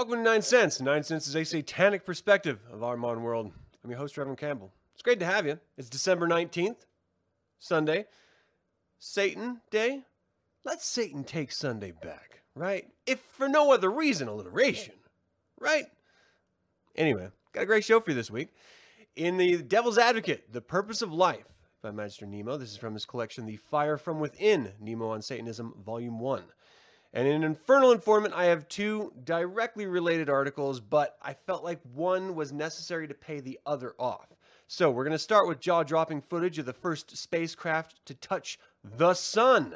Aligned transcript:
Welcome 0.00 0.24
to 0.24 0.30
9sense. 0.30 0.80
Nine 0.80 1.02
Cents 1.02 1.26
is 1.28 1.36
a 1.36 1.44
satanic 1.44 2.06
perspective 2.06 2.60
of 2.72 2.82
our 2.82 2.96
modern 2.96 3.22
world. 3.22 3.52
I'm 3.84 3.90
your 3.90 3.98
host, 3.98 4.16
Reverend 4.16 4.38
Campbell. 4.38 4.72
It's 4.94 5.02
great 5.02 5.20
to 5.20 5.26
have 5.26 5.44
you. 5.44 5.60
It's 5.76 5.90
December 5.90 6.26
19th, 6.26 6.86
Sunday, 7.58 8.06
Satan 8.98 9.60
Day. 9.70 10.04
Let 10.64 10.80
Satan 10.80 11.22
take 11.22 11.52
Sunday 11.52 11.90
back, 11.90 12.40
right? 12.54 12.86
If 13.04 13.20
for 13.20 13.46
no 13.46 13.72
other 13.74 13.90
reason, 13.90 14.26
alliteration, 14.26 14.94
right? 15.60 15.84
Anyway, 16.96 17.28
got 17.52 17.64
a 17.64 17.66
great 17.66 17.84
show 17.84 18.00
for 18.00 18.12
you 18.12 18.16
this 18.16 18.30
week. 18.30 18.48
In 19.16 19.36
The 19.36 19.58
Devil's 19.58 19.98
Advocate, 19.98 20.50
The 20.50 20.62
Purpose 20.62 21.02
of 21.02 21.12
Life 21.12 21.58
by 21.82 21.90
Master 21.90 22.24
Nemo. 22.24 22.56
This 22.56 22.70
is 22.70 22.78
from 22.78 22.94
his 22.94 23.04
collection, 23.04 23.44
The 23.44 23.56
Fire 23.56 23.98
from 23.98 24.18
Within, 24.18 24.72
Nemo 24.80 25.10
on 25.10 25.20
Satanism, 25.20 25.74
Volume 25.84 26.20
1. 26.20 26.44
And 27.12 27.26
in 27.26 27.42
Infernal 27.42 27.90
Informant, 27.90 28.34
I 28.34 28.44
have 28.44 28.68
two 28.68 29.12
directly 29.24 29.86
related 29.86 30.30
articles, 30.30 30.80
but 30.80 31.16
I 31.20 31.34
felt 31.34 31.64
like 31.64 31.80
one 31.92 32.36
was 32.36 32.52
necessary 32.52 33.08
to 33.08 33.14
pay 33.14 33.40
the 33.40 33.58
other 33.66 33.94
off. 33.98 34.28
So 34.68 34.90
we're 34.90 35.02
going 35.02 35.12
to 35.12 35.18
start 35.18 35.48
with 35.48 35.58
jaw 35.58 35.82
dropping 35.82 36.20
footage 36.20 36.58
of 36.58 36.66
the 36.66 36.72
first 36.72 37.16
spacecraft 37.16 38.06
to 38.06 38.14
touch 38.14 38.58
the 38.84 39.14
sun. 39.14 39.74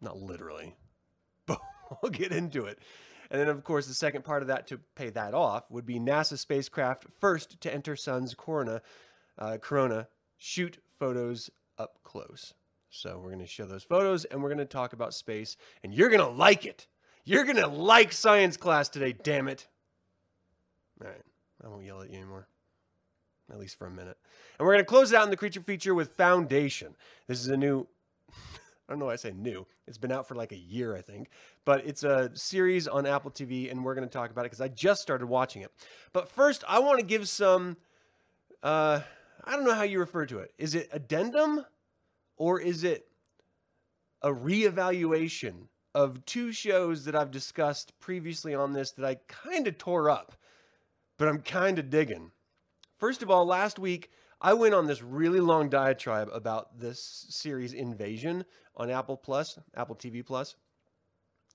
Not 0.00 0.16
literally, 0.16 0.76
but 1.46 1.58
we'll 2.00 2.12
get 2.12 2.30
into 2.30 2.66
it. 2.66 2.78
And 3.30 3.40
then, 3.40 3.48
of 3.48 3.64
course, 3.64 3.88
the 3.88 3.94
second 3.94 4.22
part 4.22 4.42
of 4.42 4.48
that 4.48 4.68
to 4.68 4.78
pay 4.94 5.10
that 5.10 5.34
off 5.34 5.68
would 5.70 5.86
be 5.86 5.98
NASA 5.98 6.38
spacecraft 6.38 7.06
first 7.20 7.60
to 7.62 7.74
enter 7.74 7.96
sun's 7.96 8.34
corona, 8.34 8.80
uh, 9.36 9.58
corona, 9.60 10.06
shoot 10.36 10.78
photos 10.86 11.50
up 11.76 11.98
close. 12.04 12.54
So 12.94 13.18
we're 13.18 13.30
going 13.30 13.40
to 13.40 13.46
show 13.46 13.66
those 13.66 13.82
photos 13.82 14.24
and 14.24 14.40
we're 14.40 14.50
going 14.50 14.58
to 14.58 14.64
talk 14.64 14.92
about 14.92 15.14
space 15.14 15.56
and 15.82 15.92
you're 15.92 16.10
going 16.10 16.20
to 16.20 16.28
like 16.28 16.64
it. 16.64 16.86
You're 17.24 17.42
going 17.42 17.56
to 17.56 17.66
like 17.66 18.12
science 18.12 18.56
class 18.56 18.88
today, 18.88 19.12
damn 19.12 19.48
it. 19.48 19.66
All 21.02 21.10
right. 21.10 21.22
I 21.64 21.68
won't 21.68 21.84
yell 21.84 22.02
at 22.02 22.10
you 22.10 22.18
anymore. 22.18 22.46
At 23.50 23.58
least 23.58 23.76
for 23.76 23.88
a 23.88 23.90
minute. 23.90 24.16
And 24.58 24.64
we're 24.64 24.74
going 24.74 24.84
to 24.84 24.88
close 24.88 25.10
it 25.10 25.16
out 25.16 25.24
in 25.24 25.30
the 25.30 25.36
creature 25.36 25.60
feature 25.60 25.92
with 25.92 26.12
Foundation. 26.12 26.94
This 27.26 27.40
is 27.40 27.48
a 27.48 27.56
new 27.56 27.88
I 28.88 28.92
don't 28.92 29.00
know 29.00 29.06
why 29.06 29.14
I 29.14 29.16
say 29.16 29.32
new. 29.32 29.66
It's 29.88 29.98
been 29.98 30.12
out 30.12 30.28
for 30.28 30.36
like 30.36 30.52
a 30.52 30.56
year, 30.56 30.94
I 30.94 31.00
think. 31.00 31.30
But 31.64 31.84
it's 31.86 32.04
a 32.04 32.30
series 32.34 32.86
on 32.86 33.06
Apple 33.06 33.30
TV, 33.30 33.70
and 33.70 33.84
we're 33.84 33.94
going 33.94 34.06
to 34.06 34.12
talk 34.12 34.30
about 34.30 34.42
it 34.42 34.50
because 34.50 34.60
I 34.60 34.68
just 34.68 35.02
started 35.02 35.26
watching 35.26 35.62
it. 35.62 35.72
But 36.12 36.28
first, 36.28 36.62
I 36.68 36.78
want 36.78 37.00
to 37.00 37.04
give 37.04 37.28
some, 37.28 37.76
uh, 38.62 39.00
I 39.42 39.56
don't 39.56 39.64
know 39.64 39.74
how 39.74 39.82
you 39.82 39.98
refer 39.98 40.26
to 40.26 40.38
it. 40.38 40.52
Is 40.58 40.74
it 40.74 40.90
addendum? 40.92 41.64
Or 42.36 42.60
is 42.60 42.84
it 42.84 43.06
a 44.22 44.30
reevaluation 44.30 45.68
of 45.94 46.24
two 46.24 46.52
shows 46.52 47.04
that 47.04 47.14
I've 47.14 47.30
discussed 47.30 47.98
previously 48.00 48.54
on 48.54 48.72
this 48.72 48.90
that 48.92 49.04
I 49.04 49.16
kind 49.28 49.66
of 49.66 49.78
tore 49.78 50.10
up, 50.10 50.34
but 51.18 51.28
I'm 51.28 51.40
kind 51.40 51.78
of 51.78 51.90
digging? 51.90 52.32
First 52.96 53.22
of 53.22 53.30
all, 53.30 53.44
last 53.44 53.78
week 53.78 54.10
I 54.40 54.54
went 54.54 54.74
on 54.74 54.86
this 54.86 55.02
really 55.02 55.40
long 55.40 55.68
diatribe 55.68 56.28
about 56.32 56.78
this 56.78 57.26
series 57.30 57.72
Invasion 57.72 58.44
on 58.76 58.90
Apple 58.90 59.16
Plus, 59.16 59.58
Apple 59.74 59.96
TV 59.96 60.24
Plus. 60.24 60.56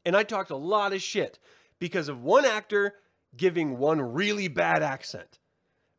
And 0.05 0.15
I 0.15 0.23
talked 0.23 0.49
a 0.49 0.55
lot 0.55 0.93
of 0.93 1.01
shit 1.01 1.39
because 1.79 2.07
of 2.07 2.23
one 2.23 2.45
actor 2.45 2.95
giving 3.35 3.77
one 3.77 4.01
really 4.01 4.47
bad 4.47 4.81
accent. 4.81 5.39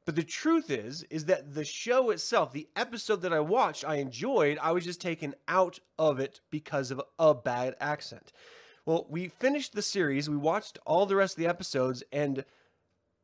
But 0.05 0.17
the 0.17 0.23
truth 0.23 0.71
is, 0.71 1.05
is 1.11 1.27
that 1.27 1.55
the 1.55 1.65
show 1.65 2.11
itself, 2.11 2.53
the 2.53 2.69
episode 2.75 3.23
that 3.23 3.33
I 3.33 3.41
watched, 3.41 3.85
I 3.85 3.97
enjoyed. 3.97 4.59
I 4.61 4.73
was 4.73 4.85
just 4.85 5.01
taken 5.01 5.35
out 5.47 5.79
of 5.99 6.19
it 6.19 6.41
because 6.51 6.91
of 6.91 7.01
a 7.19 7.35
bad 7.35 7.77
accent. 7.81 8.33
Well, 8.87 9.07
we 9.09 9.29
finished 9.29 9.75
the 9.75 9.83
series, 9.83 10.29
we 10.29 10.37
watched 10.37 10.79
all 10.87 11.07
the 11.07 11.17
rest 11.17 11.35
of 11.35 11.43
the 11.43 11.49
episodes, 11.49 12.03
and 12.11 12.45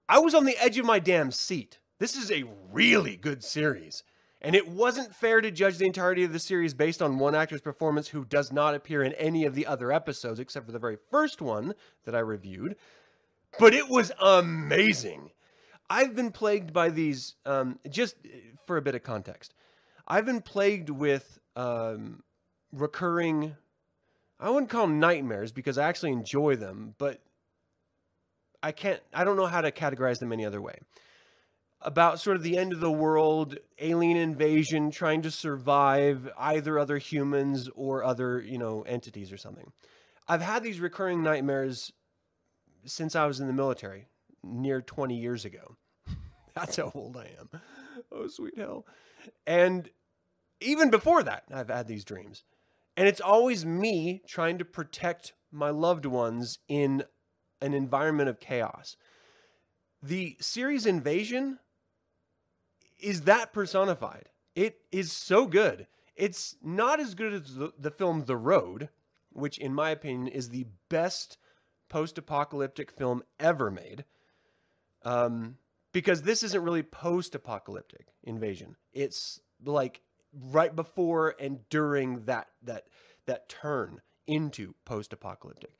I 0.09 0.19
was 0.19 0.34
on 0.34 0.44
the 0.44 0.56
edge 0.59 0.78
of 0.78 0.84
my 0.84 0.98
damn 0.98 1.32
seat. 1.32 1.78
This 1.98 2.14
is 2.14 2.31
a 2.31 2.44
really 2.70 3.16
good 3.16 3.43
series. 3.43 4.03
And 4.43 4.54
it 4.54 4.69
wasn't 4.69 5.16
fair 5.16 5.41
to 5.41 5.50
judge 5.50 5.78
the 5.78 5.87
entirety 5.87 6.22
of 6.22 6.32
the 6.32 6.38
series 6.38 6.75
based 6.75 7.00
on 7.00 7.19
one 7.19 7.34
actor's 7.34 7.62
performance 7.62 8.08
who 8.08 8.25
does 8.25 8.53
not 8.53 8.75
appear 8.75 9.03
in 9.03 9.14
any 9.14 9.44
of 9.44 9.54
the 9.54 9.66
other 9.66 9.91
episodes 9.91 10.38
except 10.38 10.66
for 10.66 10.72
the 10.72 10.78
very 10.78 10.98
first 11.10 11.41
one 11.41 11.75
that 12.04 12.14
I 12.14 12.20
reviewed. 12.20 12.76
But 13.58 13.72
it 13.72 13.88
was 13.88 14.12
amazing. 14.20 15.31
I've 15.88 16.14
been 16.14 16.32
plagued 16.32 16.72
by 16.72 16.91
these, 16.91 17.36
um, 17.44 17.78
just 17.88 18.16
for 18.66 18.76
a 18.76 18.82
bit 18.82 18.94
of 18.94 19.02
context, 19.02 19.54
I've 20.06 20.26
been 20.26 20.41
plagued 20.41 20.91
with 20.91 21.38
um, 21.54 22.22
recurring, 22.72 23.56
I 24.41 24.50
wouldn't 24.50 24.70
call 24.70 24.86
them 24.86 24.98
nightmares 24.98 25.52
because 25.52 25.78
I 25.78 25.88
actually 25.88 26.12
enjoy 26.12 26.56
them, 26.56 26.94
but 26.98 27.20
I 28.62 28.72
can't, 28.72 29.00
I 29.14 29.25
don't 29.25 29.36
know 29.36 29.46
how 29.46 29.60
to 29.60 29.70
categorize 29.70 30.19
them 30.19 30.32
any 30.32 30.44
other 30.44 30.60
way. 30.60 30.78
About 31.82 32.20
sort 32.20 32.36
of 32.36 32.42
the 32.42 32.56
end 32.56 32.72
of 32.72 32.80
the 32.80 32.91
world, 32.91 33.58
alien 33.78 34.16
invasion, 34.16 34.91
trying 34.91 35.22
to 35.22 35.30
survive 35.30 36.28
either 36.36 36.78
other 36.78 36.98
humans 36.98 37.69
or 37.75 38.02
other, 38.02 38.41
you 38.41 38.58
know, 38.58 38.82
entities 38.82 39.30
or 39.30 39.36
something. 39.36 39.72
I've 40.26 40.41
had 40.41 40.64
these 40.64 40.80
recurring 40.80 41.22
nightmares 41.22 41.92
since 42.84 43.14
I 43.14 43.26
was 43.26 43.41
in 43.41 43.46
the 43.46 43.52
military 43.52 44.06
near 44.46 44.80
20 44.80 45.16
years 45.16 45.44
ago. 45.44 45.76
That's 46.54 46.76
how 46.76 46.92
old 46.94 47.16
I 47.16 47.30
am. 47.38 47.60
Oh, 48.12 48.28
sweet 48.28 48.56
hell. 48.56 48.86
And 49.46 49.90
even 50.60 50.90
before 50.90 51.22
that, 51.22 51.44
I've 51.52 51.68
had 51.68 51.86
these 51.86 52.04
dreams. 52.04 52.44
And 52.96 53.06
it's 53.06 53.20
always 53.20 53.66
me 53.66 54.22
trying 54.26 54.58
to 54.58 54.64
protect 54.64 55.34
my 55.52 55.70
loved 55.70 56.06
ones 56.06 56.58
in 56.68 57.04
an 57.60 57.74
environment 57.74 58.28
of 58.28 58.40
chaos. 58.40 58.96
The 60.02 60.36
series 60.40 60.86
Invasion 60.86 61.58
is 62.98 63.22
that 63.22 63.52
personified. 63.52 64.28
It 64.54 64.78
is 64.90 65.12
so 65.12 65.46
good. 65.46 65.86
It's 66.14 66.56
not 66.62 67.00
as 67.00 67.14
good 67.14 67.34
as 67.34 67.56
the, 67.56 67.72
the 67.78 67.90
film 67.90 68.24
The 68.24 68.36
Road, 68.36 68.88
which, 69.32 69.58
in 69.58 69.74
my 69.74 69.90
opinion, 69.90 70.28
is 70.28 70.48
the 70.48 70.66
best 70.88 71.36
post 71.88 72.16
apocalyptic 72.16 72.90
film 72.90 73.22
ever 73.38 73.70
made. 73.70 74.04
Um, 75.06 75.56
because 75.93 76.22
this 76.22 76.43
isn't 76.43 76.62
really 76.62 76.83
post-apocalyptic 76.83 78.09
invasion. 78.25 78.77
It's 78.93 79.41
like 79.65 80.03
right 80.53 80.75
before 80.75 81.34
and 81.41 81.61
during 81.71 82.25
that 82.25 82.49
that 82.62 82.89
that 83.27 83.49
turn 83.49 84.03
into 84.27 84.75
post-apocalyptic. 84.84 85.78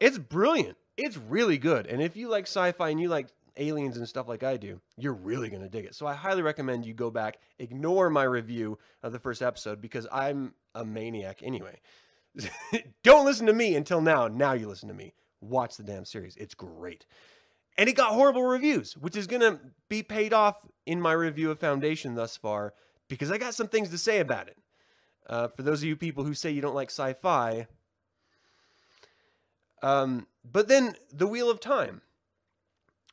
It's 0.00 0.18
brilliant. 0.18 0.76
It's 0.96 1.16
really 1.16 1.56
good. 1.56 1.86
And 1.86 2.02
if 2.02 2.16
you 2.16 2.28
like 2.28 2.44
sci-fi 2.44 2.90
and 2.90 3.00
you 3.00 3.08
like 3.08 3.28
aliens 3.56 3.96
and 3.96 4.08
stuff 4.08 4.28
like 4.28 4.42
I 4.42 4.56
do, 4.56 4.80
you're 4.96 5.14
really 5.14 5.48
going 5.48 5.62
to 5.62 5.68
dig 5.68 5.84
it. 5.84 5.94
So 5.94 6.06
I 6.06 6.14
highly 6.14 6.42
recommend 6.42 6.84
you 6.84 6.92
go 6.92 7.10
back, 7.10 7.38
ignore 7.58 8.10
my 8.10 8.24
review 8.24 8.78
of 9.02 9.12
the 9.12 9.18
first 9.18 9.42
episode 9.42 9.80
because 9.80 10.06
I'm 10.12 10.54
a 10.74 10.84
maniac 10.84 11.40
anyway. 11.42 11.80
Don't 13.02 13.24
listen 13.24 13.46
to 13.46 13.52
me 13.52 13.76
until 13.76 14.00
now. 14.00 14.28
Now 14.28 14.52
you 14.52 14.68
listen 14.68 14.88
to 14.88 14.94
me. 14.94 15.14
Watch 15.40 15.76
the 15.76 15.84
damn 15.84 16.04
series. 16.04 16.36
It's 16.36 16.54
great. 16.54 17.06
And 17.76 17.88
it 17.88 17.94
got 17.94 18.12
horrible 18.12 18.44
reviews, 18.44 18.96
which 18.96 19.16
is 19.16 19.26
going 19.26 19.42
to 19.42 19.58
be 19.88 20.02
paid 20.02 20.32
off 20.32 20.66
in 20.86 21.00
my 21.00 21.12
review 21.12 21.50
of 21.50 21.58
Foundation 21.58 22.14
thus 22.14 22.36
far 22.36 22.74
because 23.08 23.30
I 23.30 23.38
got 23.38 23.54
some 23.54 23.68
things 23.68 23.90
to 23.90 23.98
say 23.98 24.20
about 24.20 24.48
it. 24.48 24.58
Uh, 25.28 25.48
for 25.48 25.62
those 25.62 25.82
of 25.82 25.88
you 25.88 25.96
people 25.96 26.24
who 26.24 26.34
say 26.34 26.50
you 26.50 26.60
don't 26.60 26.74
like 26.74 26.90
sci 26.90 27.12
fi. 27.14 27.66
Um, 29.82 30.26
but 30.44 30.68
then 30.68 30.96
The 31.12 31.26
Wheel 31.26 31.50
of 31.50 31.60
Time. 31.60 32.02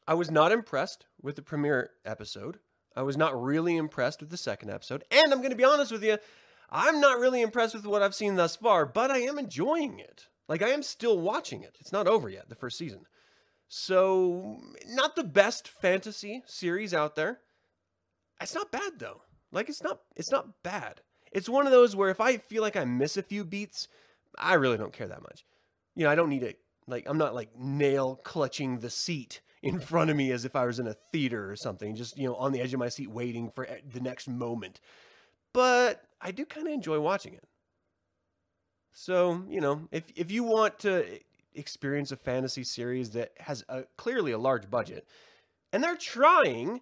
I 0.07 0.13
was 0.13 0.29
not 0.29 0.51
impressed 0.51 1.05
with 1.21 1.35
the 1.35 1.41
premiere 1.41 1.91
episode. 2.05 2.59
I 2.95 3.03
was 3.03 3.17
not 3.17 3.41
really 3.41 3.77
impressed 3.77 4.19
with 4.19 4.29
the 4.29 4.37
second 4.37 4.69
episode. 4.69 5.03
And 5.09 5.31
I'm 5.31 5.39
going 5.39 5.51
to 5.51 5.55
be 5.55 5.63
honest 5.63 5.91
with 5.91 6.03
you, 6.03 6.17
I'm 6.69 6.99
not 6.99 7.19
really 7.19 7.41
impressed 7.41 7.75
with 7.75 7.85
what 7.85 8.01
I've 8.01 8.15
seen 8.15 8.35
thus 8.35 8.55
far, 8.55 8.85
but 8.85 9.11
I 9.11 9.19
am 9.19 9.37
enjoying 9.37 9.99
it. 9.99 10.27
Like, 10.47 10.61
I 10.61 10.69
am 10.69 10.83
still 10.83 11.19
watching 11.19 11.63
it. 11.63 11.77
It's 11.79 11.91
not 11.93 12.07
over 12.07 12.29
yet, 12.29 12.49
the 12.49 12.55
first 12.55 12.77
season. 12.77 13.05
So, 13.73 14.59
not 14.85 15.15
the 15.15 15.23
best 15.23 15.65
fantasy 15.65 16.43
series 16.45 16.93
out 16.93 17.15
there. 17.15 17.39
It's 18.41 18.53
not 18.53 18.69
bad 18.69 18.99
though. 18.99 19.21
Like 19.49 19.69
it's 19.69 19.81
not 19.81 20.01
it's 20.13 20.29
not 20.29 20.61
bad. 20.61 20.99
It's 21.31 21.47
one 21.47 21.65
of 21.65 21.71
those 21.71 21.95
where 21.95 22.09
if 22.09 22.19
I 22.19 22.35
feel 22.35 22.61
like 22.61 22.75
I 22.75 22.83
miss 22.83 23.15
a 23.15 23.23
few 23.23 23.45
beats, 23.45 23.87
I 24.37 24.55
really 24.55 24.77
don't 24.77 24.91
care 24.91 25.07
that 25.07 25.21
much. 25.21 25.45
You 25.95 26.03
know, 26.03 26.11
I 26.11 26.15
don't 26.15 26.27
need 26.27 26.43
it. 26.43 26.59
Like, 26.85 27.05
I'm 27.07 27.17
not 27.17 27.33
like 27.33 27.57
nail 27.57 28.19
clutching 28.21 28.79
the 28.79 28.89
seat 28.89 29.39
in 29.63 29.79
front 29.79 30.09
of 30.09 30.17
me 30.17 30.33
as 30.33 30.43
if 30.43 30.53
I 30.53 30.65
was 30.65 30.77
in 30.77 30.87
a 30.87 30.97
theater 31.13 31.49
or 31.49 31.55
something, 31.55 31.95
just, 31.95 32.17
you 32.17 32.27
know, 32.27 32.35
on 32.35 32.51
the 32.51 32.59
edge 32.59 32.73
of 32.73 32.79
my 32.79 32.89
seat 32.89 33.09
waiting 33.09 33.49
for 33.49 33.65
the 33.93 34.01
next 34.01 34.27
moment. 34.27 34.81
But 35.53 36.03
I 36.19 36.31
do 36.31 36.43
kind 36.45 36.67
of 36.67 36.73
enjoy 36.73 36.99
watching 36.99 37.35
it. 37.35 37.47
So, 38.91 39.45
you 39.47 39.61
know, 39.61 39.87
if, 39.91 40.11
if 40.17 40.29
you 40.29 40.43
want 40.43 40.79
to 40.79 41.05
experience 41.53 42.11
a 42.11 42.15
fantasy 42.15 42.63
series 42.63 43.11
that 43.11 43.31
has 43.39 43.63
a, 43.69 43.83
clearly 43.97 44.31
a 44.31 44.37
large 44.37 44.69
budget, 44.69 45.07
and 45.73 45.83
they're 45.83 45.95
trying, 45.95 46.81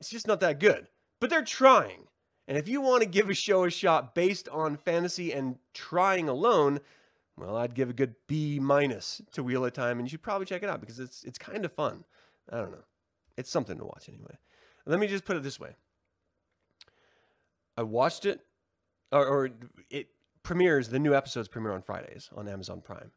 it's 0.00 0.10
just 0.10 0.26
not 0.26 0.40
that 0.40 0.60
good, 0.60 0.88
but 1.20 1.30
they're 1.30 1.42
trying. 1.42 2.08
And 2.46 2.58
if 2.58 2.68
you 2.68 2.80
want 2.80 3.02
to 3.02 3.08
give 3.08 3.30
a 3.30 3.34
show 3.34 3.64
a 3.64 3.70
shot 3.70 4.14
based 4.14 4.48
on 4.50 4.76
fantasy 4.76 5.32
and 5.32 5.56
trying 5.72 6.28
alone, 6.28 6.80
well, 7.36 7.56
I'd 7.56 7.74
give 7.74 7.90
a 7.90 7.94
good 7.94 8.14
B 8.26 8.58
minus 8.60 9.22
to 9.32 9.42
Wheel 9.42 9.64
of 9.64 9.72
Time, 9.72 9.98
and 9.98 10.06
you 10.06 10.10
should 10.10 10.22
probably 10.22 10.46
check 10.46 10.62
it 10.62 10.68
out 10.68 10.80
because 10.80 11.00
it's 11.00 11.24
it's 11.24 11.38
kind 11.38 11.64
of 11.64 11.72
fun. 11.72 12.04
I 12.52 12.58
don't 12.58 12.70
know, 12.70 12.84
it's 13.36 13.50
something 13.50 13.78
to 13.78 13.84
watch 13.84 14.08
anyway. 14.08 14.36
Let 14.86 15.00
me 15.00 15.06
just 15.06 15.24
put 15.24 15.36
it 15.36 15.42
this 15.42 15.58
way: 15.58 15.70
I 17.76 17.82
watched 17.82 18.26
it, 18.26 18.40
or, 19.10 19.26
or 19.26 19.50
it 19.90 20.08
premieres. 20.42 20.90
The 20.90 20.98
new 20.98 21.14
episodes 21.14 21.48
premiere 21.48 21.72
on 21.72 21.82
Fridays 21.82 22.28
on 22.36 22.46
Amazon 22.46 22.82
Prime. 22.82 23.10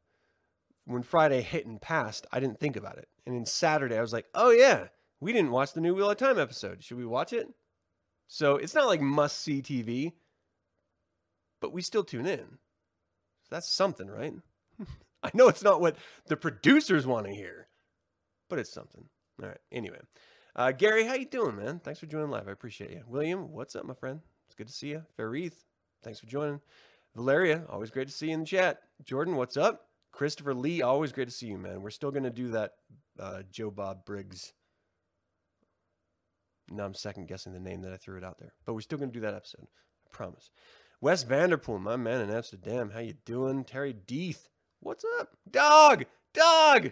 When 0.87 1.03
Friday 1.03 1.41
hit 1.41 1.65
and 1.65 1.81
passed, 1.81 2.25
I 2.31 2.39
didn't 2.39 2.59
think 2.59 2.77
about 2.77 2.97
it, 2.97 3.09
and 3.25 3.35
then 3.35 3.45
Saturday 3.45 3.97
I 3.97 4.01
was 4.01 4.13
like, 4.13 4.25
"Oh 4.33 4.51
yeah, 4.51 4.87
we 5.19 5.33
didn't 5.33 5.51
watch 5.51 5.73
the 5.73 5.81
new 5.81 5.93
Wheel 5.93 6.09
of 6.09 6.17
Time 6.17 6.39
episode. 6.39 6.81
Should 6.83 6.97
we 6.97 7.05
watch 7.05 7.33
it?" 7.33 7.49
So 8.27 8.55
it's 8.55 8.73
not 8.73 8.87
like 8.87 9.01
must 9.01 9.41
see 9.41 9.61
TV, 9.61 10.13
but 11.61 11.73
we 11.73 11.81
still 11.81 12.03
tune 12.03 12.25
in. 12.25 12.57
So 13.43 13.49
that's 13.49 13.69
something, 13.69 14.07
right? 14.07 14.33
I 15.23 15.31
know 15.33 15.49
it's 15.49 15.63
not 15.63 15.81
what 15.81 15.97
the 16.27 16.37
producers 16.37 17.05
want 17.05 17.25
to 17.25 17.33
hear, 17.33 17.67
but 18.49 18.59
it's 18.59 18.71
something. 18.71 19.05
All 19.41 19.49
right. 19.49 19.57
Anyway, 19.71 19.99
uh, 20.55 20.71
Gary, 20.71 21.05
how 21.05 21.15
you 21.15 21.25
doing, 21.25 21.55
man? 21.55 21.79
Thanks 21.79 21.99
for 21.99 22.05
joining 22.05 22.29
live. 22.29 22.47
I 22.47 22.51
appreciate 22.51 22.91
you. 22.91 23.03
William, 23.07 23.51
what's 23.51 23.75
up, 23.75 23.85
my 23.85 23.93
friend? 23.93 24.21
It's 24.47 24.55
good 24.55 24.67
to 24.67 24.73
see 24.73 24.89
you. 24.89 25.03
Fareeth, 25.17 25.65
thanks 26.03 26.19
for 26.19 26.27
joining. 26.27 26.61
Valeria, 27.15 27.63
always 27.69 27.91
great 27.91 28.07
to 28.07 28.13
see 28.13 28.27
you 28.27 28.33
in 28.33 28.41
the 28.41 28.45
chat. 28.45 28.81
Jordan, 29.03 29.35
what's 29.35 29.57
up? 29.57 29.86
Christopher 30.17 30.53
Lee, 30.53 30.81
always 30.81 31.11
great 31.11 31.27
to 31.29 31.33
see 31.33 31.47
you, 31.47 31.57
man. 31.57 31.81
We're 31.81 31.91
still 31.91 32.11
going 32.11 32.23
to 32.23 32.29
do 32.29 32.49
that 32.49 32.71
uh, 33.19 33.43
Joe 33.51 33.71
Bob 33.71 34.03
Briggs 34.03 34.53
now 36.69 36.85
I'm 36.85 36.93
second 36.93 37.27
guessing 37.27 37.53
the 37.53 37.59
name 37.59 37.81
that 37.81 37.93
I 37.93 37.97
threw 37.97 38.17
it 38.17 38.23
out 38.23 38.39
there, 38.39 38.53
but 38.65 38.73
we're 38.73 38.81
still 38.81 38.97
going 38.97 39.11
to 39.11 39.13
do 39.13 39.25
that 39.25 39.33
episode. 39.33 39.67
I 40.05 40.09
promise. 40.11 40.51
Wes 40.99 41.23
Vanderpool, 41.23 41.79
my 41.79 41.95
man 41.95 42.21
in 42.21 42.31
Amsterdam. 42.31 42.91
How 42.91 42.99
you 42.99 43.13
doing? 43.25 43.63
Terry 43.63 43.93
Deeth, 43.93 44.49
what's 44.79 45.05
up? 45.19 45.37
Dog, 45.49 46.05
dog. 46.33 46.91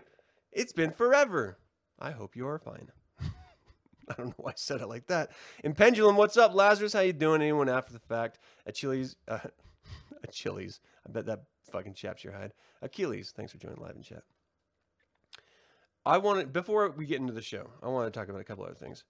It's 0.51 0.74
been 0.74 0.92
forever. 0.92 1.57
I 2.00 2.12
hope 2.12 2.36
you 2.36 2.48
are 2.48 2.60
fine. 2.60 2.89
I 3.19 4.13
don't 4.18 4.27
know 4.27 4.33
why 4.38 4.51
I 4.51 4.56
said 4.56 4.81
it 4.81 4.88
like 4.88 5.07
that. 5.07 5.31
And 5.63 5.75
Pendulum, 5.75 6.16
what's 6.16 6.38
up? 6.38 6.54
Lazarus, 6.54 6.94
how 6.94 7.01
you 7.01 7.13
doing? 7.13 7.42
Anyone 7.42 7.69
after 7.69 7.94
the 7.94 8.00
fact? 8.00 8.38
Achilles, 8.66 9.16
uh, 9.27 9.39
Achilles. 10.24 10.80
I 11.08 11.12
bet 11.12 11.26
that 11.26 11.44
fucking 11.72 11.94
chaps 11.94 12.24
your 12.24 12.34
hide. 12.34 12.54
Achilles, 12.82 13.34
thanks 13.36 13.52
for 13.52 13.58
joining 13.58 13.82
live 13.82 13.96
in 13.96 14.04
chat. 14.04 14.24
I 16.06 16.18
want 16.20 16.40
to, 16.42 16.48
before 16.48 16.90
we 16.92 17.06
get 17.06 17.20
into 17.20 17.34
the 17.34 17.42
show, 17.42 17.70
I 17.82 17.88
want 17.88 18.12
to 18.12 18.18
talk 18.18 18.30
about 18.30 18.42
a 18.42 18.46
couple 18.46 18.64
other 18.64 18.76
things. 18.76 19.04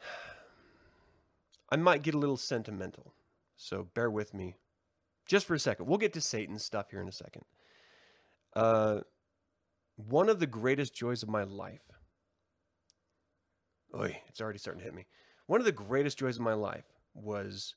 I 1.70 1.76
might 1.76 2.02
get 2.02 2.14
a 2.14 2.18
little 2.18 2.36
sentimental, 2.36 3.14
so 3.56 3.88
bear 3.94 4.10
with 4.10 4.34
me 4.34 4.56
just 5.26 5.46
for 5.46 5.54
a 5.54 5.58
second. 5.58 5.86
We'll 5.86 5.98
get 5.98 6.12
to 6.12 6.20
Satan's 6.20 6.64
stuff 6.64 6.90
here 6.90 7.00
in 7.00 7.08
a 7.08 7.12
second. 7.12 7.44
Uh, 8.54 9.00
one 9.96 10.28
of 10.28 10.38
the 10.40 10.46
greatest 10.46 10.94
joys 10.94 11.22
of 11.22 11.28
my 11.28 11.42
life. 11.42 11.90
Oy, 13.94 14.20
it's 14.28 14.40
already 14.40 14.58
starting 14.58 14.80
to 14.80 14.84
hit 14.84 14.94
me. 14.94 15.06
One 15.46 15.60
of 15.60 15.66
the 15.66 15.72
greatest 15.72 16.18
joys 16.18 16.36
of 16.36 16.42
my 16.42 16.54
life 16.54 16.84
was 17.14 17.74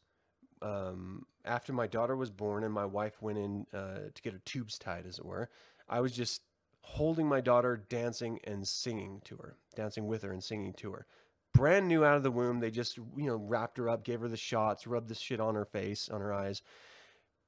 um, 0.62 1.26
after 1.46 1.74
my 1.74 1.88
daughter 1.88 2.16
was 2.16 2.30
born 2.30 2.64
and 2.64 2.74
my 2.74 2.86
wife 2.86 3.22
went 3.22 3.38
in 3.38 3.66
uh, 3.74 4.10
to 4.14 4.22
get 4.22 4.34
her 4.34 4.42
tubes 4.46 4.78
tied, 4.78 5.06
as 5.06 5.20
it 5.20 5.26
were. 5.26 5.50
I 5.88 6.02
was 6.02 6.12
just 6.12 6.42
holding 6.82 7.28
my 7.28 7.42
daughter, 7.42 7.84
dancing 7.90 8.40
and 8.44 8.68
singing 8.68 9.22
to 9.26 9.38
her, 9.38 9.58
dancing 9.76 10.08
with 10.08 10.24
her 10.24 10.32
and 10.32 10.44
singing 10.44 10.74
to 10.74 10.92
her 10.92 11.06
brand 11.54 11.88
new 11.88 12.06
out 12.06 12.16
of 12.16 12.24
the 12.24 12.32
womb. 12.32 12.60
They 12.60 12.72
just, 12.72 12.98
you 12.98 13.28
know, 13.28 13.36
wrapped 13.36 13.78
her 13.78 13.90
up, 13.90 14.04
gave 14.04 14.22
her 14.22 14.28
the 14.28 14.38
shots, 14.38 14.88
rubbed 14.88 15.10
the 15.10 15.16
shit 15.16 15.40
on 15.40 15.56
her 15.56 15.66
face, 15.66 16.10
on 16.10 16.22
her 16.22 16.34
eyes. 16.34 16.62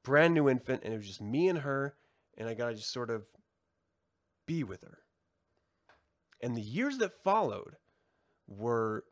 Brand 0.04 0.34
new 0.34 0.50
infant. 0.50 0.82
And 0.84 0.94
it 0.94 0.98
was 0.98 1.08
just 1.08 1.22
me 1.22 1.48
and 1.48 1.60
her. 1.60 1.96
And 2.38 2.50
I 2.50 2.54
got 2.54 2.70
to 2.70 2.76
just 2.76 2.92
sort 2.92 3.10
of 3.10 3.26
be 4.46 4.64
with 4.64 4.82
her. 4.82 5.00
And 6.42 6.56
the 6.56 6.62
years 6.62 6.98
that 6.98 7.14
followed 7.24 7.76
were 8.48 9.06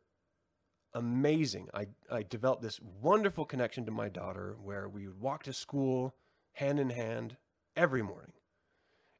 amazing. 0.94 1.68
I, 1.74 1.86
I 2.10 2.22
developed 2.22 2.62
this 2.62 2.80
wonderful 3.00 3.44
connection 3.44 3.84
to 3.86 3.92
my 3.92 4.08
daughter 4.08 4.56
where 4.62 4.88
we 4.88 5.06
would 5.06 5.20
walk 5.20 5.44
to 5.44 5.52
school 5.52 6.14
hand 6.52 6.78
in 6.78 6.90
hand 6.90 7.36
every 7.76 8.02
morning. 8.02 8.32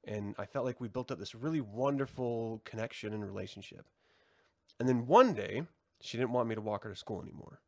And 0.05 0.35
I 0.39 0.47
felt 0.47 0.65
like 0.65 0.81
we 0.81 0.89
built 0.89 1.11
up 1.11 1.19
this 1.19 1.35
really 1.35 1.61
wonderful 1.61 2.63
connection 2.65 3.13
and 3.13 3.25
relationship. 3.25 3.87
And 4.79 4.89
then 4.89 5.07
one 5.07 5.35
day, 5.35 5.63
she 6.01 6.17
didn't 6.17 6.33
want 6.33 6.49
me 6.49 6.55
to 6.55 6.61
walk 6.61 6.85
her 6.85 6.91
to 6.91 6.97
school 6.97 7.23
anymore. 7.23 7.61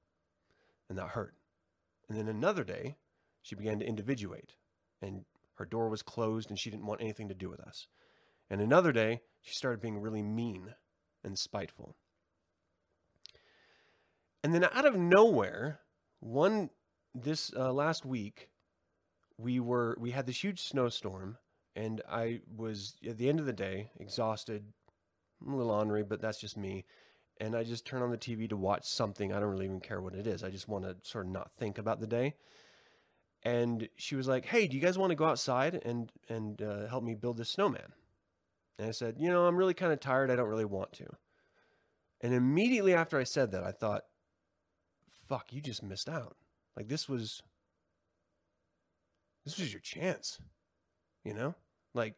And 0.89 0.99
that 0.99 1.09
hurt. 1.09 1.35
And 2.09 2.17
then 2.17 2.29
another 2.29 2.65
day, 2.65 2.97
she 3.43 3.55
began 3.55 3.79
to 3.81 3.87
individuate. 3.87 4.55
And 5.03 5.25
her 5.57 5.67
door 5.67 5.89
was 5.89 6.03
closed 6.03 6.49
and 6.49 6.59
she 6.59 6.71
didn't 6.71 6.87
want 6.87 7.03
anything 7.03 7.29
to 7.29 7.35
do 7.35 7.51
with 7.51 7.61
us. 7.61 7.87
And 8.49 8.61
another 8.61 8.93
day, 8.93 9.21
she 9.43 9.55
started 9.55 9.81
being 9.81 9.99
really 9.99 10.23
mean 10.23 10.75
and 11.23 11.39
spiteful. 11.39 11.97
And 14.43 14.55
then 14.55 14.65
out 14.65 14.87
of 14.87 14.97
nowhere, 14.97 15.81
one 16.21 16.71
this 17.15 17.53
uh, 17.57 17.73
last 17.73 18.05
week, 18.05 18.49
we 19.39 19.61
were 19.61 19.97
we 20.01 20.11
had 20.11 20.27
this 20.27 20.43
huge 20.43 20.63
snowstorm, 20.63 21.39
and 21.77 22.03
I 22.09 22.41
was 22.55 22.97
at 23.07 23.19
the 23.19 23.29
end 23.29 23.41
of 23.41 23.47
the 23.47 23.53
day 23.53 23.91
exhausted, 23.99 24.65
I'm 25.45 25.53
a 25.53 25.57
little 25.57 25.73
ornery, 25.73 26.03
but 26.03 26.21
that's 26.21 26.41
just 26.41 26.57
me. 26.57 26.85
And 27.41 27.57
I 27.57 27.65
just 27.65 27.87
turn 27.87 28.03
on 28.03 28.11
the 28.11 28.19
TV 28.19 28.49
to 28.51 28.57
watch 28.57 28.85
something. 28.85 29.33
I 29.33 29.41
don't 29.41 29.51
really 29.51 29.65
even 29.65 29.81
care 29.81 30.01
what 30.01 30.15
it 30.15 30.27
is. 30.27 30.45
I 30.45 30.51
just 30.51 30.69
want 30.69 30.85
to 30.85 30.97
sort 31.03 31.27
of 31.27 31.33
not 31.33 31.51
think 31.59 31.79
about 31.79 31.99
the 31.99 32.07
day. 32.07 32.35
And 33.43 33.89
she 33.97 34.15
was 34.15 34.29
like, 34.29 34.47
"Hey, 34.47 34.67
do 34.69 34.77
you 34.77 34.83
guys 34.83 34.99
want 34.99 35.11
to 35.11 35.17
go 35.17 35.25
outside 35.25 35.81
and 35.85 36.13
and 36.29 36.61
uh, 36.63 36.87
help 36.89 37.03
me 37.03 37.15
build 37.15 37.37
this 37.39 37.51
snowman?" 37.51 37.93
And 38.79 38.89
I 38.89 38.93
said, 38.93 39.17
"You 39.19 39.31
know, 39.31 39.47
I'm 39.47 39.57
really 39.57 39.75
kind 39.75 39.93
of 39.93 40.01
tired. 40.01 40.31
I 40.31 40.37
don't 40.37 40.49
really 40.49 40.65
want 40.65 40.93
to." 40.95 41.07
And 42.21 42.33
immediately 42.33 42.95
after 42.95 43.19
I 43.19 43.25
said 43.25 43.51
that, 43.51 43.65
I 43.65 43.73
thought, 43.73 44.05
"Fuck, 45.33 45.51
you 45.51 45.63
just 45.63 45.83
missed 45.83 46.11
out. 46.11 46.37
Like 46.77 46.89
this 46.89 47.09
was 47.09 47.43
this 49.47 49.59
was 49.59 49.73
your 49.73 49.81
chance." 49.81 50.39
You 51.25 51.33
know? 51.33 51.55
Like 51.95 52.17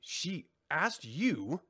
she 0.00 0.46
asked 0.72 1.04
you 1.04 1.60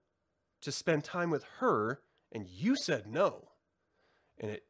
to 0.62 0.73
spend 0.73 1.04
time 1.04 1.28
with 1.28 1.45
her 1.59 2.00
and 2.33 2.47
you 2.49 2.75
said 2.75 3.06
no. 3.06 3.49
And 4.38 4.50
it, 4.50 4.62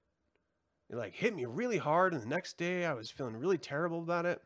it 0.91 0.97
like 0.97 1.15
hit 1.15 1.37
me 1.37 1.45
really 1.45 1.79
hard. 1.79 2.13
And 2.13 2.21
the 2.21 2.27
next 2.27 2.59
day 2.59 2.85
I 2.85 2.95
was 2.95 3.09
feeling 3.09 3.37
really 3.37 3.59
terrible 3.59 4.01
about 4.01 4.27
it. 4.27 4.43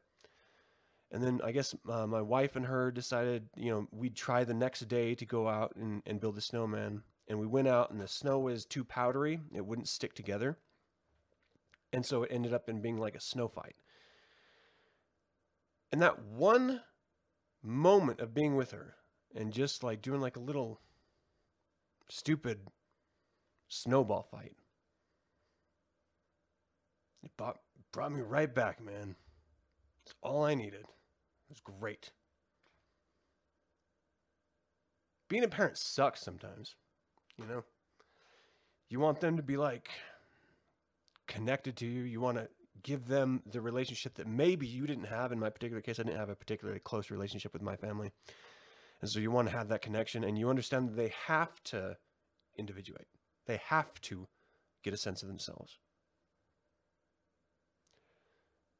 And 1.10 1.22
then 1.22 1.40
I 1.42 1.52
guess 1.52 1.74
uh, 1.88 2.06
my 2.06 2.20
wife 2.20 2.54
and 2.54 2.66
her 2.66 2.90
decided, 2.90 3.48
you 3.56 3.70
know, 3.70 3.88
we'd 3.92 4.14
try 4.14 4.44
the 4.44 4.52
next 4.52 4.80
day 4.88 5.14
to 5.14 5.24
go 5.24 5.48
out 5.48 5.74
and, 5.76 6.02
and 6.04 6.20
build 6.20 6.36
a 6.36 6.42
snowman. 6.42 7.02
And 7.30 7.38
we 7.38 7.46
went 7.46 7.68
out 7.68 7.92
and 7.92 8.00
the 8.00 8.08
snow 8.08 8.40
was 8.40 8.66
too 8.66 8.82
powdery. 8.82 9.38
It 9.54 9.64
wouldn't 9.64 9.86
stick 9.86 10.14
together. 10.14 10.58
And 11.92 12.04
so 12.04 12.24
it 12.24 12.32
ended 12.32 12.52
up 12.52 12.68
in 12.68 12.82
being 12.82 12.96
like 12.96 13.14
a 13.14 13.20
snow 13.20 13.46
fight. 13.46 13.76
And 15.92 16.02
that 16.02 16.24
one 16.24 16.80
moment 17.62 18.18
of 18.18 18.34
being 18.34 18.56
with 18.56 18.72
her 18.72 18.96
and 19.32 19.52
just 19.52 19.84
like 19.84 20.02
doing 20.02 20.20
like 20.20 20.34
a 20.34 20.40
little 20.40 20.80
stupid 22.08 22.58
snowball 23.68 24.26
fight. 24.28 24.56
It 27.22 27.30
brought, 27.36 27.60
brought 27.92 28.10
me 28.10 28.22
right 28.22 28.52
back, 28.52 28.82
man. 28.82 29.14
It's 30.04 30.16
all 30.20 30.42
I 30.44 30.56
needed. 30.56 30.80
It 30.80 31.48
was 31.48 31.60
great. 31.60 32.10
Being 35.28 35.44
a 35.44 35.48
parent 35.48 35.78
sucks 35.78 36.20
sometimes, 36.20 36.74
you 37.40 37.46
know? 37.46 37.64
You 38.88 39.00
want 39.00 39.20
them 39.20 39.36
to 39.36 39.42
be 39.42 39.56
like 39.56 39.88
connected 41.26 41.76
to 41.78 41.86
you. 41.86 42.02
You 42.02 42.20
want 42.20 42.38
to 42.38 42.48
give 42.82 43.06
them 43.06 43.42
the 43.50 43.60
relationship 43.60 44.14
that 44.14 44.26
maybe 44.26 44.66
you 44.66 44.86
didn't 44.86 45.04
have. 45.04 45.32
In 45.32 45.38
my 45.38 45.50
particular 45.50 45.80
case, 45.80 45.98
I 45.98 46.02
didn't 46.02 46.18
have 46.18 46.28
a 46.28 46.34
particularly 46.34 46.80
close 46.80 47.10
relationship 47.10 47.52
with 47.52 47.62
my 47.62 47.76
family. 47.76 48.10
And 49.00 49.08
so 49.08 49.20
you 49.20 49.30
want 49.30 49.48
to 49.48 49.56
have 49.56 49.68
that 49.68 49.82
connection 49.82 50.24
and 50.24 50.38
you 50.38 50.50
understand 50.50 50.88
that 50.88 50.96
they 50.96 51.12
have 51.26 51.62
to 51.64 51.96
individuate. 52.58 53.06
They 53.46 53.60
have 53.68 54.00
to 54.02 54.26
get 54.82 54.92
a 54.94 54.98
sense 54.98 55.22
of 55.22 55.28
themselves. 55.28 55.78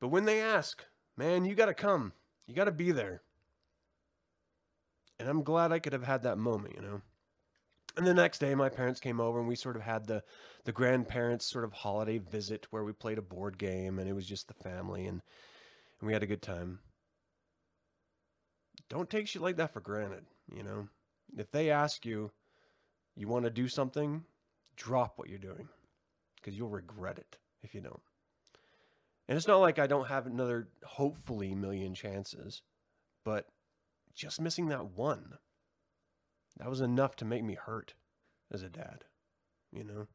But 0.00 0.08
when 0.08 0.24
they 0.24 0.40
ask, 0.40 0.84
man, 1.16 1.44
you 1.44 1.54
got 1.54 1.66
to 1.66 1.74
come. 1.74 2.12
You 2.46 2.54
got 2.54 2.64
to 2.64 2.72
be 2.72 2.90
there. 2.90 3.22
And 5.18 5.28
I'm 5.28 5.42
glad 5.42 5.72
I 5.72 5.78
could 5.78 5.92
have 5.92 6.04
had 6.04 6.22
that 6.22 6.38
moment, 6.38 6.74
you 6.74 6.82
know. 6.82 7.02
And 7.96 8.06
the 8.06 8.14
next 8.14 8.38
day, 8.38 8.54
my 8.54 8.68
parents 8.68 9.00
came 9.00 9.20
over 9.20 9.38
and 9.38 9.48
we 9.48 9.56
sort 9.56 9.76
of 9.76 9.82
had 9.82 10.06
the, 10.06 10.22
the 10.64 10.72
grandparents' 10.72 11.50
sort 11.50 11.64
of 11.64 11.72
holiday 11.72 12.18
visit 12.18 12.66
where 12.70 12.84
we 12.84 12.92
played 12.92 13.18
a 13.18 13.22
board 13.22 13.58
game 13.58 13.98
and 13.98 14.08
it 14.08 14.14
was 14.14 14.26
just 14.26 14.48
the 14.48 14.54
family 14.54 15.06
and, 15.06 15.20
and 16.00 16.06
we 16.06 16.12
had 16.12 16.22
a 16.22 16.26
good 16.26 16.42
time. 16.42 16.78
Don't 18.88 19.10
take 19.10 19.26
shit 19.26 19.42
like 19.42 19.56
that 19.56 19.72
for 19.72 19.80
granted, 19.80 20.24
you 20.54 20.62
know. 20.62 20.88
If 21.36 21.50
they 21.50 21.70
ask 21.70 22.04
you, 22.06 22.30
you 23.16 23.28
want 23.28 23.44
to 23.44 23.50
do 23.50 23.68
something, 23.68 24.24
drop 24.76 25.18
what 25.18 25.28
you're 25.28 25.38
doing 25.38 25.68
because 26.36 26.56
you'll 26.56 26.68
regret 26.68 27.18
it 27.18 27.36
if 27.62 27.74
you 27.74 27.80
don't. 27.80 28.00
And 29.28 29.36
it's 29.36 29.46
not 29.46 29.58
like 29.58 29.78
I 29.78 29.86
don't 29.86 30.08
have 30.08 30.26
another, 30.26 30.68
hopefully, 30.84 31.54
million 31.54 31.94
chances, 31.94 32.62
but 33.24 33.46
just 34.14 34.40
missing 34.40 34.68
that 34.68 34.96
one, 34.96 35.34
that 36.60 36.68
was 36.68 36.82
enough 36.82 37.16
to 37.16 37.24
make 37.24 37.42
me 37.42 37.54
hurt 37.54 37.94
as 38.52 38.62
a 38.62 38.68
dad, 38.68 39.04
you 39.72 39.82
know? 39.82 40.06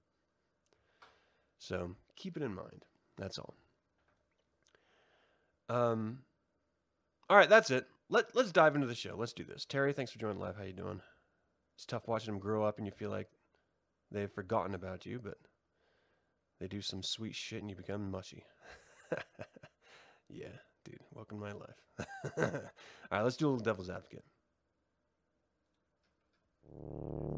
So 1.57 1.95
keep 2.15 2.37
it 2.37 2.43
in 2.43 2.53
mind. 2.53 2.85
That's 3.17 3.39
all. 3.39 3.55
Um, 5.67 6.19
all 7.27 7.37
right, 7.37 7.49
that's 7.49 7.71
it. 7.71 7.87
Let, 8.09 8.35
let's 8.35 8.51
dive 8.51 8.75
into 8.75 8.85
the 8.85 8.93
show. 8.93 9.15
Let's 9.17 9.33
do 9.33 9.43
this. 9.43 9.65
Terry, 9.65 9.91
thanks 9.91 10.11
for 10.11 10.19
joining 10.19 10.39
live. 10.39 10.55
How 10.55 10.63
you 10.63 10.73
doing? 10.73 11.01
It's 11.75 11.85
tough 11.87 12.07
watching 12.07 12.31
them 12.31 12.39
grow 12.39 12.63
up 12.63 12.77
and 12.77 12.85
you 12.85 12.91
feel 12.91 13.09
like 13.09 13.27
they've 14.11 14.31
forgotten 14.31 14.75
about 14.75 15.07
you, 15.07 15.19
but 15.23 15.39
they 16.59 16.67
do 16.67 16.81
some 16.81 17.01
sweet 17.01 17.35
shit 17.35 17.61
and 17.61 17.71
you 17.71 17.75
become 17.75 18.11
mushy. 18.11 18.43
yeah, 20.29 20.45
dude, 20.83 20.99
welcome 21.11 21.39
to 21.39 21.43
my 21.43 21.53
life. 21.53 22.37
All 22.53 22.61
right, 23.11 23.23
let's 23.23 23.35
do 23.35 23.47
a 23.47 23.49
little 23.49 23.65
devil's 23.65 23.89
advocate. 23.89 24.23
Thank 26.77 26.91
you. 27.29 27.34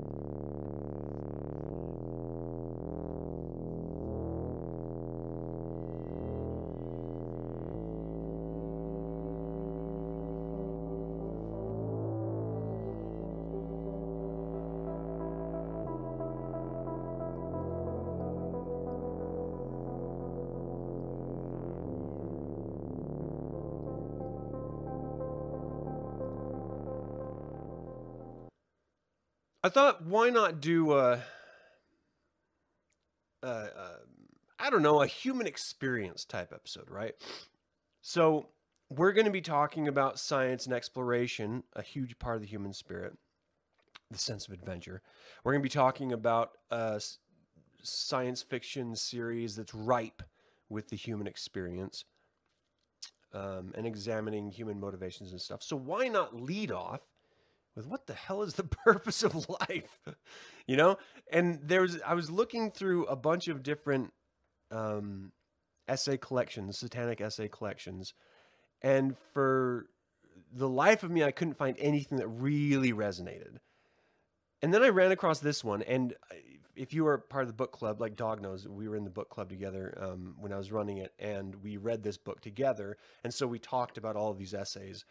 I 29.68 29.70
thought, 29.70 30.06
why 30.06 30.30
not 30.30 30.62
do 30.62 30.94
a, 30.94 31.22
a, 33.44 33.48
a, 33.48 33.92
I 34.58 34.70
don't 34.70 34.82
know, 34.82 35.02
a 35.02 35.08
human 35.08 35.46
experience 35.46 36.24
type 36.24 36.54
episode, 36.54 36.90
right? 36.90 37.16
So 38.02 38.48
we're 38.90 39.12
going 39.12 39.26
to 39.26 39.32
be 39.32 39.42
talking 39.42 39.90
about 39.90 40.20
science 40.20 40.68
and 40.68 40.74
exploration, 40.74 41.64
a 41.74 41.82
huge 41.82 42.18
part 42.18 42.38
of 42.38 42.44
the 42.44 42.48
human 42.48 42.72
spirit, 42.72 43.18
the 44.10 44.18
sense 44.18 44.48
of 44.48 44.54
adventure. 44.54 45.02
We're 45.44 45.52
going 45.52 45.64
to 45.64 45.70
be 45.70 45.70
talking 45.70 46.14
about 46.14 46.52
a 46.72 47.02
science 47.84 48.42
fiction 48.42 48.96
series 48.96 49.58
that's 49.58 49.76
ripe 49.76 50.24
with 50.70 50.88
the 50.88 50.96
human 50.96 51.28
experience 51.28 52.06
um, 53.34 53.74
and 53.76 53.86
examining 53.86 54.50
human 54.50 54.80
motivations 54.80 55.34
and 55.34 55.42
stuff. 55.42 55.62
So 55.62 55.76
why 55.76 56.08
not 56.08 56.34
lead 56.34 56.72
off 56.72 57.02
with 57.78 57.88
what 57.88 58.08
the 58.08 58.14
hell 58.14 58.42
is 58.42 58.56
the 58.56 58.64
purpose 58.86 59.24
of 59.24 59.48
life? 59.48 60.02
you 60.66 60.76
know? 60.76 60.98
And 61.32 61.60
there's 61.64 62.02
I 62.02 62.16
was 62.16 62.30
looking 62.30 62.72
through 62.72 63.06
a 63.06 63.16
bunch 63.16 63.48
of 63.48 63.64
different 63.64 64.12
um, 64.72 65.32
essay 65.88 66.18
collections, 66.18 66.80
satanic 66.80 67.22
essay 67.22 67.48
collections, 67.48 68.14
and 68.82 69.16
for 69.34 69.86
the 70.52 70.68
life 70.68 71.04
of 71.04 71.12
me, 71.12 71.24
I 71.24 71.32
couldn't 71.32 71.58
find 71.58 71.78
anything 71.80 72.18
that 72.18 72.28
really 72.28 72.92
resonated. 72.92 73.58
And 74.62 74.74
then 74.74 74.84
I 74.84 74.90
ran 74.90 75.12
across 75.12 75.40
this 75.40 75.64
one, 75.64 75.84
and 75.84 76.16
if 76.76 76.94
you 76.94 77.04
were 77.04 77.18
part 77.18 77.44
of 77.44 77.48
the 77.48 77.54
book 77.54 77.72
club, 77.72 78.02
like 78.02 78.16
Dog 78.16 78.42
knows, 78.42 78.68
we 78.68 78.88
were 78.88 78.96
in 78.96 79.04
the 79.04 79.10
book 79.10 79.30
club 79.30 79.50
together 79.50 79.98
um, 80.02 80.36
when 80.40 80.52
I 80.52 80.58
was 80.58 80.72
running 80.72 80.98
it, 80.98 81.14
and 81.20 81.56
we 81.64 81.78
read 81.78 82.04
this 82.04 82.18
book 82.18 82.42
together, 82.42 82.98
and 83.24 83.34
so 83.34 83.46
we 83.46 83.60
talked 83.60 83.98
about 83.98 84.16
all 84.16 84.32
of 84.32 84.38
these 84.38 84.54
essays 84.54 85.06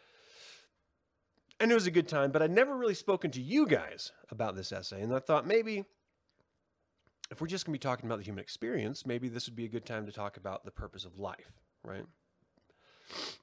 and 1.59 1.71
it 1.71 1.73
was 1.73 1.87
a 1.87 1.91
good 1.91 2.07
time, 2.07 2.31
but 2.31 2.41
I'd 2.41 2.51
never 2.51 2.75
really 2.75 2.93
spoken 2.93 3.31
to 3.31 3.41
you 3.41 3.65
guys 3.65 4.11
about 4.29 4.55
this 4.55 4.71
essay. 4.71 5.01
And 5.01 5.13
I 5.13 5.19
thought 5.19 5.47
maybe 5.47 5.85
if 7.31 7.41
we're 7.41 7.47
just 7.47 7.65
going 7.65 7.73
to 7.73 7.79
be 7.79 7.89
talking 7.89 8.05
about 8.05 8.19
the 8.19 8.25
human 8.25 8.41
experience, 8.41 9.05
maybe 9.05 9.27
this 9.27 9.47
would 9.47 9.55
be 9.55 9.65
a 9.65 9.69
good 9.69 9.85
time 9.85 10.05
to 10.05 10.11
talk 10.11 10.37
about 10.37 10.65
the 10.65 10.71
purpose 10.71 11.03
of 11.03 11.17
life, 11.17 11.59
right? 11.83 12.05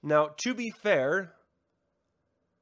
Now, 0.03 0.31
to 0.45 0.55
be 0.55 0.71
fair, 0.71 1.33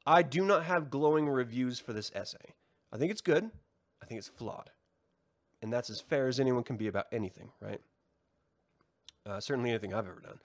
I 0.06 0.22
do 0.22 0.44
not 0.44 0.64
have 0.64 0.90
glowing 0.90 1.28
reviews 1.28 1.78
for 1.78 1.92
this 1.92 2.10
essay. 2.14 2.54
I 2.92 2.96
think 2.96 3.10
it's 3.10 3.20
good. 3.20 3.50
I 4.02 4.06
think 4.06 4.18
it's 4.18 4.28
flawed. 4.28 4.70
And 5.60 5.72
that's 5.72 5.90
as 5.90 6.00
fair 6.00 6.26
as 6.26 6.40
anyone 6.40 6.64
can 6.64 6.76
be 6.76 6.88
about 6.88 7.06
anything, 7.12 7.50
right? 7.60 7.80
Uh, 9.24 9.38
certainly 9.40 9.70
anything 9.70 9.94
I've 9.94 10.08
ever 10.08 10.20
done. 10.20 10.38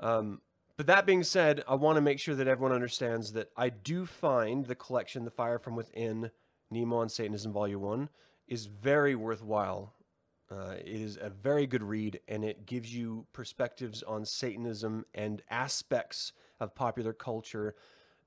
Um, 0.00 0.40
but 0.76 0.86
that 0.86 1.06
being 1.06 1.22
said, 1.22 1.62
I 1.68 1.74
want 1.74 1.96
to 1.96 2.02
make 2.02 2.18
sure 2.18 2.34
that 2.34 2.48
everyone 2.48 2.72
understands 2.72 3.32
that 3.32 3.50
I 3.56 3.68
do 3.68 4.06
find 4.06 4.66
the 4.66 4.74
collection, 4.74 5.24
The 5.24 5.30
Fire 5.30 5.58
from 5.58 5.76
Within, 5.76 6.30
Nemo 6.70 6.96
on 6.96 7.08
Satanism 7.08 7.52
Volume 7.52 7.82
1, 7.82 8.08
is 8.48 8.66
very 8.66 9.14
worthwhile. 9.14 9.94
Uh, 10.50 10.74
it 10.78 11.00
is 11.00 11.18
a 11.20 11.30
very 11.30 11.66
good 11.66 11.82
read, 11.82 12.20
and 12.28 12.44
it 12.44 12.66
gives 12.66 12.94
you 12.94 13.26
perspectives 13.32 14.02
on 14.02 14.24
Satanism 14.24 15.04
and 15.14 15.42
aspects 15.50 16.32
of 16.60 16.74
popular 16.74 17.12
culture 17.12 17.74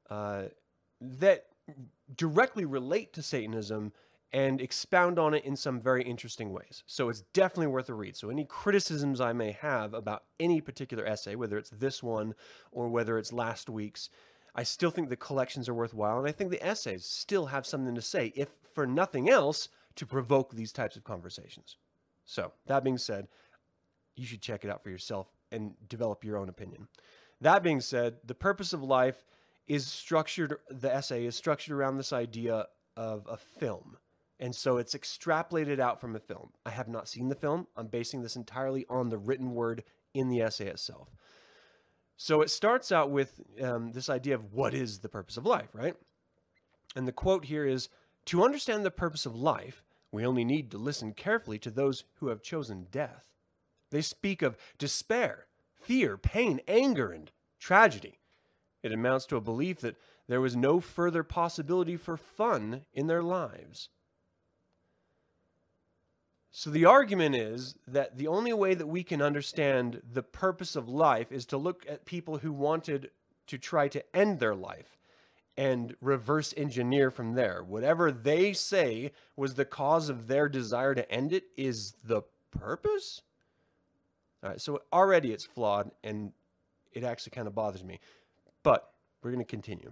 uh, 0.10 0.44
that 1.02 1.48
directly 2.16 2.66
relate 2.66 3.14
to 3.14 3.22
Satanism 3.22 3.92
and 4.34 4.60
expound 4.60 5.18
on 5.18 5.34
it 5.34 5.46
in 5.46 5.56
some 5.56 5.80
very 5.80 6.04
interesting 6.04 6.52
ways. 6.52 6.84
So 6.88 7.10
it's 7.10 7.22
definitely 7.34 7.68
worth 7.68 7.90
a 7.90 7.94
read. 7.94 8.18
So 8.18 8.30
any 8.30 8.44
criticisms 8.44 9.22
I 9.22 9.34
may 9.34 9.52
have 9.54 9.94
about 9.94 10.24
any 10.40 10.60
particular 10.62 11.06
essay, 11.06 11.36
whether 11.36 11.58
it's 11.58 11.70
this 11.70 12.04
one 12.04 12.36
or 12.72 12.90
whether 12.90 13.18
it's 13.18 13.32
last 13.32 13.70
week's, 13.70 14.10
I 14.54 14.64
still 14.64 14.92
think 14.92 15.10
the 15.10 15.16
collections 15.16 15.70
are 15.70 15.74
worthwhile. 15.74 16.20
And 16.20 16.28
I 16.28 16.32
think 16.32 16.50
the 16.50 16.66
essays 16.66 17.06
still 17.06 17.46
have 17.48 17.66
something 17.66 17.96
to 17.96 18.02
say, 18.02 18.34
if 18.36 18.50
for 18.74 18.86
nothing 18.86 19.30
else, 19.30 19.70
to 19.96 20.06
provoke 20.06 20.54
these 20.54 20.74
types 20.74 20.98
of 20.98 21.06
conversations. 21.06 21.78
So 22.26 22.52
that 22.66 22.84
being 22.84 22.98
said, 22.98 23.28
you 24.16 24.26
should 24.26 24.42
check 24.42 24.66
it 24.66 24.70
out 24.70 24.84
for 24.84 24.90
yourself 24.90 25.28
and 25.52 25.74
develop 25.88 26.24
your 26.24 26.38
own 26.38 26.50
opinion. 26.50 26.88
That 27.40 27.64
being 27.64 27.80
said, 27.80 28.18
the 28.26 28.36
purpose 28.36 28.74
of 28.74 28.84
life 28.84 29.24
is 29.68 29.88
structured, 29.88 30.58
the 30.70 30.94
essay 30.94 31.26
is 31.26 31.36
structured 31.36 31.74
around 31.74 31.98
this 31.98 32.14
idea 32.14 32.68
of 32.98 33.28
a 33.30 33.38
film 33.38 33.98
and 34.40 34.54
so 34.54 34.78
it's 34.78 34.94
extrapolated 34.94 35.80
out 35.80 36.02
from 36.02 36.16
a 36.16 36.20
film. 36.20 36.50
I 36.66 36.72
have 36.72 36.88
not 36.88 37.08
seen 37.08 37.30
the 37.30 37.36
film. 37.36 37.68
I'm 37.78 37.88
basing 37.88 38.22
this 38.22 38.36
entirely 38.36 38.86
on 38.90 39.10
the 39.10 39.18
written 39.18 39.54
word 39.54 39.84
in 40.14 40.30
the 40.30 40.42
essay 40.42 40.68
itself. 40.68 41.10
So 42.18 42.42
it 42.42 42.50
starts 42.50 42.92
out 42.92 43.12
with 43.12 43.42
um, 43.62 43.92
this 43.92 44.10
idea 44.10 44.36
of 44.36 44.54
what 44.54 44.74
is 44.74 45.00
the 45.00 45.10
purpose 45.10 45.38
of 45.38 45.46
life, 45.46 45.70
right? 45.74 45.96
And 46.96 47.08
the 47.08 47.12
quote 47.12 47.46
here 47.46 47.66
is 47.66 47.90
To 48.26 48.44
understand 48.44 48.86
the 48.86 48.92
purpose 48.92 49.26
of 49.26 49.36
life, 49.36 49.84
we 50.12 50.26
only 50.26 50.46
need 50.46 50.72
to 50.72 50.78
listen 50.78 51.14
carefully 51.14 51.60
to 51.60 51.70
those 51.70 52.06
who 52.16 52.28
have 52.28 52.42
chosen 52.42 52.88
death. 52.92 53.28
They 53.92 54.02
speak 54.02 54.42
of 54.42 54.58
despair, 54.78 55.48
fear, 55.74 56.18
pain, 56.18 56.62
anger, 56.68 57.12
and 57.12 57.32
tragedy. 57.60 58.20
It 58.82 58.92
amounts 58.92 59.26
to 59.28 59.36
a 59.36 59.42
belief 59.42 59.80
that 59.80 59.98
there 60.28 60.42
was 60.42 60.56
no 60.56 60.80
further 60.80 61.24
possibility 61.24 61.98
for 61.98 62.18
fun 62.18 62.86
in 62.94 63.08
their 63.08 63.24
lives. 63.24 63.90
So 66.58 66.70
the 66.70 66.86
argument 66.86 67.36
is 67.36 67.76
that 67.86 68.18
the 68.18 68.28
only 68.28 68.54
way 68.54 68.76
that 68.76 68.88
we 68.88 69.04
can 69.04 69.22
understand 69.22 70.02
the 70.14 70.24
purpose 70.24 70.78
of 70.78 70.88
life 70.88 71.30
is 71.30 71.46
to 71.48 71.58
look 71.58 71.86
at 71.86 72.06
people 72.06 72.38
who 72.38 72.54
wanted 72.54 73.12
to 73.48 73.58
try 73.58 73.90
to 73.90 74.16
end 74.16 74.40
their 74.40 74.56
life 74.56 74.98
and 75.58 75.98
reverse 76.00 76.54
engineer 76.56 77.12
from 77.12 77.34
there. 77.34 77.62
Whatever 77.62 78.10
they 78.10 78.54
say 78.54 79.12
was 79.36 79.56
the 79.56 79.66
cause 79.66 80.08
of 80.08 80.28
their 80.28 80.48
desire 80.48 80.96
to 80.96 81.12
end 81.12 81.34
it 81.34 81.44
is 81.58 81.96
the 82.06 82.22
purpose? 82.52 83.22
All 84.42 84.52
right, 84.52 84.62
so 84.62 84.82
already 84.94 85.34
it's 85.34 85.44
flawed 85.44 85.92
and 86.06 86.32
it 86.94 87.04
actually 87.04 87.32
kind 87.32 87.48
of 87.48 87.54
bothers 87.54 87.84
me. 87.84 88.00
But 88.64 88.94
we're 89.22 89.32
going 89.32 89.44
to 89.44 89.52
continue. 89.52 89.92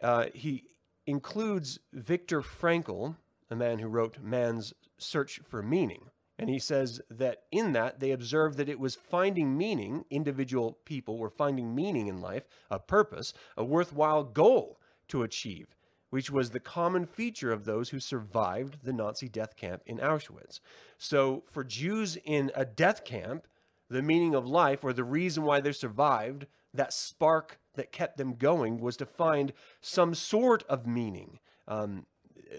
Uh, 0.00 0.26
he 0.32 0.62
includes 1.06 1.80
Viktor 1.92 2.40
Frankl, 2.40 3.16
a 3.50 3.56
man 3.56 3.78
who 3.78 3.88
wrote 3.88 4.22
Man's 4.22 4.72
Search 4.98 5.40
for 5.44 5.62
Meaning. 5.62 6.10
And 6.38 6.48
he 6.48 6.58
says 6.58 7.02
that 7.10 7.42
in 7.52 7.72
that, 7.72 8.00
they 8.00 8.12
observed 8.12 8.56
that 8.56 8.68
it 8.68 8.80
was 8.80 8.94
finding 8.94 9.58
meaning, 9.58 10.06
individual 10.08 10.78
people 10.86 11.18
were 11.18 11.28
finding 11.28 11.74
meaning 11.74 12.06
in 12.06 12.22
life, 12.22 12.44
a 12.70 12.78
purpose, 12.78 13.34
a 13.58 13.64
worthwhile 13.64 14.24
goal 14.24 14.80
to 15.08 15.22
achieve, 15.22 15.76
which 16.08 16.30
was 16.30 16.50
the 16.50 16.60
common 16.60 17.04
feature 17.04 17.52
of 17.52 17.66
those 17.66 17.90
who 17.90 18.00
survived 18.00 18.78
the 18.84 18.92
Nazi 18.92 19.28
death 19.28 19.54
camp 19.54 19.82
in 19.84 19.98
Auschwitz. 19.98 20.60
So 20.96 21.42
for 21.50 21.62
Jews 21.62 22.16
in 22.24 22.50
a 22.54 22.64
death 22.64 23.04
camp, 23.04 23.46
the 23.90 24.00
meaning 24.00 24.34
of 24.34 24.46
life 24.46 24.82
or 24.82 24.94
the 24.94 25.04
reason 25.04 25.42
why 25.42 25.60
they 25.60 25.72
survived, 25.72 26.46
that 26.72 26.94
spark 26.94 27.58
that 27.74 27.92
kept 27.92 28.16
them 28.16 28.34
going 28.34 28.78
was 28.78 28.96
to 28.96 29.04
find 29.04 29.52
some 29.82 30.14
sort 30.14 30.62
of 30.68 30.86
meaning, 30.86 31.38
um, 31.68 32.06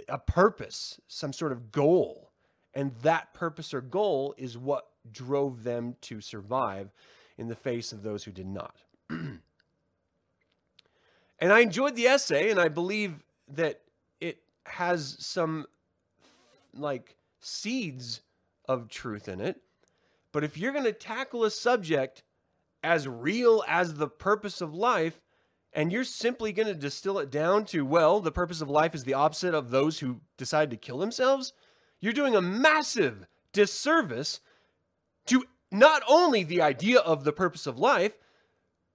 a 0.07 0.17
purpose, 0.17 1.00
some 1.07 1.33
sort 1.33 1.51
of 1.51 1.71
goal 1.71 2.31
and 2.74 2.93
that 3.01 3.33
purpose 3.33 3.74
or 3.74 3.81
goal 3.81 4.33
is 4.38 4.57
what 4.57 4.88
drove 5.12 5.63
them 5.63 5.95
to 6.01 6.21
survive 6.21 6.91
in 7.38 7.48
the 7.48 7.55
face 7.55 7.91
of 7.91 8.03
those 8.03 8.24
who 8.24 8.31
did 8.31 8.48
not. 8.48 8.75
and 9.10 9.41
I 11.41 11.60
enjoyed 11.60 11.95
the 11.95 12.07
essay, 12.07 12.50
and 12.50 12.60
I 12.60 12.69
believe 12.69 13.24
that 13.50 13.81
it 14.19 14.39
has 14.65 15.17
some 15.19 15.65
like 16.74 17.17
seeds 17.39 18.21
of 18.65 18.88
truth 18.88 19.27
in 19.27 19.41
it. 19.41 19.62
But 20.31 20.45
if 20.45 20.57
you're 20.57 20.71
going 20.71 20.86
to 20.86 20.93
tackle 20.93 21.43
a 21.43 21.51
subject 21.51 22.24
as 22.83 23.07
real 23.07 23.63
as 23.67 23.95
the 23.95 24.07
purpose 24.07 24.62
of 24.62 24.74
life, 24.74 25.19
and 25.73 25.91
you're 25.91 26.03
simply 26.03 26.51
going 26.51 26.67
to 26.67 26.73
distill 26.73 27.19
it 27.19 27.31
down 27.31 27.65
to, 27.65 27.85
well, 27.85 28.19
the 28.19 28.31
purpose 28.31 28.61
of 28.61 28.69
life 28.69 28.93
is 28.93 29.03
the 29.03 29.13
opposite 29.13 29.53
of 29.53 29.71
those 29.71 29.99
who 29.99 30.21
decide 30.37 30.69
to 30.71 30.77
kill 30.77 30.97
themselves, 30.97 31.53
you're 31.99 32.13
doing 32.13 32.35
a 32.35 32.41
massive 32.41 33.25
disservice 33.53 34.41
to 35.27 35.45
not 35.71 36.03
only 36.07 36.43
the 36.43 36.61
idea 36.61 36.99
of 36.99 37.23
the 37.23 37.31
purpose 37.31 37.67
of 37.67 37.79
life, 37.79 38.13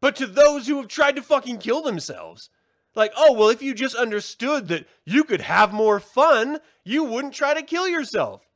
but 0.00 0.16
to 0.16 0.26
those 0.26 0.66
who 0.66 0.76
have 0.76 0.88
tried 0.88 1.16
to 1.16 1.23
fucking 1.23 1.59
kill 1.59 1.83
themselves. 1.83 2.50
Like, 2.95 3.12
oh, 3.16 3.33
well, 3.33 3.49
if 3.49 3.62
you 3.62 3.75
just 3.75 3.95
understood 3.95 4.68
that 4.68 4.87
you 5.04 5.25
could 5.25 5.42
have 5.42 5.73
more 5.73 6.00
fun, 6.00 6.59
you 6.85 7.04
wouldn't 7.04 7.35
try 7.35 7.54
to 7.54 7.62
kill 7.62 7.88
yourself. 7.88 8.47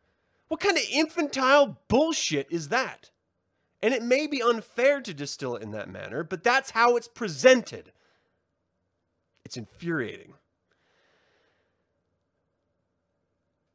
What 0.48 0.60
kind 0.60 0.76
of 0.76 0.84
infantile 0.90 1.78
bullshit 1.88 2.48
is 2.50 2.68
that? 2.68 3.10
And 3.82 3.94
it 3.94 4.02
may 4.02 4.26
be 4.26 4.42
unfair 4.42 5.00
to 5.00 5.14
distill 5.14 5.56
it 5.56 5.62
in 5.62 5.70
that 5.72 5.88
manner, 5.88 6.24
but 6.24 6.42
that's 6.42 6.70
how 6.70 6.96
it's 6.96 7.08
presented. 7.08 7.92
It's 9.50 9.56
infuriating. 9.56 10.34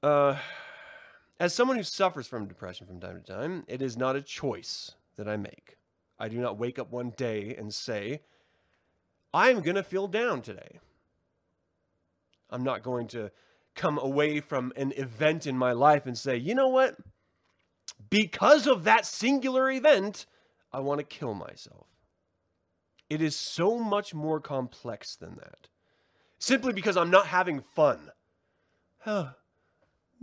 Uh, 0.01 0.37
as 1.37 1.53
someone 1.53 1.75
who 1.75 1.83
suffers 1.83 2.27
from 2.27 2.47
depression 2.47 2.87
from 2.87 3.01
time 3.01 3.21
to 3.21 3.33
time, 3.33 3.65
it 3.67 3.81
is 3.81 3.97
not 3.97 4.15
a 4.15 4.21
choice 4.21 4.93
that 5.17 5.27
I 5.27 5.35
make. 5.35 5.75
I 6.17 6.29
do 6.29 6.37
not 6.37 6.57
wake 6.57 6.79
up 6.79 6.93
one 6.93 7.09
day 7.17 7.53
and 7.57 7.73
say, 7.73 8.21
I'm 9.33 9.59
going 9.59 9.75
to 9.75 9.83
feel 9.83 10.07
down 10.07 10.41
today. 10.41 10.79
I'm 12.49 12.63
not 12.63 12.81
going 12.81 13.09
to 13.09 13.29
come 13.75 13.97
away 13.97 14.39
from 14.39 14.71
an 14.77 14.93
event 14.95 15.45
in 15.45 15.57
my 15.57 15.73
life 15.73 16.05
and 16.05 16.17
say, 16.17 16.37
you 16.37 16.55
know 16.55 16.69
what? 16.69 16.95
Because 18.09 18.65
of 18.65 18.85
that 18.85 19.05
singular 19.05 19.69
event, 19.69 20.25
I 20.71 20.79
want 20.79 20.99
to 20.99 21.03
kill 21.03 21.33
myself. 21.33 21.87
It 23.09 23.21
is 23.21 23.35
so 23.35 23.77
much 23.77 24.13
more 24.13 24.39
complex 24.39 25.15
than 25.15 25.35
that. 25.35 25.67
Simply 26.39 26.73
because 26.73 26.97
I'm 26.97 27.11
not 27.11 27.27
having 27.27 27.61
fun. 27.61 28.11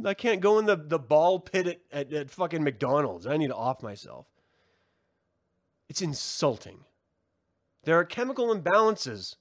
I 0.05 0.15
can't 0.15 0.41
go 0.41 0.59
in 0.59 0.67
the, 0.67 0.77
the 0.77 0.99
ball 0.99 1.41
pit 1.41 1.67
at, 1.67 1.81
at, 1.93 2.13
at 2.13 2.31
fucking 2.31 2.65
McDonald's. 2.65 3.27
I 3.27 3.37
need 3.37 3.49
to 3.49 3.55
off 3.55 3.83
myself. 3.83 4.27
It's 5.89 6.03
insulting. 6.03 6.81
There 7.85 7.99
are 7.99 8.05
chemical 8.05 8.55
imbalances 8.55 9.37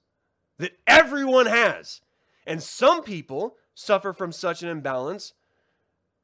that 0.58 0.78
everyone 0.86 1.46
has. 1.46 2.02
And 2.46 2.62
some 2.62 3.04
people 3.04 3.56
suffer 3.74 4.14
from 4.14 4.32
such 4.32 4.62
an 4.62 4.70
imbalance 4.70 5.34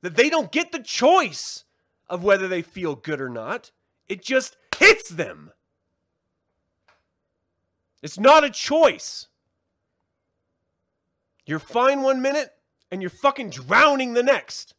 that 0.02 0.16
they 0.16 0.30
don't 0.30 0.52
get 0.52 0.72
the 0.72 0.80
choice 0.80 1.64
of 2.10 2.24
whether 2.24 2.48
they 2.48 2.62
feel 2.62 2.96
good 2.96 3.22
or 3.22 3.30
not. 3.30 3.72
It 4.08 4.24
just 4.24 4.58
hits 4.78 5.10
them. 5.10 5.52
It's 8.02 8.20
not 8.20 8.44
a 8.44 8.50
choice. 8.50 9.28
You're 11.46 11.60
fine 11.60 12.02
one 12.02 12.22
minute, 12.22 12.54
and 12.92 13.02
you're 13.02 13.10
fucking 13.10 13.50
drowning 13.50 14.14
the 14.14 14.24
next. 14.24 14.74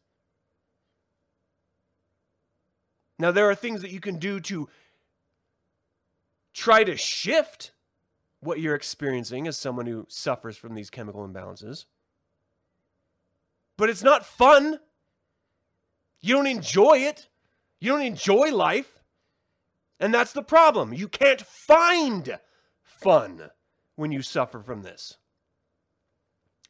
Now, 3.17 3.31
there 3.31 3.49
are 3.49 3.55
things 3.55 3.81
that 3.81 3.91
you 3.91 3.99
can 3.99 4.17
do 4.17 4.39
to 4.41 4.69
try 6.53 6.83
to 6.83 6.95
shift 6.95 7.71
what 8.39 8.59
you're 8.59 8.75
experiencing 8.75 9.47
as 9.47 9.57
someone 9.57 9.85
who 9.85 10.05
suffers 10.07 10.55
from 10.55 10.75
these 10.75 10.89
chemical 10.89 11.27
imbalances. 11.27 11.85
But 13.77 13.89
it's 13.89 14.03
not 14.03 14.25
fun. 14.25 14.79
You 16.21 16.35
don't 16.35 16.47
enjoy 16.47 16.99
it. 16.99 17.27
You 17.79 17.91
don't 17.91 18.01
enjoy 18.01 18.51
life. 18.53 19.03
And 19.99 20.13
that's 20.13 20.31
the 20.31 20.43
problem. 20.43 20.93
You 20.93 21.09
can't 21.09 21.41
find 21.41 22.39
fun 23.01 23.49
when 23.95 24.11
you 24.11 24.21
suffer 24.21 24.61
from 24.61 24.83
this. 24.83 25.17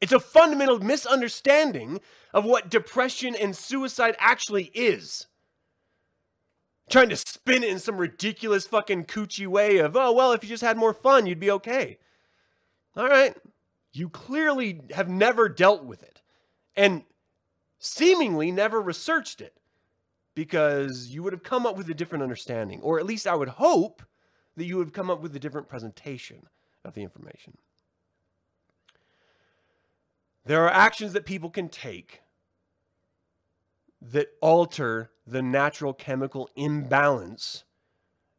It's 0.02 0.14
a 0.14 0.20
fundamental 0.20 0.80
misunderstanding 0.80 2.00
of 2.34 2.46
what 2.46 2.70
depression 2.70 3.36
and 3.36 3.56
suicide 3.56 4.16
actually 4.18 4.72
is. 4.74 5.28
Trying 6.90 7.10
to 7.10 7.18
spin 7.18 7.64
it 7.64 7.70
in 7.70 7.80
some 7.80 7.98
ridiculous 7.98 8.66
fucking 8.66 9.06
coochie 9.06 9.48
way 9.48 9.78
of, 9.78 9.96
oh, 9.96 10.12
well, 10.12 10.32
if 10.32 10.44
you 10.44 10.50
just 10.50 10.64
had 10.64 10.78
more 10.78 10.94
fun, 10.94 11.26
you'd 11.26 11.40
be 11.40 11.52
okay. 11.52 12.00
All 12.96 13.08
right. 13.08 13.36
You 13.92 14.10
clearly 14.10 14.82
have 14.92 15.10
never 15.10 15.50
dealt 15.50 15.84
with 15.84 16.02
it 16.02 16.22
and 16.76 17.04
seemingly 17.78 18.52
never 18.52 18.82
researched 18.82 19.42
it 19.42 19.60
because 20.34 21.08
you 21.08 21.22
would 21.22 21.34
have 21.34 21.44
come 21.44 21.66
up 21.66 21.78
with 21.78 21.90
a 21.90 21.94
different 21.94 22.24
understanding, 22.24 22.80
or 22.82 23.00
at 23.00 23.06
least 23.06 23.28
I 23.28 23.36
would 23.36 23.50
hope 23.50 24.02
that 24.60 24.66
you 24.66 24.78
would 24.78 24.88
have 24.88 24.94
come 24.94 25.10
up 25.10 25.22
with 25.22 25.36
a 25.36 25.40
different 25.40 25.68
presentation 25.68 26.44
of 26.86 26.94
the 26.94 27.02
information. 27.02 27.58
There 30.46 30.64
are 30.64 30.70
actions 30.70 31.14
that 31.14 31.26
people 31.26 31.50
can 31.50 31.70
take 31.70 32.22
that 34.02 34.28
alter 34.42 35.12
the 35.28 35.42
natural 35.42 35.94
chemical 35.94 36.50
imbalance 36.56 37.64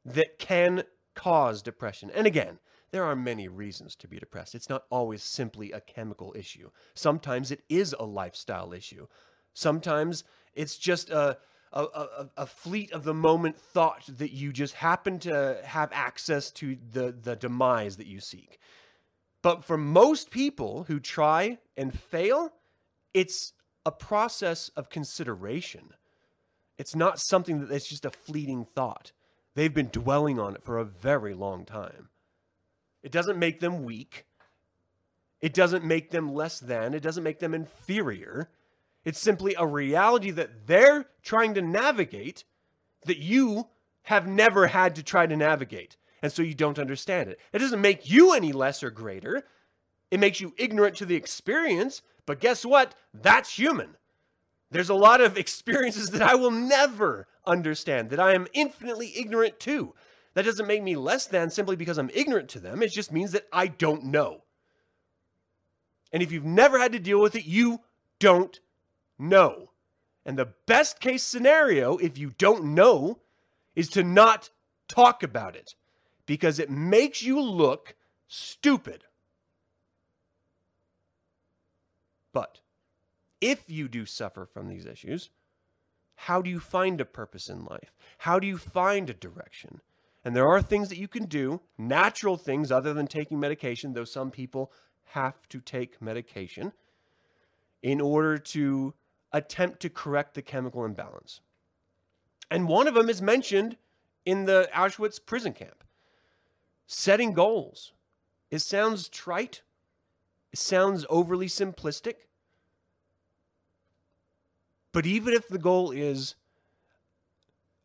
that 0.05 0.39
can 0.39 0.85
cause 1.15 1.63
depression. 1.63 2.11
And 2.15 2.27
again, 2.27 2.59
there 2.91 3.05
are 3.05 3.15
many 3.15 3.47
reasons 3.47 3.95
to 3.97 4.09
be 4.09 4.19
depressed. 4.19 4.55
It's 4.55 4.69
not 4.69 4.85
always 4.91 5.23
simply 5.23 5.71
a 5.71 5.81
chemical 5.81 6.35
issue. 6.37 6.71
Sometimes 6.95 7.51
it 7.51 7.63
is 7.69 7.95
a 7.99 8.05
lifestyle 8.05 8.73
issue. 8.73 9.07
Sometimes 9.53 10.25
it's 10.55 10.77
just 10.77 11.11
a, 11.11 11.39
a, 11.73 11.83
a, 11.83 12.31
a, 12.39 12.47
fleet 12.47 12.93
of 12.93 13.05
the 13.05 13.15
moment 13.15 13.57
thought 13.59 14.03
that 14.19 14.33
you 14.33 14.53
just 14.53 14.75
happen 14.75 15.19
to 15.21 15.61
have 15.65 15.91
access 15.93 16.51
to 16.51 16.77
the, 16.93 17.13
the 17.13 17.37
demise 17.37 17.97
that 17.97 18.07
you 18.09 18.21
seek. 18.21 18.59
But 19.43 19.65
for 19.65 19.77
most 19.77 20.31
people 20.31 20.85
who 20.85 20.99
try 20.99 21.59
and 21.77 21.97
fail, 21.99 22.53
it's 23.15 23.53
a 23.87 23.93
process 23.93 24.69
of 24.71 24.91
consideration. 24.91 25.95
It's 26.77 26.97
not 26.97 27.21
something 27.21 27.61
that 27.61 27.69
that's 27.69 27.89
just 27.89 28.05
a 28.05 28.11
fleeting 28.11 28.65
thought. 28.65 29.13
They've 29.55 29.73
been 29.73 29.91
dwelling 29.91 30.39
on 30.39 30.55
it 30.55 30.63
for 30.63 30.79
a 30.79 30.85
very 30.85 31.35
long 31.35 31.65
time. 31.65 32.09
It 33.03 33.13
doesn't 33.13 33.39
make 33.39 33.61
them 33.61 33.85
weak. 33.85 34.27
It 35.41 35.55
doesn't 35.55 35.85
make 35.85 36.11
them 36.11 36.35
less 36.35 36.61
than. 36.61 36.95
It 36.95 37.03
doesn't 37.03 37.25
make 37.25 37.39
them 37.39 37.55
inferior. 37.55 38.51
It's 39.05 39.21
simply 39.21 39.55
a 39.59 39.67
reality 39.67 40.31
that 40.31 40.67
they're 40.67 41.07
trying 41.23 41.55
to 41.55 41.63
navigate 41.63 42.45
that 43.07 43.19
you 43.19 43.69
have 44.05 44.27
never 44.27 44.69
had 44.69 44.95
to 44.97 45.03
try 45.03 45.27
to 45.27 45.37
navigate 45.37 45.97
and 46.23 46.33
so 46.33 46.43
you 46.43 46.55
don't 46.55 46.79
understand 46.79 47.31
it. 47.31 47.39
It 47.53 47.59
doesn't 47.59 47.81
make 47.81 48.11
you 48.11 48.33
any 48.33 48.53
less 48.53 48.83
or 48.83 48.91
greater. 48.91 49.45
It 50.11 50.21
makes 50.21 50.41
you 50.41 50.55
ignorant 50.57 50.97
to 50.97 51.07
the 51.07 51.15
experience, 51.15 52.03
but 52.27 52.41
guess 52.41 52.65
what? 52.65 52.95
That's 53.15 53.59
human. 53.59 53.97
There's 54.71 54.91
a 54.91 54.95
lot 54.95 55.21
of 55.21 55.37
experiences 55.39 56.11
that 56.11 56.23
I 56.23 56.35
will 56.35 56.51
never 56.51 57.27
understand, 57.47 58.11
that 58.11 58.21
I 58.21 58.35
am 58.35 58.47
infinitely 58.53 59.13
ignorant 59.17 59.59
to. 59.61 59.95
That 60.35 60.45
doesn't 60.45 60.67
make 60.67 60.83
me 60.83 60.95
less 60.95 61.27
than 61.27 61.51
simply 61.51 61.75
because 61.75 61.99
I'm 61.99 62.11
ignorant 62.15 62.49
to 62.51 62.61
them. 62.61 62.83
It 62.83 62.93
just 62.93 63.13
means 63.13 63.33
that 63.33 63.49
I 63.53 63.67
don't 63.67 64.05
know. 64.05 64.45
And 66.13 66.23
if 66.23 66.31
you've 66.31 66.45
never 66.45 66.79
had 66.79 66.93
to 66.93 66.99
deal 67.01 67.21
with 67.21 67.35
it, 67.35 67.45
you 67.45 67.81
don't 68.19 68.61
know. 69.21 69.71
And 70.25 70.39
the 70.39 70.53
best 70.67 71.01
case 71.01 71.23
scenario, 71.23 71.97
if 71.99 72.19
you 72.19 72.33
don't 72.39 72.75
know, 72.75 73.21
is 73.75 73.89
to 73.91 74.03
not 74.03 74.51
talk 74.89 75.23
about 75.23 75.57
it 75.57 75.75
because 76.27 76.59
it 76.59 76.71
makes 76.71 77.23
you 77.23 77.41
look 77.41 77.95
stupid. 78.29 79.05
But 82.33 82.61
if 83.41 83.65
you 83.69 83.89
do 83.89 84.07
suffer 84.07 84.47
from 84.47 84.69
these 84.69 84.87
issues, 84.87 85.31
how 86.15 86.43
do 86.43 86.51
you 86.51 86.61
find 86.61 87.01
a 87.01 87.05
purpose 87.05 87.49
in 87.49 87.65
life? 87.65 87.93
How 88.19 88.39
do 88.39 88.47
you 88.47 88.59
find 88.59 89.09
a 89.09 89.15
direction? 89.15 89.81
And 90.25 90.37
there 90.37 90.49
are 90.49 90.61
things 90.61 90.91
that 90.91 90.99
you 90.99 91.09
can 91.09 91.25
do, 91.25 91.63
natural 91.79 92.37
things 92.37 92.71
other 92.71 92.93
than 92.93 93.07
taking 93.07 93.41
medication, 93.41 93.95
though 93.95 94.05
some 94.05 94.31
people 94.31 94.71
have 95.13 95.49
to 95.49 95.61
take 95.61 96.03
medication 96.03 96.73
in 97.83 98.01
order 98.01 98.37
to 98.37 98.95
attempt 99.33 99.81
to 99.81 99.91
correct 99.91 100.35
the 100.35 100.43
chemical 100.43 100.85
imbalance. 100.85 101.41
And 102.51 102.69
one 102.69 102.89
of 102.89 102.95
them 102.95 103.09
is 103.09 103.23
mentioned 103.23 103.77
in 104.25 104.45
the 104.45 104.69
Auschwitz 104.75 105.25
prison 105.25 105.53
camp 105.53 105.85
setting 106.87 107.33
goals. 107.33 107.93
It 108.51 108.59
sounds 108.59 109.09
trite, 109.09 109.63
it 110.53 110.59
sounds 110.59 111.07
overly 111.09 111.47
simplistic. 111.47 112.15
But 114.93 115.07
even 115.07 115.33
if 115.33 115.47
the 115.47 115.59
goal 115.59 115.93
is, 115.93 116.35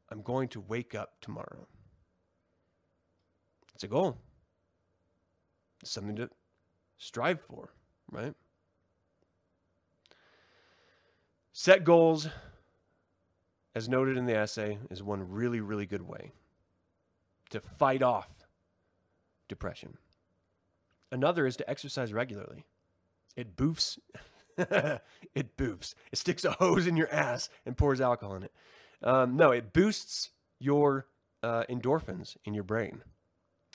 I'm 0.10 0.24
going 0.24 0.48
to 0.50 0.60
wake 0.60 0.96
up 0.96 1.14
tomorrow, 1.22 1.68
it's 3.76 3.84
a 3.84 3.88
goal. 3.88 4.18
It's 5.82 5.92
something 5.92 6.16
to 6.16 6.32
strive 6.98 7.42
for, 7.42 7.74
right? 8.10 8.34
Set 11.58 11.86
goals, 11.86 12.28
as 13.74 13.88
noted 13.88 14.18
in 14.18 14.26
the 14.26 14.36
essay, 14.36 14.78
is 14.92 15.02
one 15.02 15.32
really, 15.32 15.62
really 15.62 15.86
good 15.86 16.02
way 16.02 16.34
to 17.50 17.62
fight 17.62 18.04
off 18.04 18.46
depression. 19.48 19.98
Another 21.14 21.48
is 21.48 21.56
to 21.56 21.70
exercise 21.70 22.12
regularly. 22.12 22.66
It 23.38 23.56
boofs. 23.56 23.98
it 24.58 25.56
boofs. 25.56 25.96
It 26.12 26.18
sticks 26.18 26.44
a 26.44 26.52
hose 26.52 26.88
in 26.88 26.98
your 26.98 27.10
ass 27.10 27.48
and 27.66 27.78
pours 27.78 28.02
alcohol 28.02 28.36
in 28.36 28.44
it. 28.44 28.52
Um, 29.02 29.38
no, 29.38 29.52
it 29.52 29.72
boosts 29.72 30.32
your 30.60 31.08
uh, 31.42 31.64
endorphins 31.70 32.36
in 32.44 32.54
your 32.54 32.66
brain, 32.66 33.02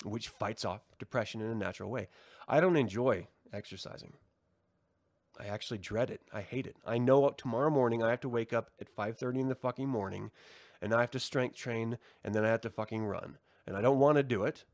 which 0.05 0.29
fights 0.29 0.67
off 0.67 0.83
depression 0.99 1.41
in 1.41 1.49
a 1.49 1.55
natural 1.55 1.89
way. 1.89 2.09
I 2.47 2.61
don't 2.61 2.77
enjoy 2.77 3.29
exercising. 3.55 4.13
I 5.41 5.47
actually 5.47 5.79
dread 5.79 6.11
it. 6.11 6.21
I 6.33 6.43
hate 6.43 6.67
it. 6.67 6.77
I 6.85 6.99
know 6.99 7.31
tomorrow 7.31 7.71
morning 7.71 8.03
I 8.03 8.11
have 8.11 8.21
to 8.21 8.29
wake 8.29 8.53
up 8.53 8.71
at 8.81 8.95
5:30 8.95 9.41
in 9.41 9.49
the 9.49 9.55
fucking 9.55 9.89
morning 9.89 10.31
and 10.83 10.93
I 10.93 11.01
have 11.01 11.11
to 11.13 11.21
strength 11.21 11.57
train 11.57 11.99
and 12.23 12.35
then 12.35 12.45
I 12.45 12.49
have 12.49 12.61
to 12.63 12.71
fucking 12.71 13.07
run. 13.07 13.39
And 13.67 13.77
I 13.77 13.81
don't 13.81 13.99
want 13.99 14.17
to 14.17 14.23
do 14.23 14.45
it. 14.45 14.65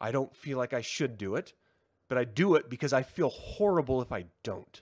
I 0.00 0.10
don't 0.10 0.34
feel 0.34 0.58
like 0.58 0.72
I 0.72 0.80
should 0.80 1.18
do 1.18 1.34
it, 1.34 1.52
but 2.08 2.18
I 2.18 2.24
do 2.24 2.54
it 2.54 2.70
because 2.70 2.92
I 2.92 3.02
feel 3.02 3.30
horrible 3.30 4.00
if 4.00 4.12
I 4.12 4.26
don't. 4.42 4.80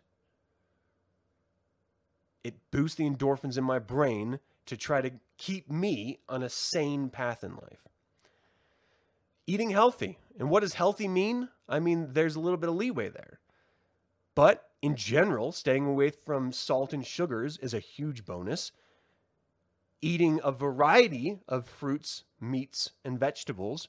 It 2.43 2.55
boosts 2.71 2.97
the 2.97 3.09
endorphins 3.09 3.57
in 3.57 3.65
my 3.65 3.79
brain 3.79 4.39
to 4.67 4.77
try 4.77 5.01
to 5.01 5.13
keep 5.39 5.71
me 5.71 6.21
on 6.29 6.43
a 6.43 6.49
sane 6.49 7.09
path 7.09 7.43
in 7.43 7.57
life. 7.57 7.89
Eating 9.47 9.71
healthy. 9.71 10.19
And 10.39 10.51
what 10.51 10.61
does 10.61 10.75
healthy 10.75 11.09
mean? 11.09 11.49
I 11.69 11.81
mean, 11.81 12.13
there's 12.13 12.37
a 12.37 12.41
little 12.41 12.57
bit 12.57 12.69
of 12.69 12.77
leeway 12.77 13.09
there. 13.09 13.41
But 14.35 14.69
in 14.85 14.97
general, 14.97 15.51
staying 15.51 15.87
away 15.87 16.11
from 16.11 16.53
salt 16.53 16.93
and 16.93 17.07
sugars 17.07 17.57
is 17.57 17.73
a 17.73 17.79
huge 17.79 18.27
bonus. 18.27 18.71
Eating 20.03 20.41
a 20.45 20.53
variety 20.53 21.39
of 21.49 21.67
fruits, 21.67 22.25
meats, 22.39 22.91
and 23.03 23.19
vegetables 23.19 23.89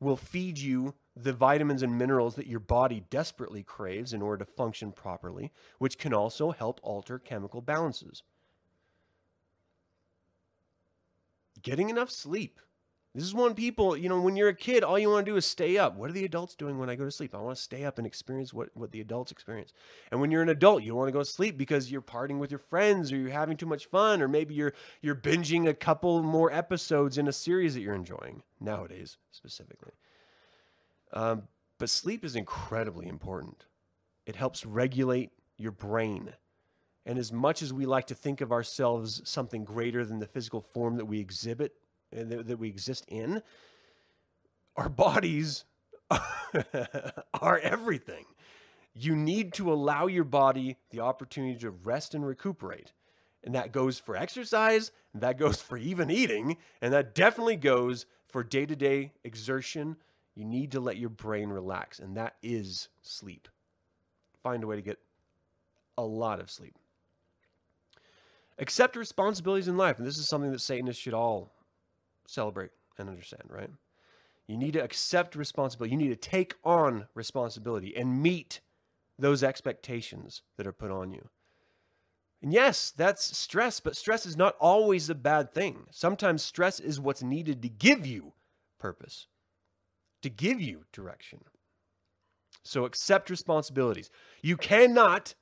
will 0.00 0.18
feed 0.18 0.58
you 0.58 0.96
the 1.16 1.32
vitamins 1.32 1.82
and 1.82 1.96
minerals 1.96 2.34
that 2.34 2.46
your 2.46 2.60
body 2.60 3.02
desperately 3.08 3.62
craves 3.62 4.12
in 4.12 4.20
order 4.20 4.44
to 4.44 4.52
function 4.52 4.92
properly, 4.92 5.50
which 5.78 5.96
can 5.96 6.12
also 6.12 6.50
help 6.50 6.78
alter 6.82 7.18
chemical 7.18 7.62
balances. 7.62 8.22
Getting 11.62 11.88
enough 11.88 12.10
sleep. 12.10 12.60
This 13.14 13.22
is 13.22 13.32
one 13.32 13.54
people, 13.54 13.96
you 13.96 14.08
know, 14.08 14.20
when 14.20 14.34
you're 14.34 14.48
a 14.48 14.54
kid, 14.54 14.82
all 14.82 14.98
you 14.98 15.08
want 15.08 15.24
to 15.24 15.30
do 15.30 15.36
is 15.36 15.46
stay 15.46 15.78
up. 15.78 15.94
What 15.94 16.10
are 16.10 16.12
the 16.12 16.24
adults 16.24 16.56
doing 16.56 16.78
when 16.78 16.90
I 16.90 16.96
go 16.96 17.04
to 17.04 17.12
sleep? 17.12 17.32
I 17.32 17.40
want 17.40 17.56
to 17.56 17.62
stay 17.62 17.84
up 17.84 17.98
and 17.98 18.06
experience 18.06 18.52
what, 18.52 18.70
what 18.74 18.90
the 18.90 19.00
adults 19.00 19.30
experience. 19.30 19.72
And 20.10 20.20
when 20.20 20.32
you're 20.32 20.42
an 20.42 20.48
adult, 20.48 20.82
you 20.82 20.96
want 20.96 21.06
to 21.06 21.12
go 21.12 21.20
to 21.20 21.24
sleep 21.24 21.56
because 21.56 21.92
you're 21.92 22.02
partying 22.02 22.40
with 22.40 22.50
your 22.50 22.58
friends 22.58 23.12
or 23.12 23.16
you're 23.16 23.30
having 23.30 23.56
too 23.56 23.66
much 23.66 23.86
fun, 23.86 24.20
or 24.20 24.26
maybe 24.26 24.54
you're 24.54 24.74
you're 25.00 25.14
binging 25.14 25.68
a 25.68 25.74
couple 25.74 26.24
more 26.24 26.52
episodes 26.52 27.16
in 27.16 27.28
a 27.28 27.32
series 27.32 27.74
that 27.74 27.82
you're 27.82 27.94
enjoying 27.94 28.42
nowadays, 28.58 29.16
specifically. 29.30 29.92
Um, 31.12 31.44
but 31.78 31.90
sleep 31.90 32.24
is 32.24 32.34
incredibly 32.34 33.06
important. 33.06 33.64
It 34.26 34.34
helps 34.34 34.66
regulate 34.66 35.30
your 35.56 35.72
brain. 35.72 36.32
And 37.06 37.16
as 37.16 37.32
much 37.32 37.62
as 37.62 37.72
we 37.72 37.86
like 37.86 38.08
to 38.08 38.14
think 38.16 38.40
of 38.40 38.50
ourselves 38.50 39.22
something 39.24 39.64
greater 39.64 40.04
than 40.04 40.18
the 40.18 40.26
physical 40.26 40.62
form 40.62 40.96
that 40.96 41.04
we 41.04 41.20
exhibit 41.20 41.74
that, 42.14 42.46
that 42.46 42.58
we 42.58 42.68
exist 42.68 43.04
in, 43.08 43.42
our 44.76 44.88
bodies 44.88 45.64
are 47.40 47.58
everything. 47.58 48.24
You 48.94 49.16
need 49.16 49.52
to 49.54 49.72
allow 49.72 50.06
your 50.06 50.24
body 50.24 50.76
the 50.90 51.00
opportunity 51.00 51.58
to 51.60 51.70
rest 51.70 52.14
and 52.14 52.26
recuperate. 52.26 52.92
And 53.42 53.54
that 53.54 53.72
goes 53.72 53.98
for 53.98 54.16
exercise, 54.16 54.90
and 55.12 55.22
that 55.22 55.38
goes 55.38 55.60
for 55.60 55.76
even 55.76 56.10
eating, 56.10 56.56
and 56.80 56.92
that 56.94 57.14
definitely 57.14 57.56
goes 57.56 58.06
for 58.24 58.42
day 58.42 58.64
to 58.66 58.74
day 58.74 59.12
exertion 59.22 59.96
you 60.34 60.44
need 60.44 60.72
to 60.72 60.80
let 60.80 60.96
your 60.96 61.10
brain 61.10 61.50
relax, 61.50 61.98
and 61.98 62.16
that 62.16 62.34
is 62.42 62.88
sleep. 63.02 63.48
Find 64.42 64.64
a 64.64 64.66
way 64.66 64.76
to 64.76 64.82
get 64.82 64.98
a 65.96 66.02
lot 66.02 66.40
of 66.40 66.50
sleep. 66.50 66.76
Accept 68.58 68.96
responsibilities 68.96 69.68
in 69.68 69.76
life, 69.76 69.98
and 69.98 70.06
this 70.06 70.18
is 70.18 70.28
something 70.28 70.50
that 70.50 70.60
Satanists 70.60 71.00
should 71.00 71.14
all 71.14 71.52
celebrate 72.26 72.70
and 72.98 73.08
understand, 73.08 73.44
right? 73.48 73.70
You 74.46 74.56
need 74.56 74.72
to 74.74 74.82
accept 74.84 75.34
responsibility. 75.34 75.92
You 75.92 75.98
need 75.98 76.08
to 76.08 76.30
take 76.30 76.54
on 76.64 77.06
responsibility 77.14 77.96
and 77.96 78.22
meet 78.22 78.60
those 79.18 79.42
expectations 79.42 80.42
that 80.56 80.66
are 80.66 80.72
put 80.72 80.90
on 80.90 81.12
you. 81.12 81.28
And 82.42 82.52
yes, 82.52 82.92
that's 82.94 83.36
stress, 83.36 83.80
but 83.80 83.96
stress 83.96 84.26
is 84.26 84.36
not 84.36 84.56
always 84.60 85.08
a 85.08 85.14
bad 85.14 85.54
thing. 85.54 85.86
Sometimes 85.90 86.42
stress 86.42 86.78
is 86.78 87.00
what's 87.00 87.22
needed 87.22 87.62
to 87.62 87.68
give 87.68 88.06
you 88.06 88.34
purpose 88.78 89.28
to 90.24 90.30
give 90.30 90.58
you 90.58 90.84
direction. 90.90 91.44
So 92.62 92.86
accept 92.86 93.28
responsibilities. 93.28 94.08
You 94.40 94.56
cannot 94.56 95.34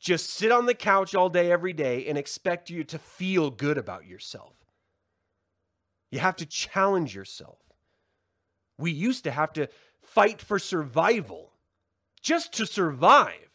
just 0.00 0.30
sit 0.30 0.50
on 0.50 0.64
the 0.64 0.74
couch 0.74 1.14
all 1.14 1.28
day, 1.28 1.52
every 1.52 1.74
day, 1.74 2.06
and 2.06 2.16
expect 2.16 2.70
you 2.70 2.84
to 2.84 2.98
feel 2.98 3.50
good 3.50 3.76
about 3.76 4.06
yourself. 4.06 4.65
You 6.10 6.20
have 6.20 6.36
to 6.36 6.46
challenge 6.46 7.14
yourself. 7.14 7.58
We 8.78 8.90
used 8.90 9.24
to 9.24 9.30
have 9.30 9.52
to 9.54 9.68
fight 10.02 10.40
for 10.40 10.58
survival 10.58 11.52
just 12.22 12.52
to 12.54 12.66
survive. 12.66 13.50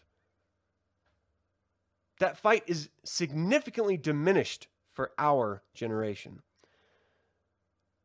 That 2.19 2.37
fight 2.37 2.63
is 2.67 2.89
significantly 3.03 3.97
diminished 3.97 4.67
for 4.85 5.11
our 5.17 5.63
generation. 5.73 6.41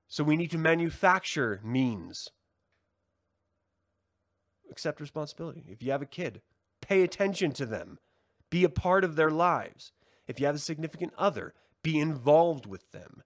So 0.09 0.25
we 0.25 0.37
need 0.37 0.51
to 0.53 0.59
manufacture 0.59 1.61
means. 1.65 2.31
Accept 4.71 5.01
responsibility. 5.01 5.65
If 5.69 5.83
you 5.83 5.91
have 5.93 6.03
a 6.03 6.07
kid, 6.07 6.43
pay 6.81 7.03
attention 7.03 7.53
to 7.53 7.67
them, 7.67 7.99
be 8.51 8.65
a 8.65 8.69
part 8.69 9.05
of 9.05 9.17
their 9.17 9.31
lives. 9.31 9.93
If 10.27 10.41
you 10.41 10.47
have 10.47 10.55
a 10.55 10.61
significant 10.61 11.13
other, 11.19 11.55
be 11.83 11.99
involved 11.99 12.67
with 12.67 12.91
them. 12.93 13.23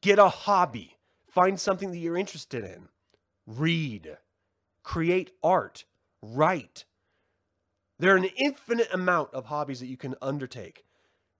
Get 0.00 0.18
a 0.18 0.28
hobby, 0.28 0.96
find 1.26 1.58
something 1.58 1.90
that 1.90 1.98
you're 1.98 2.16
interested 2.16 2.64
in, 2.64 2.88
read, 3.46 4.16
create 4.82 5.32
art, 5.42 5.84
write. 6.22 6.84
There 7.98 8.14
are 8.14 8.16
an 8.16 8.30
infinite 8.36 8.88
amount 8.92 9.34
of 9.34 9.46
hobbies 9.46 9.80
that 9.80 9.86
you 9.86 9.96
can 9.96 10.14
undertake 10.22 10.84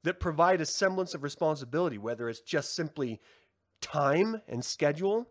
that 0.03 0.21
provide 0.21 0.61
a 0.61 0.66
semblance 0.66 1.14
of 1.14 1.23
responsibility, 1.23 1.99
whether 1.99 2.29
it's 2.29 2.40
just 2.40 2.75
simply 2.75 3.21
time 3.81 4.42
and 4.49 4.64
schedule, 4.64 5.29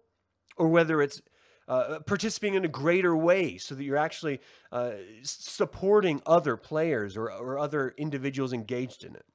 or 0.56 0.68
whether 0.68 1.02
it's 1.02 1.22
uh, 1.68 2.00
participating 2.06 2.56
in 2.56 2.64
a 2.66 2.70
greater 2.70 3.16
way 3.16 3.58
so 3.58 3.76
that 3.76 3.84
you're 3.84 3.98
actually 3.98 4.40
uh, 4.72 4.92
supporting 5.24 6.22
other 6.26 6.56
players 6.56 7.18
or, 7.18 7.30
or 7.30 7.60
other 7.60 7.94
individuals 7.98 8.54
engaged 8.54 9.04
in 9.04 9.16
it. 9.16 9.26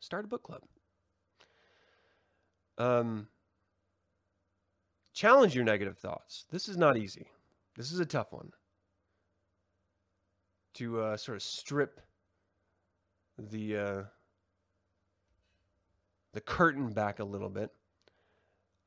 Start 0.00 0.24
a 0.24 0.28
book 0.28 0.42
club. 0.42 0.62
Um, 2.78 3.28
challenge 5.12 5.54
your 5.54 5.64
negative 5.64 5.98
thoughts. 5.98 6.44
This 6.50 6.68
is 6.68 6.76
not 6.76 6.96
easy. 6.96 7.28
This 7.76 7.92
is 7.92 8.00
a 8.00 8.06
tough 8.06 8.32
one. 8.32 8.52
To 10.74 11.00
uh, 11.00 11.16
sort 11.16 11.36
of 11.36 11.42
strip 11.42 12.00
the 13.38 13.76
uh, 13.76 14.02
the 16.32 16.40
curtain 16.40 16.92
back 16.92 17.18
a 17.18 17.24
little 17.24 17.48
bit. 17.48 17.70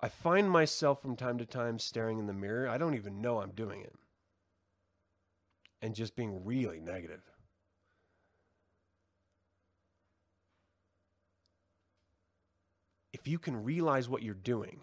I 0.01 0.07
find 0.07 0.49
myself 0.49 1.01
from 1.01 1.15
time 1.15 1.39
to 1.39 1.45
time 1.45 1.79
staring 1.79 2.19
in 2.19 2.27
the 2.27 2.33
mirror. 2.33 2.69
I 2.69 2.77
don't 2.77 2.93
even 2.93 3.21
know 3.21 3.41
I'm 3.41 3.51
doing 3.51 3.81
it. 3.81 3.95
And 5.81 5.95
just 5.95 6.15
being 6.15 6.45
really 6.45 6.79
negative. 6.79 7.23
You 13.29 13.39
can 13.39 13.63
realize 13.63 14.09
what 14.09 14.23
you're 14.23 14.33
doing, 14.33 14.81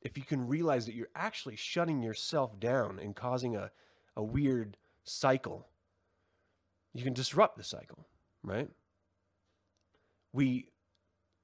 if 0.00 0.16
you 0.16 0.24
can 0.24 0.46
realize 0.46 0.86
that 0.86 0.94
you're 0.94 1.08
actually 1.14 1.56
shutting 1.56 2.02
yourself 2.02 2.58
down 2.58 2.98
and 2.98 3.14
causing 3.14 3.56
a, 3.56 3.70
a 4.16 4.22
weird 4.22 4.76
cycle, 5.04 5.68
you 6.92 7.04
can 7.04 7.12
disrupt 7.12 7.56
the 7.56 7.64
cycle, 7.64 8.06
right? 8.42 8.68
We 10.32 10.68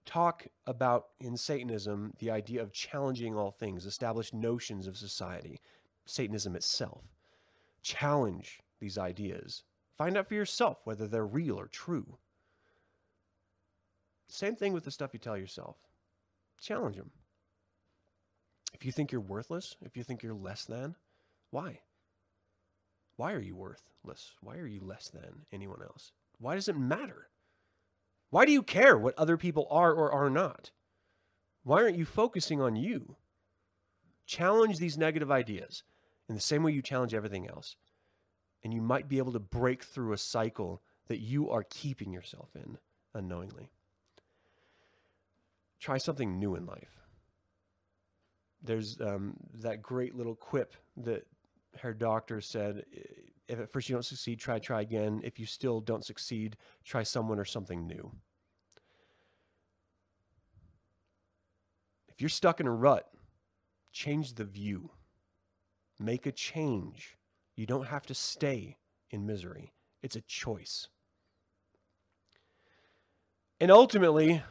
talk 0.07 0.47
about 0.67 1.09
in 1.21 1.37
Satanism 1.37 2.15
the 2.19 2.31
idea 2.31 2.63
of 2.63 2.73
challenging 2.73 3.37
all 3.37 3.51
things, 3.51 3.87
established 3.87 4.35
notions 4.35 4.87
of 4.87 4.97
society, 4.97 5.61
Satanism 6.07 6.57
itself. 6.57 7.05
Challenge 7.83 8.61
these 8.81 8.99
ideas. 8.99 9.65
Find 9.97 10.17
out 10.17 10.29
for 10.29 10.35
yourself 10.35 10.79
whether 10.85 11.07
they're 11.07 11.27
real 11.27 11.59
or 11.59 11.67
true. 11.67 12.19
Same 14.29 14.57
thing 14.57 14.73
with 14.73 14.85
the 14.85 14.91
stuff 14.91 15.13
you 15.13 15.19
tell 15.19 15.37
yourself. 15.37 15.77
Challenge 16.61 16.97
them. 16.97 17.11
If 18.75 18.85
you 18.85 18.93
think 18.93 19.13
you're 19.13 19.21
worthless, 19.21 19.77
if 19.83 19.97
you 19.97 20.05
think 20.05 20.23
you're 20.23 20.35
less 20.35 20.65
than, 20.65 20.97
why? 21.51 21.81
Why 23.17 23.33
are 23.33 23.41
you 23.41 23.57
worthless? 23.57 24.35
Why 24.41 24.57
are 24.59 24.67
you 24.67 24.81
less 24.81 25.09
than 25.09 25.47
anyone 25.53 25.83
else? 25.83 26.13
Why 26.39 26.55
does 26.55 26.69
it 26.69 26.77
matter? 26.77 27.29
Why 28.31 28.45
do 28.45 28.53
you 28.53 28.63
care 28.63 28.97
what 28.97 29.19
other 29.19 29.37
people 29.37 29.67
are 29.71 29.93
or 29.93 30.13
are 30.13 30.31
not? 30.31 30.71
Why 31.65 31.83
aren't 31.83 31.99
you 31.99 32.05
focusing 32.05 32.61
on 32.61 32.77
you? 32.77 33.17
Challenge 34.27 34.79
these 34.79 34.99
negative 34.99 35.31
ideas 35.31 35.83
in 36.29 36.35
the 36.35 36.41
same 36.41 36.63
way 36.63 36.73
you 36.73 36.83
challenge 36.83 37.15
everything 37.15 37.49
else. 37.49 37.77
And 38.63 38.75
you 38.75 38.83
might 38.83 39.09
be 39.09 39.19
able 39.19 39.33
to 39.33 39.39
break 39.39 39.83
through 39.83 40.13
a 40.13 40.19
cycle 40.19 40.83
that 41.07 41.21
you 41.21 41.51
are 41.51 41.65
keeping 41.69 42.13
yourself 42.13 42.51
in 42.55 42.79
unknowingly. 43.15 43.71
Try 45.81 45.99
something 45.99 46.39
new 46.39 46.55
in 46.57 46.67
life. 46.67 47.01
There's 48.63 49.01
um, 49.01 49.37
that 49.61 49.83
great 49.83 50.15
little 50.15 50.35
quip 50.35 50.75
that 50.97 51.27
her 51.81 51.95
doctor 51.95 52.41
said 52.41 52.85
if 53.49 53.59
at 53.59 53.73
first 53.73 53.89
you 53.89 53.95
don't 53.95 54.05
succeed, 54.05 54.39
try, 54.39 54.59
try 54.59 54.83
again. 54.83 55.21
If 55.25 55.41
you 55.41 55.47
still 55.47 55.81
don't 55.81 56.05
succeed, 56.05 56.57
try 56.85 57.03
someone 57.03 57.39
or 57.39 57.47
something 57.47 57.87
new. 57.87 58.13
If 62.09 62.21
you're 62.21 62.29
stuck 62.29 62.61
in 62.61 62.67
a 62.67 62.73
rut, 62.73 63.09
change 63.93 64.35
the 64.35 64.45
view. 64.45 64.91
Make 65.99 66.27
a 66.27 66.33
change. 66.33 67.17
You 67.57 67.65
don't 67.65 67.87
have 67.87 68.07
to 68.07 68.15
stay 68.15 68.77
in 69.11 69.25
misery, 69.25 69.73
it's 70.03 70.17
a 70.17 70.21
choice. 70.21 70.89
And 73.61 73.71
ultimately, 73.71 74.43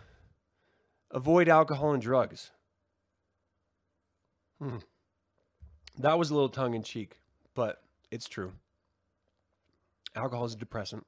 avoid 1.11 1.49
alcohol 1.49 1.93
and 1.93 2.01
drugs. 2.01 2.51
Hmm. 4.59 4.77
That 5.99 6.17
was 6.17 6.29
a 6.29 6.33
little 6.33 6.49
tongue 6.49 6.73
in 6.73 6.83
cheek, 6.83 7.17
but 7.55 7.81
it's 8.11 8.27
true. 8.27 8.53
Alcohol 10.15 10.45
is 10.45 10.53
a 10.53 10.57
depressant, 10.57 11.05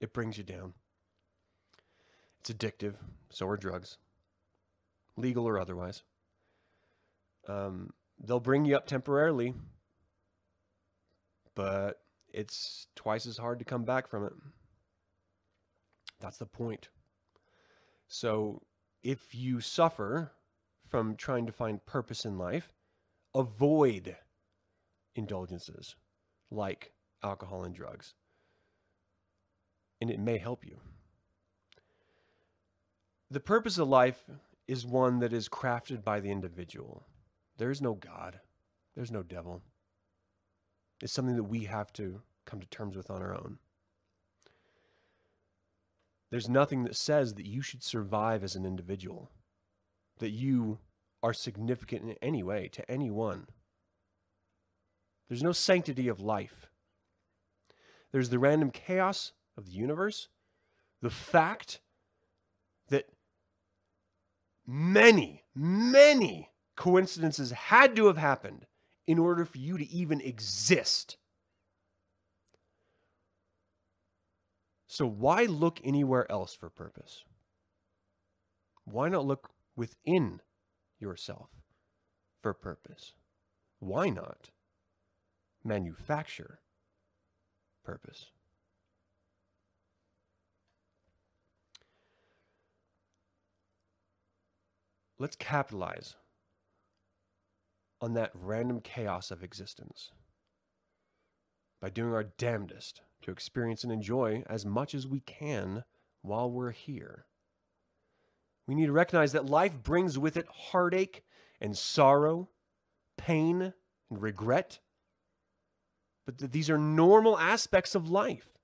it 0.00 0.12
brings 0.12 0.36
you 0.38 0.44
down. 0.44 0.74
It's 2.40 2.50
addictive, 2.50 2.94
so 3.30 3.46
are 3.48 3.56
drugs, 3.56 3.98
legal 5.16 5.46
or 5.46 5.58
otherwise. 5.58 6.02
Um, 7.48 7.90
they'll 8.22 8.40
bring 8.40 8.64
you 8.64 8.76
up 8.76 8.86
temporarily, 8.86 9.54
but 11.54 12.00
it's 12.32 12.86
twice 12.94 13.26
as 13.26 13.36
hard 13.36 13.58
to 13.58 13.64
come 13.64 13.84
back 13.84 14.08
from 14.08 14.24
it. 14.24 14.32
That's 16.20 16.38
the 16.38 16.46
point. 16.46 16.88
So 18.08 18.62
if 19.02 19.34
you 19.34 19.60
suffer 19.60 20.32
from 20.88 21.16
trying 21.16 21.46
to 21.46 21.52
find 21.52 21.84
purpose 21.86 22.24
in 22.24 22.38
life, 22.38 22.72
avoid 23.34 24.16
indulgences 25.14 25.96
like 26.50 26.92
alcohol 27.22 27.64
and 27.64 27.74
drugs. 27.74 28.14
And 30.00 30.10
it 30.10 30.18
may 30.18 30.38
help 30.38 30.64
you. 30.64 30.78
The 33.30 33.40
purpose 33.40 33.78
of 33.78 33.88
life 33.88 34.24
is 34.66 34.84
one 34.86 35.20
that 35.20 35.32
is 35.32 35.48
crafted 35.48 36.02
by 36.02 36.20
the 36.20 36.30
individual. 36.30 37.06
There 37.58 37.70
is 37.70 37.80
no 37.80 37.94
God, 37.94 38.40
there's 38.96 39.12
no 39.12 39.22
devil. 39.22 39.62
It's 41.02 41.12
something 41.12 41.36
that 41.36 41.44
we 41.44 41.64
have 41.64 41.92
to 41.94 42.20
come 42.44 42.60
to 42.60 42.66
terms 42.66 42.96
with 42.96 43.10
on 43.10 43.22
our 43.22 43.34
own. 43.34 43.58
There's 46.30 46.48
nothing 46.48 46.84
that 46.84 46.96
says 46.96 47.34
that 47.34 47.46
you 47.46 47.60
should 47.60 47.82
survive 47.82 48.44
as 48.44 48.54
an 48.54 48.64
individual, 48.64 49.30
that 50.18 50.30
you 50.30 50.78
are 51.22 51.34
significant 51.34 52.02
in 52.02 52.16
any 52.22 52.42
way 52.42 52.68
to 52.72 52.88
anyone. 52.90 53.46
There's 55.28 55.42
no 55.42 55.52
sanctity 55.52 56.08
of 56.08 56.20
life. 56.20 56.66
There's 58.12 58.30
the 58.30 58.38
random 58.38 58.70
chaos 58.70 59.32
of 59.56 59.66
the 59.66 59.72
universe, 59.72 60.28
the 61.02 61.10
fact 61.10 61.80
that 62.88 63.06
many, 64.66 65.44
many 65.54 66.50
coincidences 66.76 67.50
had 67.50 67.94
to 67.96 68.06
have 68.06 68.16
happened 68.16 68.66
in 69.06 69.18
order 69.18 69.44
for 69.44 69.58
you 69.58 69.76
to 69.78 69.88
even 69.90 70.20
exist. 70.20 71.16
So, 74.92 75.06
why 75.06 75.44
look 75.44 75.78
anywhere 75.84 76.28
else 76.32 76.52
for 76.52 76.68
purpose? 76.68 77.22
Why 78.84 79.08
not 79.08 79.24
look 79.24 79.50
within 79.76 80.40
yourself 80.98 81.50
for 82.42 82.52
purpose? 82.52 83.12
Why 83.78 84.08
not 84.08 84.50
manufacture 85.62 86.58
purpose? 87.84 88.32
Let's 95.20 95.36
capitalize 95.36 96.16
on 98.00 98.14
that 98.14 98.32
random 98.34 98.80
chaos 98.80 99.30
of 99.30 99.44
existence 99.44 100.10
by 101.80 101.90
doing 101.90 102.12
our 102.12 102.24
damnedest 102.24 103.02
to 103.22 103.30
experience 103.30 103.84
and 103.84 103.92
enjoy 103.92 104.42
as 104.46 104.66
much 104.66 104.94
as 104.94 105.06
we 105.06 105.20
can 105.20 105.84
while 106.22 106.50
we're 106.50 106.72
here. 106.72 107.26
We 108.66 108.74
need 108.74 108.86
to 108.86 108.92
recognize 108.92 109.32
that 109.32 109.46
life 109.46 109.82
brings 109.82 110.18
with 110.18 110.36
it 110.36 110.46
heartache 110.48 111.24
and 111.60 111.76
sorrow, 111.76 112.48
pain 113.16 113.74
and 114.10 114.22
regret. 114.22 114.80
But 116.26 116.38
that 116.38 116.52
these 116.52 116.70
are 116.70 116.78
normal 116.78 117.38
aspects 117.38 117.94
of 117.94 118.08
life. 118.08 118.58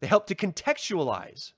They 0.00 0.06
help 0.06 0.26
to 0.26 0.34
contextualize 0.34 1.52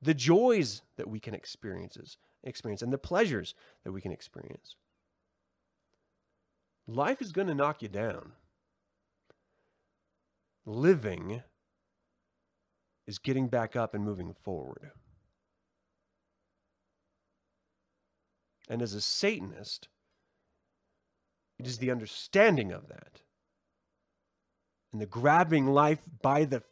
the 0.00 0.14
joys 0.14 0.82
that 0.96 1.08
we 1.08 1.20
can 1.20 1.34
experience, 1.34 2.16
experience 2.42 2.82
and 2.82 2.92
the 2.92 2.98
pleasures 2.98 3.54
that 3.84 3.92
we 3.92 4.00
can 4.00 4.12
experience. 4.12 4.76
Life 6.86 7.20
is 7.20 7.32
going 7.32 7.48
to 7.48 7.54
knock 7.54 7.82
you 7.82 7.88
down. 7.88 8.32
Living 10.66 11.42
is 13.06 13.18
getting 13.18 13.46
back 13.48 13.76
up 13.76 13.94
and 13.94 14.04
moving 14.04 14.34
forward. 14.34 14.90
And 18.68 18.82
as 18.82 18.92
a 18.92 19.00
Satanist, 19.00 19.88
it 21.58 21.66
is 21.66 21.78
the 21.78 21.90
understanding 21.90 22.72
of 22.72 22.88
that 22.88 23.22
and 24.92 25.00
the 25.00 25.06
grabbing 25.06 25.66
life 25.66 26.02
by 26.20 26.44
the 26.44 26.62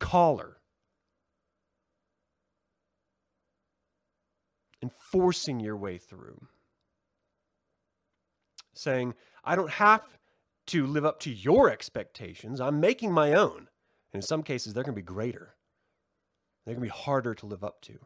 collar 0.00 0.56
and 4.80 4.90
forcing 4.92 5.60
your 5.60 5.76
way 5.76 5.96
through. 5.96 6.48
Saying, 8.74 9.14
I 9.44 9.54
don't 9.54 9.70
have 9.70 10.02
to 10.72 10.86
live 10.86 11.04
up 11.04 11.20
to 11.20 11.30
your 11.30 11.70
expectations. 11.70 12.60
I'm 12.60 12.80
making 12.80 13.12
my 13.12 13.34
own. 13.34 13.68
And 14.12 14.20
in 14.20 14.22
some 14.22 14.42
cases, 14.42 14.72
they're 14.72 14.84
going 14.84 14.94
to 14.94 15.00
be 15.00 15.04
greater, 15.04 15.54
they're 16.64 16.74
going 16.74 16.88
to 16.88 16.94
be 16.94 17.02
harder 17.02 17.34
to 17.34 17.46
live 17.46 17.62
up 17.62 17.82
to. 17.82 17.98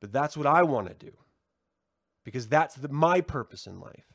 But 0.00 0.12
that's 0.12 0.36
what 0.36 0.46
I 0.46 0.62
want 0.62 0.88
to 0.88 0.94
do 0.94 1.12
because 2.24 2.48
that's 2.48 2.74
the, 2.74 2.88
my 2.88 3.20
purpose 3.20 3.66
in 3.66 3.80
life 3.80 4.06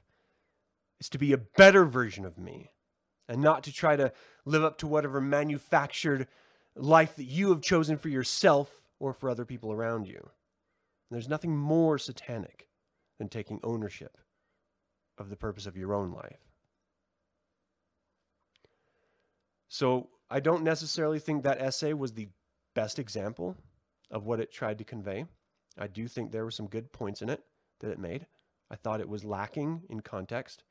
is 0.99 1.09
to 1.09 1.17
be 1.17 1.33
a 1.33 1.37
better 1.37 1.85
version 1.85 2.25
of 2.25 2.37
me 2.37 2.71
and 3.27 3.41
not 3.41 3.63
to 3.63 3.71
try 3.73 3.95
to 3.95 4.11
live 4.45 4.63
up 4.63 4.77
to 4.79 4.87
whatever 4.87 5.21
manufactured 5.21 6.27
life 6.75 7.15
that 7.15 7.25
you 7.25 7.49
have 7.49 7.61
chosen 7.61 7.97
for 7.97 8.09
yourself 8.09 8.81
or 8.99 9.13
for 9.13 9.29
other 9.29 9.45
people 9.45 9.71
around 9.71 10.07
you. 10.07 10.17
And 10.19 11.11
there's 11.11 11.29
nothing 11.29 11.55
more 11.55 11.97
satanic 11.97 12.67
than 13.19 13.29
taking 13.29 13.59
ownership 13.63 14.17
of 15.17 15.29
the 15.29 15.35
purpose 15.35 15.65
of 15.65 15.77
your 15.77 15.93
own 15.93 16.11
life. 16.11 16.39
So 19.67 20.09
I 20.29 20.39
don't 20.39 20.63
necessarily 20.63 21.19
think 21.19 21.43
that 21.43 21.61
essay 21.61 21.93
was 21.93 22.13
the 22.13 22.29
best 22.73 22.99
example 22.99 23.55
of 24.11 24.25
what 24.25 24.39
it 24.39 24.51
tried 24.51 24.77
to 24.77 24.83
convey. 24.83 25.25
I 25.77 25.87
do 25.87 26.07
think 26.07 26.31
there 26.31 26.45
were 26.45 26.51
some 26.51 26.67
good 26.67 26.91
points 26.91 27.21
in 27.21 27.29
it 27.29 27.43
that 27.79 27.91
it 27.91 27.99
made. 27.99 28.25
I 28.71 28.75
thought 28.75 29.01
it 29.01 29.09
was 29.09 29.23
lacking 29.23 29.83
in 29.89 29.99
context 29.99 30.63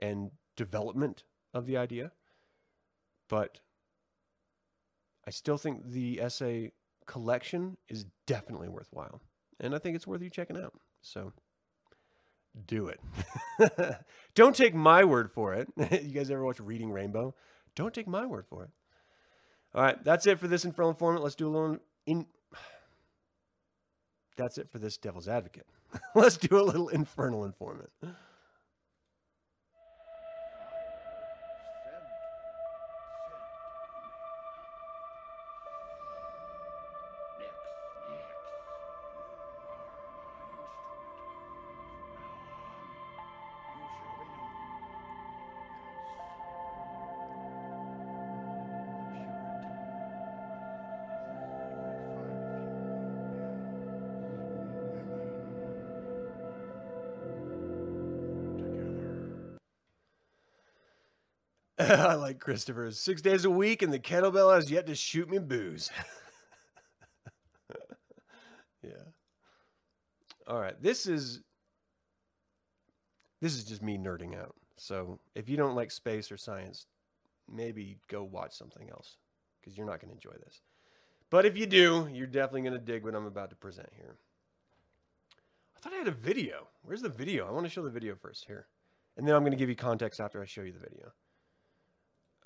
and 0.00 0.30
development 0.56 1.24
of 1.54 1.66
the 1.66 1.76
idea, 1.76 2.12
but 3.28 3.60
I 5.26 5.30
still 5.30 5.58
think 5.58 5.90
the 5.90 6.20
essay 6.20 6.72
collection 7.06 7.76
is 7.88 8.06
definitely 8.26 8.68
worthwhile. 8.68 9.20
And 9.60 9.74
I 9.74 9.78
think 9.78 9.96
it's 9.96 10.06
worth 10.06 10.22
you 10.22 10.30
checking 10.30 10.56
out. 10.56 10.74
So 11.02 11.32
do 12.66 12.88
it. 12.88 13.00
Don't 14.34 14.54
take 14.54 14.74
my 14.74 15.04
word 15.04 15.30
for 15.30 15.54
it. 15.54 15.68
you 15.76 16.12
guys 16.12 16.30
ever 16.30 16.44
watch 16.44 16.60
Reading 16.60 16.90
Rainbow? 16.90 17.34
Don't 17.74 17.94
take 17.94 18.08
my 18.08 18.26
word 18.26 18.46
for 18.48 18.64
it. 18.64 18.70
All 19.74 19.82
right, 19.82 20.02
that's 20.02 20.26
it 20.26 20.38
for 20.38 20.48
this 20.48 20.64
infernal 20.64 20.90
informant. 20.90 21.22
Let's 21.22 21.36
do 21.36 21.46
a 21.46 21.50
little 21.50 21.78
in. 22.06 22.26
That's 24.36 24.58
it 24.58 24.68
for 24.68 24.78
this 24.78 24.96
devil's 24.96 25.28
advocate. 25.28 25.66
Let's 26.14 26.36
do 26.36 26.58
a 26.58 26.62
little 26.62 26.88
infernal 26.88 27.44
informant. 27.44 27.90
Christopher's. 62.40 62.98
Six 62.98 63.22
days 63.22 63.44
a 63.44 63.50
week, 63.50 63.82
and 63.82 63.92
the 63.92 63.98
kettlebell 63.98 64.54
has 64.54 64.70
yet 64.70 64.86
to 64.86 64.94
shoot 64.94 65.30
me 65.30 65.38
booze. 65.38 65.90
yeah. 68.82 68.90
All 70.46 70.60
right. 70.60 70.80
This 70.82 71.06
is 71.06 71.40
this 73.40 73.54
is 73.54 73.64
just 73.64 73.82
me 73.82 73.96
nerding 73.96 74.38
out. 74.38 74.54
So 74.76 75.18
if 75.34 75.48
you 75.48 75.56
don't 75.56 75.74
like 75.74 75.90
space 75.90 76.30
or 76.32 76.36
science, 76.36 76.86
maybe 77.50 77.98
go 78.08 78.22
watch 78.22 78.56
something 78.56 78.88
else 78.90 79.16
because 79.60 79.76
you're 79.76 79.86
not 79.86 80.00
going 80.00 80.10
to 80.10 80.14
enjoy 80.14 80.38
this. 80.44 80.60
But 81.30 81.46
if 81.46 81.56
you 81.56 81.66
do, 81.66 82.08
you're 82.12 82.26
definitely 82.26 82.62
going 82.62 82.72
to 82.72 82.78
dig 82.78 83.04
what 83.04 83.14
I'm 83.14 83.26
about 83.26 83.50
to 83.50 83.56
present 83.56 83.88
here. 83.96 84.16
I 85.76 85.80
thought 85.80 85.92
I 85.92 85.96
had 85.96 86.08
a 86.08 86.12
video. 86.12 86.68
Where's 86.82 87.02
the 87.02 87.08
video? 87.08 87.46
I 87.46 87.52
want 87.52 87.64
to 87.64 87.70
show 87.70 87.82
the 87.82 87.90
video 87.90 88.14
first 88.14 88.44
here. 88.46 88.66
And 89.16 89.26
then 89.26 89.34
I'm 89.34 89.42
going 89.42 89.52
to 89.52 89.58
give 89.58 89.68
you 89.68 89.76
context 89.76 90.20
after 90.20 90.42
I 90.42 90.46
show 90.46 90.62
you 90.62 90.72
the 90.72 90.78
video. 90.78 91.12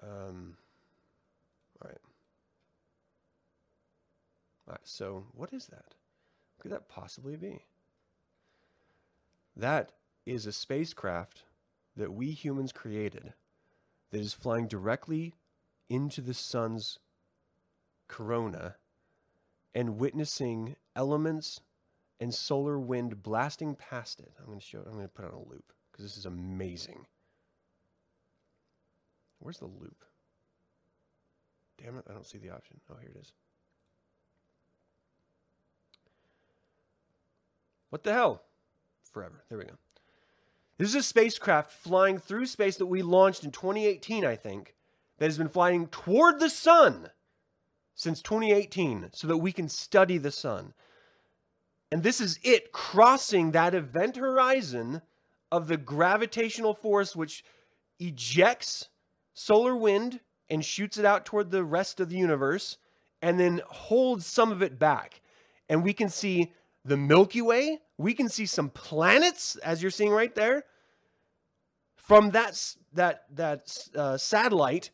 Um, 0.05 0.57
all 1.81 1.89
right. 1.89 1.99
All 4.67 4.73
right, 4.73 4.81
so 4.85 5.25
what 5.35 5.53
is 5.53 5.67
that? 5.67 5.95
What 6.57 6.63
could 6.63 6.73
that 6.73 6.89
possibly 6.89 7.37
be? 7.37 7.65
That 9.57 9.93
is 10.27 10.47
a 10.47 10.53
spacecraft 10.53 11.43
that 11.97 12.13
we 12.13 12.31
humans 12.33 12.73
created 12.73 13.35
that 14.11 14.21
is 14.21 14.33
flying 14.33 14.67
directly 14.67 15.35
into 15.89 16.21
the 16.21 16.35
sun's 16.35 16.99
corona 18.09 18.77
and 19.75 19.99
witnessing 19.99 20.77
elements 20.97 21.61
and 22.21 22.33
solar 22.33 22.79
wind 22.79 23.23
blasting 23.23 23.75
past 23.75 24.21
it. 24.21 24.33
I'm 24.39 24.47
going 24.47 24.59
to 24.59 24.65
show 24.65 24.79
I'm 24.79 24.93
going 24.93 25.03
to 25.03 25.09
put 25.09 25.27
on 25.27 25.33
a 25.33 25.39
loop 25.39 25.73
because 25.91 26.05
this 26.05 26.17
is 26.17 26.27
amazing. 26.27 27.07
Where's 29.45 29.59
the 29.59 29.67
loop? 29.67 30.07
Damn 31.77 31.99
it, 31.99 32.07
I 32.09 32.15
don't 32.15 32.27
see 32.27 32.39
the 32.39 32.49
option. 32.49 32.81
Oh, 32.91 32.97
here 32.99 33.11
it 33.15 33.21
is. 33.21 33.31
What 37.91 38.05
the 38.05 38.15
hell? 38.15 38.43
Forever. 39.13 39.45
There 39.51 39.59
we 39.59 39.65
go. 39.65 39.75
This 40.79 40.89
is 40.89 40.95
a 40.95 41.03
spacecraft 41.03 41.73
flying 41.73 42.17
through 42.17 42.47
space 42.47 42.79
that 42.79 42.87
we 42.87 43.03
launched 43.03 43.45
in 43.45 43.51
2018, 43.51 44.25
I 44.25 44.35
think, 44.35 44.75
that 45.19 45.27
has 45.27 45.37
been 45.37 45.51
flying 45.51 45.89
toward 45.89 46.41
the 46.41 46.49
sun 46.49 47.11
since 47.95 48.23
2018 48.23 49.11
so 49.13 49.27
that 49.27 49.37
we 49.37 49.53
can 49.53 49.69
study 49.69 50.17
the 50.17 50.33
sun. 50.33 50.73
And 51.93 52.03
this 52.03 52.19
is 52.19 52.41
it 52.43 52.73
crossing 52.73 53.51
that 53.51 53.75
event 53.75 54.17
horizon 54.17 55.03
of 55.53 55.69
the 55.69 55.77
gravitational 55.77 56.73
force 56.73 57.15
which 57.15 57.45
ejects 58.01 58.89
solar 59.35 59.77
wind 59.77 60.21
and 60.49 60.65
shoots 60.65 60.97
it 60.97 61.05
out 61.05 61.27
toward 61.27 61.51
the 61.51 61.65
rest 61.65 62.01
of 62.01 62.09
the 62.09 62.17
universe 62.17 62.79
and 63.21 63.39
then 63.39 63.61
holds 63.67 64.27
some 64.27 64.53
of 64.53 64.63
it 64.63 64.79
back. 64.79 65.21
And 65.69 65.83
we 65.83 65.93
can 65.93 66.09
see 66.09 66.53
the 66.85 66.97
Milky 66.97 67.43
Way. 67.43 67.81
We 67.99 68.15
can 68.15 68.29
see 68.29 68.47
some 68.47 68.71
planets, 68.71 69.57
as 69.57 69.83
you're 69.83 69.91
seeing 69.91 70.13
right 70.13 70.35
there, 70.35 70.65
from 71.97 72.31
that, 72.31 72.61
that, 72.93 73.25
that 73.35 73.89
uh, 73.97 74.17
satellite 74.17 74.91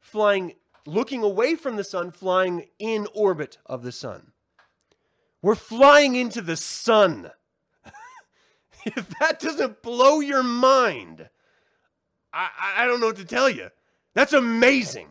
flying, 0.00 0.54
looking 0.86 1.22
away 1.22 1.56
from 1.56 1.76
the 1.76 1.84
sun, 1.84 2.10
flying 2.10 2.68
in 2.78 3.06
orbit 3.14 3.58
of 3.66 3.82
the 3.82 3.92
sun. 3.92 4.32
We're 5.42 5.54
flying 5.54 6.14
into 6.14 6.40
the 6.40 6.56
sun. 6.56 7.30
if 8.86 9.10
that 9.20 9.40
doesn't 9.40 9.82
blow 9.82 10.20
your 10.20 10.42
mind, 10.42 11.28
I, 12.32 12.48
I 12.78 12.86
don't 12.86 13.00
know 13.00 13.08
what 13.08 13.16
to 13.16 13.26
tell 13.26 13.50
you. 13.50 13.68
That's 14.14 14.32
amazing. 14.32 15.08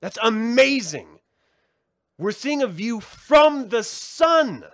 That's 0.00 0.18
amazing. 0.22 1.20
We're 2.18 2.32
seeing 2.32 2.62
a 2.62 2.68
view 2.68 3.00
from 3.00 3.68
the 3.70 3.82
sun. 3.82 4.64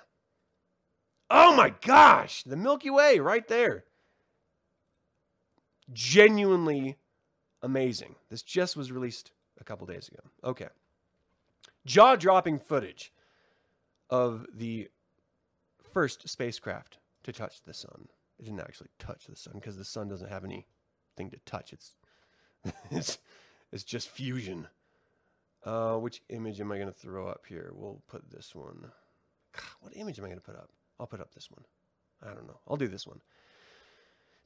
Oh 1.31 1.55
my 1.55 1.73
gosh, 1.81 2.43
the 2.43 2.57
Milky 2.57 2.91
Way 2.91 3.19
right 3.21 3.47
there. 3.47 3.85
Genuinely 5.93 6.99
amazing. 7.63 8.17
This 8.29 8.43
just 8.43 8.77
was 8.77 8.93
released 8.93 9.33
a 9.61 9.65
couple 9.65 9.87
days 9.87 10.09
ago. 10.09 10.21
Okay. 10.45 10.69
Jaw 11.87 12.17
dropping 12.17 12.59
footage 12.59 13.13
of 14.11 14.47
the 14.53 14.89
first 15.93 16.29
spacecraft 16.29 16.99
to 17.23 17.33
touch 17.33 17.63
the 17.63 17.75
sun. 17.75 18.09
It 18.39 18.45
didn't 18.45 18.61
actually 18.61 18.91
touch 18.99 19.27
the 19.27 19.37
sun 19.37 19.55
because 19.55 19.77
the 19.77 19.85
sun 19.85 20.09
doesn't 20.09 20.29
have 20.29 20.45
anything 20.45 21.31
to 21.31 21.39
touch. 21.47 21.73
It's 21.73 21.95
it's 22.91 23.19
it's 23.73 23.85
just 23.85 24.09
fusion. 24.09 24.69
Uh, 25.65 25.97
which 25.97 26.23
image 26.31 26.61
am 26.61 26.73
I 26.73 26.77
going 26.77 26.89
to 26.89 26.99
throw 26.99 27.29
up 27.29 27.45
here? 27.47 27.73
We'll 27.75 28.03
put 28.09 28.31
this 28.31 28.55
one. 28.55 28.91
God, 29.55 29.65
what 29.81 29.97
image 29.97 30.19
am 30.19 30.25
I 30.25 30.29
going 30.29 30.41
to 30.41 30.45
put 30.45 30.57
up? 30.57 30.71
I'll 30.99 31.07
put 31.07 31.21
up 31.21 31.35
this 31.35 31.51
one. 31.51 31.65
I 32.23 32.35
don't 32.35 32.47
know. 32.47 32.61
I'll 32.67 32.77
do 32.77 32.89
this 32.89 33.07
one. 33.07 33.21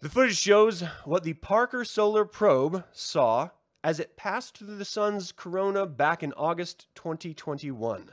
The 0.00 0.08
footage 0.08 0.36
shows 0.36 0.82
what 1.04 1.22
the 1.22 1.34
Parker 1.34 1.84
Solar 1.84 2.24
Probe 2.24 2.84
saw 2.92 3.50
as 3.82 4.00
it 4.00 4.16
passed 4.16 4.58
through 4.58 4.76
the 4.76 4.84
sun's 4.84 5.30
corona 5.30 5.86
back 5.86 6.22
in 6.22 6.32
August 6.34 6.86
2021, 6.94 8.10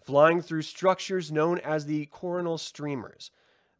flying 0.00 0.40
through 0.40 0.62
structures 0.62 1.32
known 1.32 1.58
as 1.58 1.86
the 1.86 2.06
coronal 2.06 2.58
streamers. 2.58 3.30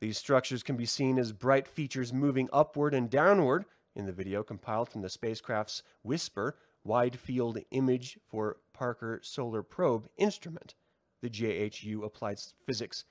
These 0.00 0.18
structures 0.18 0.62
can 0.62 0.76
be 0.76 0.86
seen 0.86 1.18
as 1.18 1.32
bright 1.32 1.68
features 1.68 2.12
moving 2.12 2.48
upward 2.52 2.92
and 2.92 3.08
downward 3.08 3.64
in 3.94 4.06
the 4.06 4.12
video 4.12 4.42
compiled 4.42 4.88
from 4.88 5.02
the 5.02 5.08
spacecraft's 5.08 5.82
WISPR 6.06 6.52
Wide 6.84 7.18
Field 7.18 7.58
Image 7.70 8.18
for 8.26 8.58
Parker 8.72 9.20
Solar 9.22 9.62
Probe 9.62 10.08
instrument, 10.16 10.74
the 11.22 11.30
JHU 11.30 12.04
Applied 12.04 12.38
Physics 12.64 13.04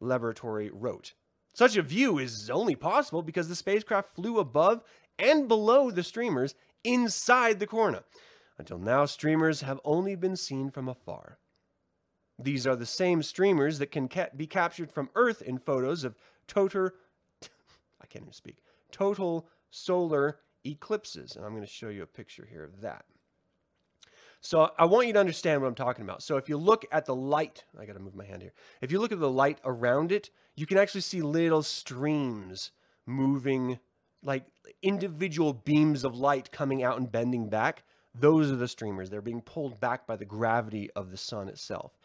Laboratory 0.00 0.70
wrote. 0.72 1.14
Such 1.54 1.76
a 1.76 1.82
view 1.82 2.18
is 2.18 2.48
only 2.48 2.74
possible 2.74 3.22
because 3.22 3.48
the 3.48 3.54
spacecraft 3.54 4.14
flew 4.14 4.38
above 4.38 4.82
and 5.18 5.46
below 5.48 5.90
the 5.90 6.02
streamers 6.02 6.54
inside 6.82 7.60
the 7.60 7.66
corona. 7.66 8.04
Until 8.58 8.78
now, 8.78 9.04
streamers 9.04 9.60
have 9.60 9.80
only 9.84 10.14
been 10.14 10.36
seen 10.36 10.70
from 10.70 10.88
afar. 10.88 11.38
These 12.38 12.66
are 12.66 12.76
the 12.76 12.86
same 12.86 13.22
streamers 13.22 13.78
that 13.78 13.90
can 13.90 14.08
ca- 14.08 14.28
be 14.36 14.46
captured 14.46 14.90
from 14.90 15.10
Earth 15.14 15.42
in 15.42 15.58
photos 15.58 16.04
of 16.04 16.16
total, 16.46 16.90
I 18.00 18.06
can't 18.06 18.24
even 18.24 18.32
speak, 18.32 18.56
total 18.90 19.46
solar 19.72 20.38
eclipses. 20.64 21.34
And 21.34 21.44
I'm 21.44 21.50
going 21.50 21.64
to 21.64 21.68
show 21.68 21.88
you 21.88 22.04
a 22.04 22.06
picture 22.06 22.46
here 22.48 22.62
of 22.62 22.82
that. 22.82 23.04
So 24.40 24.70
I 24.78 24.86
want 24.86 25.06
you 25.06 25.12
to 25.12 25.20
understand 25.20 25.60
what 25.60 25.68
I'm 25.68 25.74
talking 25.74 26.04
about. 26.04 26.22
So 26.22 26.36
if 26.36 26.48
you 26.48 26.56
look 26.56 26.84
at 26.90 27.06
the 27.06 27.14
light, 27.14 27.64
I 27.80 27.84
got 27.84 27.92
to 27.94 28.00
move 28.00 28.14
my 28.16 28.24
hand 28.24 28.42
here. 28.42 28.52
If 28.80 28.90
you 28.90 29.00
look 29.00 29.12
at 29.12 29.20
the 29.20 29.30
light 29.30 29.60
around 29.64 30.10
it, 30.10 30.30
you 30.56 30.66
can 30.66 30.78
actually 30.78 31.02
see 31.02 31.22
little 31.22 31.62
streams 31.62 32.72
moving, 33.06 33.78
like 34.22 34.44
individual 34.82 35.52
beams 35.52 36.04
of 36.04 36.16
light 36.16 36.50
coming 36.50 36.82
out 36.82 36.98
and 36.98 37.10
bending 37.10 37.48
back. 37.48 37.84
Those 38.14 38.50
are 38.50 38.56
the 38.56 38.68
streamers. 38.68 39.10
They're 39.10 39.20
being 39.22 39.42
pulled 39.42 39.80
back 39.80 40.06
by 40.08 40.16
the 40.16 40.24
gravity 40.24 40.90
of 40.96 41.10
the 41.10 41.16
sun 41.16 41.48
itself. 41.48 41.96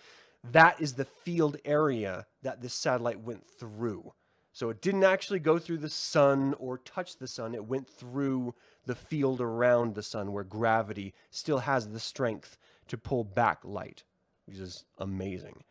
that 0.52 0.80
is 0.80 0.94
the 0.94 1.06
field 1.06 1.58
area 1.66 2.26
that 2.44 2.62
this 2.62 2.74
satellite 2.74 3.20
went 3.20 3.46
through. 3.60 4.14
So 4.58 4.72
it 4.72 4.82
didn't 4.82 5.04
actually 5.04 5.38
go 5.38 5.60
through 5.60 5.78
the 5.78 5.88
sun 5.88 6.56
or 6.58 6.80
touch 6.80 7.18
the 7.18 7.28
sun. 7.28 7.54
It 7.54 7.66
went 7.66 7.88
through 7.88 8.56
the 8.88 8.96
field 8.96 9.40
around 9.40 9.94
the 9.94 10.02
sun 10.02 10.32
where 10.32 10.44
gravity 10.44 11.14
still 11.30 11.60
has 11.60 11.90
the 11.90 12.00
strength 12.00 12.58
to 12.88 12.98
pull 12.98 13.24
back 13.24 13.60
light, 13.64 14.04
which 14.48 14.58
is 14.58 14.86
amazing. 14.98 15.64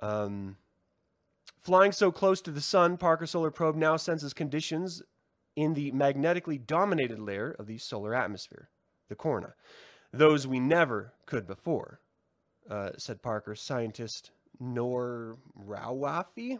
Um, 0.00 0.56
flying 1.58 1.92
so 1.92 2.10
close 2.10 2.40
to 2.40 2.50
the 2.50 2.62
sun, 2.62 2.96
Parker 2.96 3.26
Solar 3.26 3.50
Probe 3.50 3.76
now 3.76 3.98
senses 3.98 4.32
conditions 4.32 5.02
in 5.54 5.74
the 5.74 5.90
magnetically 5.90 6.56
dominated 6.56 7.18
layer 7.18 7.54
of 7.58 7.66
the 7.66 7.76
solar 7.76 8.14
atmosphere, 8.14 8.70
the 9.10 9.14
corona. 9.14 9.52
Those 10.14 10.46
we 10.46 10.60
never 10.60 11.12
could 11.26 11.46
before, 11.46 12.00
uh, 12.70 12.92
said 12.96 13.20
Parker 13.20 13.54
scientist 13.54 14.30
Nour 14.58 15.36
Raouafi. 15.62 16.58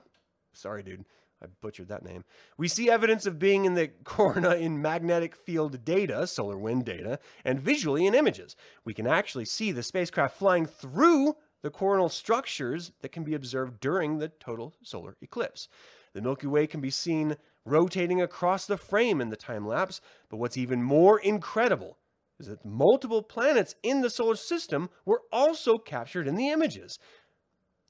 Sorry, 0.53 0.83
dude. 0.83 1.05
I 1.43 1.47
butchered 1.63 1.89
that 1.89 2.05
name. 2.05 2.25
We 2.59 2.69
see 2.69 2.91
evidence 2.91 3.25
of 3.25 3.39
being 3.39 3.65
in 3.65 3.75
the 3.75 3.89
corona 4.05 4.57
in 4.57 4.83
magnetic 4.83 5.35
field 5.35 5.85
data, 5.85 6.27
solar 6.27 6.59
wind 6.59 6.85
data, 6.85 7.19
and 7.45 7.61
visually 7.61 8.07
in 8.07 8.15
images. 8.15 8.57
We 8.85 8.95
can 8.95 9.07
actually 9.07 9.47
see 9.47 9.73
the 9.73 9.83
spacecraft 9.83 10.37
flying 10.37 10.67
through 10.67 11.37
the 11.63 11.71
coronal 11.71 12.09
structures 12.09 12.93
that 13.01 13.13
can 13.13 13.25
be 13.25 13.35
observed 13.35 13.81
during 13.81 14.19
the 14.19 14.29
total 14.29 14.75
solar 14.83 15.17
eclipse. 15.21 15.69
The 16.13 16.23
Milky 16.23 16.47
Way 16.47 16.67
can 16.67 16.81
be 16.81 16.91
seen 16.91 17.37
rotating 17.65 18.21
across 18.21 18.67
the 18.67 18.77
frame 18.77 19.21
in 19.21 19.29
the 19.29 19.37
time 19.37 19.67
lapse, 19.67 20.01
but 20.29 20.39
what's 20.39 20.57
even 20.57 20.83
more 20.83 21.19
incredible 21.21 21.99
is 22.39 22.47
that 22.47 22.65
multiple 22.65 23.23
planets 23.23 23.75
in 23.83 24.01
the 24.01 24.09
solar 24.09 24.35
system 24.35 24.89
were 25.05 25.23
also 25.31 25.77
captured 25.77 26.27
in 26.27 26.37
the 26.37 26.49
images. 26.49 26.99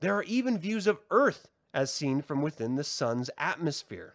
There 0.01 0.15
are 0.15 0.25
even 0.25 0.59
views 0.59 0.87
of 0.89 0.99
Earth 1.11 1.49
as 1.73 1.93
seen 1.93 2.23
from 2.23 2.43
within 2.43 2.77
the 2.77 2.85
sun's 2.85 3.31
atmosphere. 3.39 4.15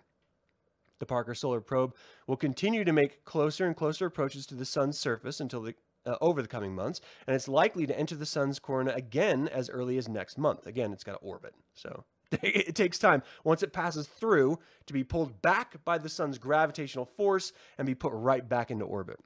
The 1.00 1.06
Parker 1.06 1.36
Solar 1.36 1.62
Probe 1.62 1.94
will 2.28 2.38
continue 2.38 2.84
to 2.84 2.94
make 2.94 3.26
closer 3.26 3.66
and 3.66 3.76
closer 3.76 4.06
approaches 4.06 4.46
to 4.48 4.56
the 4.56 4.66
sun's 4.66 4.98
surface 4.98 5.40
until 5.40 5.62
the 5.62 5.76
uh, 6.06 6.16
over 6.22 6.42
the 6.42 6.48
coming 6.48 6.76
months, 6.76 7.02
and 7.26 7.36
it's 7.36 7.48
likely 7.48 7.88
to 7.88 7.98
enter 7.98 8.16
the 8.16 8.26
sun's 8.26 8.60
corona 8.60 8.92
again 8.94 9.48
as 9.48 9.70
early 9.70 9.98
as 9.98 10.08
next 10.08 10.38
month. 10.38 10.68
Again, 10.68 10.94
it's 10.94 11.04
got 11.04 11.14
to 11.14 11.18
orbit, 11.18 11.56
so 11.74 12.06
it 12.44 12.76
takes 12.76 13.00
time 13.00 13.24
once 13.44 13.64
it 13.64 13.74
passes 13.74 14.08
through 14.08 14.60
to 14.86 14.94
be 14.94 15.04
pulled 15.04 15.42
back 15.42 15.84
by 15.84 15.98
the 15.98 16.10
sun's 16.10 16.38
gravitational 16.38 17.06
force 17.06 17.54
and 17.78 17.86
be 17.86 17.96
put 17.96 18.14
right 18.14 18.48
back 18.48 18.72
into 18.72 18.86
orbit. 18.86 19.20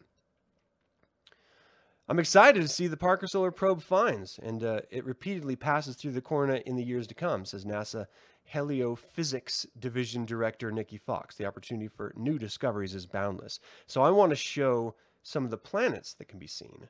I'm 2.09 2.17
excited 2.17 2.63
to 2.63 2.67
see 2.67 2.87
the 2.87 2.97
Parker 2.97 3.27
Solar 3.27 3.51
Probe 3.51 3.83
finds, 3.83 4.39
and 4.41 4.63
uh, 4.63 4.81
it 4.89 5.05
repeatedly 5.05 5.55
passes 5.55 5.95
through 5.95 6.13
the 6.13 6.21
corona 6.21 6.59
in 6.65 6.75
the 6.75 6.83
years 6.83 7.05
to 7.05 7.13
come, 7.13 7.45
says 7.45 7.65
NASA 7.65 8.07
Heliophysics 8.51 9.67
Division 9.77 10.25
Director 10.25 10.71
Nikki 10.71 10.97
Fox. 10.97 11.35
The 11.35 11.45
opportunity 11.45 11.87
for 11.87 12.11
new 12.17 12.39
discoveries 12.39 12.95
is 12.95 13.05
boundless. 13.05 13.59
So 13.85 14.01
I 14.01 14.09
want 14.09 14.31
to 14.31 14.35
show 14.35 14.95
some 15.21 15.45
of 15.45 15.51
the 15.51 15.57
planets 15.57 16.15
that 16.15 16.27
can 16.27 16.39
be 16.39 16.47
seen 16.47 16.89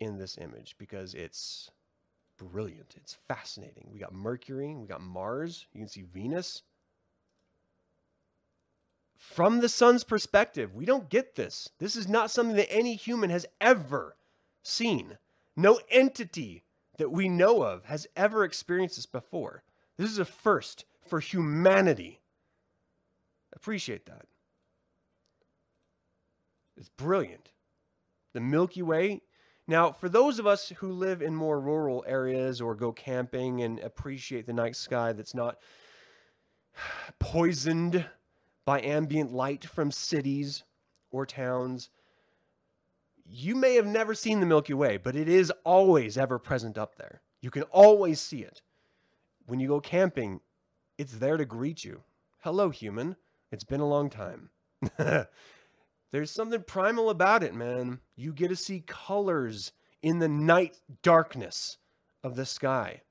in 0.00 0.16
this 0.16 0.38
image 0.38 0.74
because 0.78 1.12
it's 1.12 1.70
brilliant. 2.38 2.94
It's 2.96 3.18
fascinating. 3.28 3.90
We 3.92 3.98
got 3.98 4.14
Mercury, 4.14 4.74
we 4.74 4.88
got 4.88 5.02
Mars, 5.02 5.66
you 5.74 5.80
can 5.80 5.88
see 5.88 6.04
Venus. 6.14 6.62
From 9.18 9.60
the 9.60 9.68
sun's 9.68 10.02
perspective, 10.02 10.74
we 10.74 10.86
don't 10.86 11.10
get 11.10 11.34
this. 11.34 11.68
This 11.78 11.94
is 11.94 12.08
not 12.08 12.30
something 12.30 12.56
that 12.56 12.72
any 12.72 12.94
human 12.94 13.28
has 13.28 13.44
ever 13.60 14.16
seen. 14.62 15.18
No 15.56 15.80
entity 15.90 16.64
that 16.98 17.10
we 17.10 17.28
know 17.28 17.62
of 17.62 17.84
has 17.86 18.06
ever 18.16 18.44
experienced 18.44 18.96
this 18.96 19.06
before. 19.06 19.62
This 19.96 20.10
is 20.10 20.18
a 20.18 20.24
first 20.24 20.84
for 21.00 21.20
humanity. 21.20 22.20
Appreciate 23.54 24.06
that. 24.06 24.26
It's 26.76 26.88
brilliant. 26.88 27.50
The 28.32 28.40
Milky 28.40 28.82
Way. 28.82 29.22
Now, 29.66 29.92
for 29.92 30.08
those 30.08 30.38
of 30.38 30.46
us 30.46 30.70
who 30.78 30.92
live 30.92 31.20
in 31.20 31.34
more 31.34 31.60
rural 31.60 32.04
areas 32.06 32.60
or 32.60 32.74
go 32.74 32.92
camping 32.92 33.62
and 33.62 33.78
appreciate 33.80 34.46
the 34.46 34.52
night 34.52 34.76
sky 34.76 35.12
that's 35.12 35.34
not 35.34 35.58
poisoned 37.18 38.06
by 38.64 38.80
ambient 38.80 39.32
light 39.32 39.64
from 39.64 39.90
cities 39.90 40.64
or 41.10 41.26
towns, 41.26 41.90
you 43.32 43.54
may 43.54 43.76
have 43.76 43.86
never 43.86 44.14
seen 44.14 44.40
the 44.40 44.46
Milky 44.46 44.74
Way, 44.74 44.96
but 44.96 45.14
it 45.14 45.28
is 45.28 45.52
always 45.64 46.18
ever 46.18 46.38
present 46.38 46.76
up 46.76 46.96
there. 46.96 47.22
You 47.40 47.50
can 47.50 47.62
always 47.64 48.20
see 48.20 48.42
it. 48.42 48.60
When 49.46 49.60
you 49.60 49.68
go 49.68 49.80
camping, 49.80 50.40
it's 50.98 51.12
there 51.12 51.36
to 51.36 51.44
greet 51.44 51.84
you. 51.84 52.02
Hello, 52.40 52.70
human. 52.70 53.16
It's 53.52 53.64
been 53.64 53.80
a 53.80 53.88
long 53.88 54.10
time. 54.10 54.50
There's 56.10 56.30
something 56.30 56.62
primal 56.64 57.08
about 57.08 57.42
it, 57.42 57.54
man. 57.54 58.00
You 58.16 58.32
get 58.32 58.48
to 58.48 58.56
see 58.56 58.82
colors 58.86 59.72
in 60.02 60.18
the 60.18 60.28
night 60.28 60.80
darkness 61.02 61.78
of 62.24 62.34
the 62.34 62.46
sky. 62.46 63.02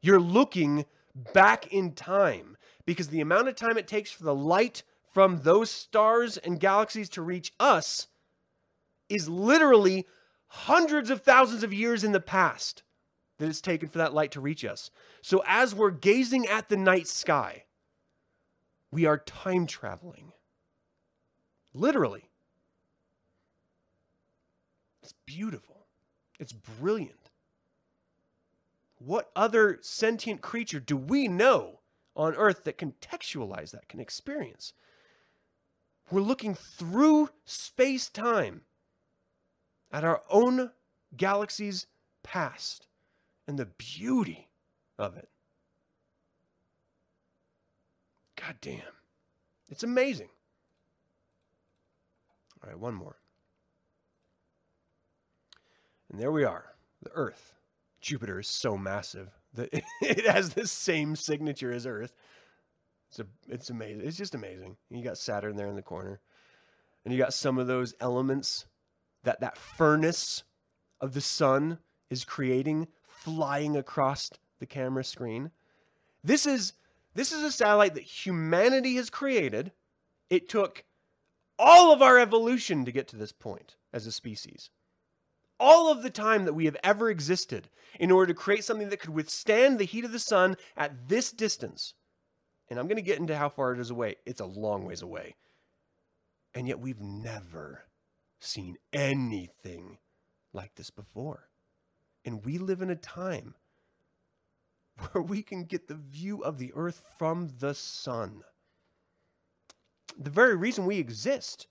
You're 0.00 0.20
looking 0.20 0.84
back 1.32 1.72
in 1.72 1.92
time 1.92 2.56
because 2.86 3.08
the 3.08 3.20
amount 3.20 3.48
of 3.48 3.54
time 3.54 3.78
it 3.78 3.86
takes 3.86 4.10
for 4.10 4.24
the 4.24 4.34
light 4.34 4.82
from 5.12 5.42
those 5.42 5.70
stars 5.70 6.36
and 6.38 6.58
galaxies 6.58 7.08
to 7.10 7.22
reach 7.22 7.52
us 7.60 8.08
is 9.10 9.28
literally 9.28 10.06
hundreds 10.46 11.10
of 11.10 11.22
thousands 11.22 11.62
of 11.62 11.74
years 11.74 12.02
in 12.02 12.12
the 12.12 12.20
past 12.20 12.82
that 13.38 13.48
it's 13.48 13.60
taken 13.60 13.88
for 13.88 13.98
that 13.98 14.14
light 14.14 14.30
to 14.32 14.40
reach 14.40 14.64
us. 14.64 14.90
So 15.22 15.42
as 15.46 15.74
we're 15.74 15.90
gazing 15.90 16.46
at 16.46 16.68
the 16.68 16.76
night 16.76 17.08
sky, 17.08 17.64
we 18.90 19.06
are 19.06 19.18
time 19.18 19.66
traveling. 19.66 20.32
Literally. 21.72 22.30
It's 25.02 25.14
beautiful. 25.26 25.86
It's 26.38 26.52
brilliant. 26.52 27.30
What 28.98 29.30
other 29.34 29.78
sentient 29.80 30.42
creature 30.42 30.80
do 30.80 30.96
we 30.96 31.26
know 31.26 31.80
on 32.14 32.34
Earth 32.34 32.64
that 32.64 32.76
contextualize 32.76 33.70
that, 33.70 33.88
can 33.88 34.00
experience? 34.00 34.74
We're 36.10 36.20
looking 36.20 36.54
through 36.54 37.30
space 37.44 38.08
time 38.08 38.62
at 39.92 40.04
our 40.04 40.22
own 40.30 40.70
galaxy's 41.16 41.86
past 42.22 42.86
and 43.46 43.58
the 43.58 43.66
beauty 43.66 44.48
of 44.98 45.16
it. 45.16 45.28
God 48.36 48.56
damn. 48.60 48.80
It's 49.68 49.82
amazing. 49.82 50.28
All 52.62 52.70
right, 52.70 52.78
one 52.78 52.94
more. 52.94 53.16
And 56.10 56.20
there 56.20 56.32
we 56.32 56.44
are, 56.44 56.74
the 57.02 57.10
Earth. 57.14 57.54
Jupiter 58.00 58.40
is 58.40 58.48
so 58.48 58.76
massive 58.76 59.30
that 59.54 59.68
it 60.02 60.26
has 60.26 60.54
the 60.54 60.66
same 60.66 61.16
signature 61.16 61.72
as 61.72 61.86
Earth. 61.86 62.12
It's 63.08 63.20
a, 63.20 63.26
it's 63.48 63.70
amazing. 63.70 64.02
It's 64.06 64.16
just 64.16 64.34
amazing. 64.34 64.76
You 64.88 65.02
got 65.02 65.18
Saturn 65.18 65.56
there 65.56 65.66
in 65.66 65.76
the 65.76 65.82
corner, 65.82 66.20
and 67.04 67.12
you 67.12 67.18
got 67.18 67.34
some 67.34 67.58
of 67.58 67.66
those 67.66 67.94
elements 68.00 68.66
that 69.24 69.40
that 69.40 69.56
furnace 69.56 70.42
of 71.00 71.14
the 71.14 71.20
sun 71.20 71.78
is 72.08 72.24
creating 72.24 72.88
flying 73.02 73.76
across 73.76 74.30
the 74.58 74.66
camera 74.66 75.04
screen. 75.04 75.50
This 76.22 76.46
is 76.46 76.74
this 77.14 77.32
is 77.32 77.42
a 77.42 77.50
satellite 77.50 77.94
that 77.94 78.04
humanity 78.04 78.94
has 78.96 79.10
created. 79.10 79.72
It 80.28 80.48
took 80.48 80.84
all 81.58 81.92
of 81.92 82.02
our 82.02 82.18
evolution 82.18 82.84
to 82.84 82.92
get 82.92 83.08
to 83.08 83.16
this 83.16 83.32
point 83.32 83.76
as 83.92 84.06
a 84.06 84.12
species. 84.12 84.70
All 85.58 85.90
of 85.90 86.02
the 86.02 86.10
time 86.10 86.44
that 86.44 86.54
we 86.54 86.64
have 86.64 86.76
ever 86.82 87.10
existed 87.10 87.68
in 87.98 88.10
order 88.10 88.32
to 88.32 88.38
create 88.38 88.64
something 88.64 88.88
that 88.88 89.00
could 89.00 89.10
withstand 89.10 89.78
the 89.78 89.84
heat 89.84 90.04
of 90.04 90.12
the 90.12 90.18
sun 90.18 90.56
at 90.76 91.08
this 91.08 91.32
distance. 91.32 91.94
And 92.68 92.78
I'm 92.78 92.86
going 92.86 92.96
to 92.96 93.02
get 93.02 93.18
into 93.18 93.36
how 93.36 93.48
far 93.48 93.74
it 93.74 93.80
is 93.80 93.90
away. 93.90 94.16
It's 94.24 94.40
a 94.40 94.46
long 94.46 94.84
ways 94.84 95.02
away. 95.02 95.34
And 96.54 96.66
yet 96.66 96.78
we've 96.78 97.00
never 97.00 97.84
seen 98.40 98.76
anything 98.92 99.98
like 100.52 100.74
this 100.74 100.90
before. 100.90 101.48
And 102.24 102.44
we 102.44 102.58
live 102.58 102.82
in 102.82 102.90
a 102.90 102.96
time 102.96 103.54
where 105.12 105.22
we 105.22 105.42
can 105.42 105.64
get 105.64 105.88
the 105.88 105.94
view 105.94 106.42
of 106.42 106.58
the 106.58 106.72
earth 106.74 107.02
from 107.18 107.50
the 107.58 107.74
sun. 107.74 108.42
The 110.18 110.30
very 110.30 110.56
reason 110.56 110.86
we 110.86 110.98
exist, 110.98 111.66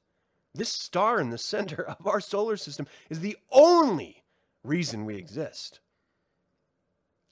this 0.56 0.70
star 0.70 1.20
in 1.20 1.30
the 1.30 1.38
center 1.38 1.84
of 2.00 2.08
our 2.08 2.22
solar 2.22 2.58
system, 2.58 2.88
is 3.10 3.20
the 3.20 3.38
only 3.52 4.24
reason 4.64 5.06
we 5.06 5.16
exist. 5.16 5.80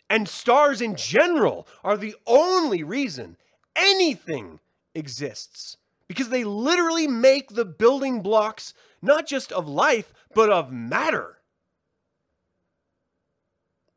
And 0.09 0.27
stars 0.27 0.81
in 0.81 0.95
general 0.95 1.67
are 1.83 1.97
the 1.97 2.15
only 2.25 2.83
reason 2.83 3.35
anything 3.75 4.59
exists 4.95 5.77
because 6.08 6.30
they 6.30 6.43
literally 6.43 7.08
make 7.08 7.49
the 7.49 7.66
building 7.66 8.22
blocks 8.22 8.74
not 9.01 9.28
just 9.28 9.51
of 9.51 9.68
life, 9.68 10.14
but 10.34 10.49
of 10.49 10.72
matter. 10.72 11.38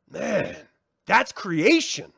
Man, 0.09 0.55
That's 1.05 1.31
creation. 1.31 2.11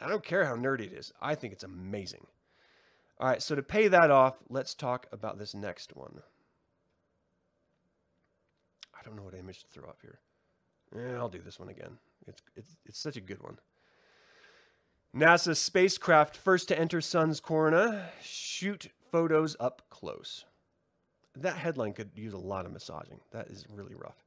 I 0.00 0.08
don't 0.08 0.24
care 0.24 0.44
how 0.44 0.54
nerdy 0.54 0.86
it 0.86 0.92
is. 0.92 1.12
I 1.20 1.34
think 1.34 1.52
it's 1.52 1.64
amazing. 1.64 2.26
All 3.18 3.28
right, 3.28 3.42
so 3.42 3.54
to 3.54 3.62
pay 3.62 3.88
that 3.88 4.10
off, 4.10 4.38
let's 4.48 4.74
talk 4.74 5.06
about 5.12 5.38
this 5.38 5.54
next 5.54 5.96
one. 5.96 6.20
I 8.92 9.02
don't 9.04 9.16
know 9.16 9.22
what 9.22 9.34
image 9.34 9.60
to 9.60 9.68
throw 9.68 9.88
up 9.88 9.98
here. 10.02 10.18
Yeah, 10.94 11.16
I'll 11.18 11.28
do 11.28 11.40
this 11.42 11.58
one 11.58 11.68
again. 11.68 11.96
It's, 12.26 12.42
it's, 12.56 12.76
it's 12.84 12.98
such 12.98 13.16
a 13.16 13.20
good 13.20 13.42
one. 13.42 13.58
NASA 15.14 15.56
spacecraft 15.56 16.36
first 16.36 16.66
to 16.66 16.76
enter 16.78 17.00
sun's 17.00 17.38
corona, 17.38 18.10
shoot 18.20 18.88
photos 19.12 19.56
up 19.60 19.82
close. 19.88 20.44
That 21.36 21.56
headline 21.56 21.92
could 21.92 22.10
use 22.16 22.32
a 22.32 22.38
lot 22.38 22.66
of 22.66 22.72
massaging. 22.72 23.20
That 23.30 23.46
is 23.46 23.64
really 23.70 23.94
rough. 23.94 24.24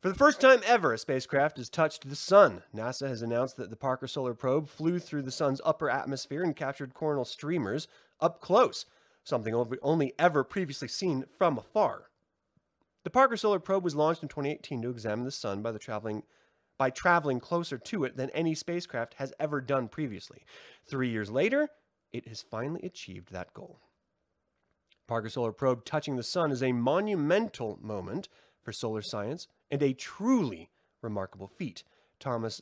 For 0.00 0.08
the 0.08 0.16
first 0.16 0.40
time 0.40 0.62
ever, 0.66 0.92
a 0.92 0.98
spacecraft 0.98 1.58
has 1.58 1.68
touched 1.68 2.08
the 2.08 2.16
sun. 2.16 2.64
NASA 2.74 3.06
has 3.06 3.22
announced 3.22 3.56
that 3.56 3.70
the 3.70 3.76
Parker 3.76 4.08
Solar 4.08 4.34
Probe 4.34 4.68
flew 4.68 4.98
through 4.98 5.22
the 5.22 5.30
sun's 5.30 5.60
upper 5.64 5.88
atmosphere 5.88 6.42
and 6.42 6.56
captured 6.56 6.92
coronal 6.92 7.24
streamers 7.24 7.86
up 8.20 8.40
close, 8.40 8.84
something 9.22 9.54
only 9.80 10.12
ever 10.18 10.42
previously 10.42 10.88
seen 10.88 11.24
from 11.38 11.56
afar. 11.56 12.10
The 13.04 13.10
Parker 13.10 13.36
Solar 13.36 13.60
Probe 13.60 13.84
was 13.84 13.94
launched 13.94 14.24
in 14.24 14.28
2018 14.28 14.82
to 14.82 14.90
examine 14.90 15.24
the 15.24 15.30
sun 15.30 15.62
by 15.62 15.70
the 15.70 15.78
traveling 15.78 16.24
by 16.78 16.90
traveling 16.90 17.40
closer 17.40 17.78
to 17.78 18.04
it 18.04 18.16
than 18.16 18.30
any 18.30 18.54
spacecraft 18.54 19.14
has 19.14 19.32
ever 19.38 19.60
done 19.60 19.88
previously. 19.88 20.44
3 20.86 21.08
years 21.08 21.30
later, 21.30 21.68
it 22.12 22.28
has 22.28 22.42
finally 22.42 22.82
achieved 22.82 23.32
that 23.32 23.52
goal. 23.54 23.80
Parker 25.06 25.28
Solar 25.28 25.52
Probe 25.52 25.84
touching 25.84 26.16
the 26.16 26.22
sun 26.22 26.50
is 26.50 26.62
a 26.62 26.72
monumental 26.72 27.78
moment 27.80 28.28
for 28.62 28.72
solar 28.72 29.02
science 29.02 29.46
and 29.70 29.82
a 29.82 29.92
truly 29.92 30.70
remarkable 31.02 31.46
feat. 31.46 31.84
Thomas 32.18 32.60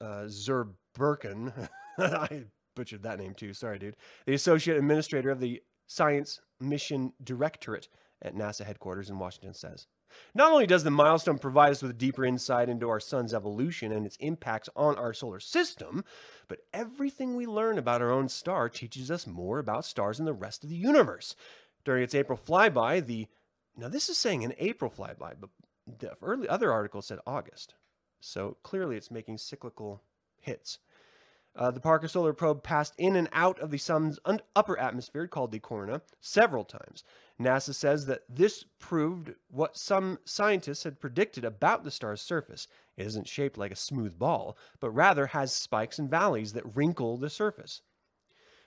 uh, 0.00 0.26
I 1.98 2.44
butchered 2.74 3.02
that 3.04 3.18
name 3.18 3.34
too, 3.34 3.54
sorry, 3.54 3.78
dude, 3.78 3.96
the 4.26 4.34
associate 4.34 4.76
administrator 4.76 5.30
of 5.30 5.40
the 5.40 5.62
Science 5.86 6.40
Mission 6.60 7.12
Directorate 7.22 7.88
at 8.22 8.34
NASA 8.34 8.64
headquarters 8.64 9.10
in 9.10 9.18
Washington 9.18 9.54
says. 9.54 9.86
Not 10.34 10.52
only 10.52 10.66
does 10.66 10.84
the 10.84 10.90
milestone 10.90 11.38
provide 11.38 11.72
us 11.72 11.82
with 11.82 11.90
a 11.90 11.94
deeper 11.94 12.24
insight 12.24 12.68
into 12.68 12.88
our 12.88 13.00
sun's 13.00 13.34
evolution 13.34 13.92
and 13.92 14.04
its 14.04 14.16
impacts 14.16 14.68
on 14.74 14.96
our 14.96 15.12
solar 15.12 15.40
system, 15.40 16.04
but 16.48 16.60
everything 16.72 17.36
we 17.36 17.46
learn 17.46 17.78
about 17.78 18.02
our 18.02 18.10
own 18.10 18.28
star 18.28 18.68
teaches 18.68 19.10
us 19.10 19.26
more 19.26 19.58
about 19.58 19.84
stars 19.84 20.18
and 20.18 20.26
the 20.28 20.32
rest 20.32 20.64
of 20.64 20.70
the 20.70 20.76
universe. 20.76 21.36
During 21.84 22.02
its 22.02 22.14
April 22.14 22.38
flyby, 22.38 23.04
the 23.04 23.28
now 23.76 23.88
this 23.88 24.08
is 24.08 24.16
saying 24.16 24.44
an 24.44 24.54
April 24.58 24.90
flyby, 24.90 25.34
but 25.40 25.50
the 25.98 26.12
early 26.22 26.48
other 26.48 26.72
article 26.72 27.02
said 27.02 27.18
August. 27.26 27.74
So 28.20 28.56
clearly 28.62 28.96
it's 28.96 29.10
making 29.10 29.38
cyclical 29.38 30.02
hits. 30.40 30.78
Uh, 31.56 31.70
the 31.70 31.80
Parker 31.80 32.08
Solar 32.08 32.32
Probe 32.32 32.64
passed 32.64 32.94
in 32.98 33.14
and 33.14 33.28
out 33.32 33.60
of 33.60 33.70
the 33.70 33.78
sun's 33.78 34.18
un- 34.24 34.40
upper 34.56 34.76
atmosphere, 34.78 35.28
called 35.28 35.52
the 35.52 35.60
corona, 35.60 36.02
several 36.20 36.64
times. 36.64 37.04
NASA 37.40 37.74
says 37.74 38.06
that 38.06 38.22
this 38.28 38.64
proved 38.80 39.34
what 39.50 39.76
some 39.76 40.18
scientists 40.24 40.82
had 40.82 41.00
predicted 41.00 41.44
about 41.44 41.84
the 41.84 41.92
star's 41.92 42.20
surface. 42.20 42.66
It 42.96 43.06
isn't 43.06 43.28
shaped 43.28 43.56
like 43.56 43.70
a 43.70 43.76
smooth 43.76 44.18
ball, 44.18 44.56
but 44.80 44.90
rather 44.90 45.26
has 45.26 45.52
spikes 45.52 45.98
and 45.98 46.10
valleys 46.10 46.54
that 46.54 46.76
wrinkle 46.76 47.16
the 47.16 47.30
surface. 47.30 47.82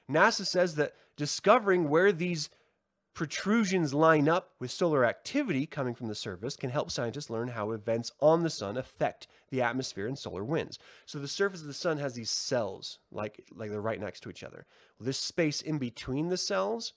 NASA 0.10 0.46
says 0.46 0.76
that 0.76 0.94
discovering 1.18 1.90
where 1.90 2.14
these 2.14 2.50
protrusions 3.18 3.96
line 3.96 4.30
up 4.30 4.52
with 4.60 4.70
solar 4.70 5.04
activity 5.04 5.66
coming 5.66 5.96
from 5.96 6.08
the 6.08 6.14
surface 6.14 6.56
can 6.56 6.70
help 6.70 6.92
scientists 6.92 7.32
learn 7.32 7.48
how 7.48 7.72
events 7.72 8.12
on 8.20 8.44
the 8.44 8.50
sun 8.52 8.78
affect 8.78 9.26
the 9.50 9.60
atmosphere 9.60 10.06
and 10.06 10.20
solar 10.20 10.44
winds. 10.44 10.78
So 11.08 11.18
the 11.18 11.28
surface 11.28 11.62
of 11.62 11.66
the 11.66 11.74
sun 11.74 11.98
has 11.98 12.14
these 12.14 12.30
cells, 12.30 13.00
like, 13.12 13.44
like 13.56 13.72
they're 13.72 13.82
right 13.82 14.00
next 14.00 14.20
to 14.20 14.30
each 14.30 14.44
other. 14.44 14.68
This 15.00 15.18
space 15.18 15.62
in 15.64 15.80
between 15.80 16.30
the 16.30 16.38
cells, 16.38 16.94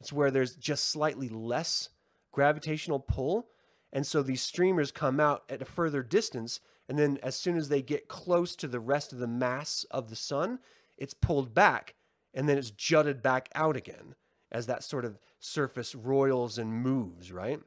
it's 0.00 0.12
where 0.12 0.32
there's 0.32 0.56
just 0.56 0.86
slightly 0.86 1.28
less 1.28 1.88
gravitational 2.32 2.98
pull. 2.98 3.46
And 3.92 4.04
so 4.04 4.24
these 4.24 4.42
streamers 4.42 4.90
come 4.90 5.20
out 5.20 5.44
at 5.48 5.62
a 5.62 5.66
further 5.66 6.02
distance. 6.02 6.58
And 6.88 6.98
then 6.98 7.20
as 7.22 7.36
soon 7.36 7.56
as 7.56 7.68
they 7.68 7.80
get 7.80 8.08
close 8.08 8.56
to 8.56 8.66
the 8.66 8.80
rest 8.80 9.12
of 9.12 9.20
the 9.20 9.28
mass 9.28 9.86
of 9.92 10.10
the 10.10 10.16
sun, 10.16 10.58
it's 10.98 11.14
pulled 11.14 11.54
back 11.54 11.94
and 12.34 12.48
then 12.48 12.58
it's 12.58 12.72
jutted 12.72 13.22
back 13.22 13.48
out 13.54 13.76
again 13.76 14.16
as 14.54 14.66
that 14.66 14.84
sort 14.84 15.04
of 15.04 15.18
surface 15.40 15.94
roils 15.94 16.56
and 16.56 16.72
moves, 16.72 17.32
right? 17.32 17.60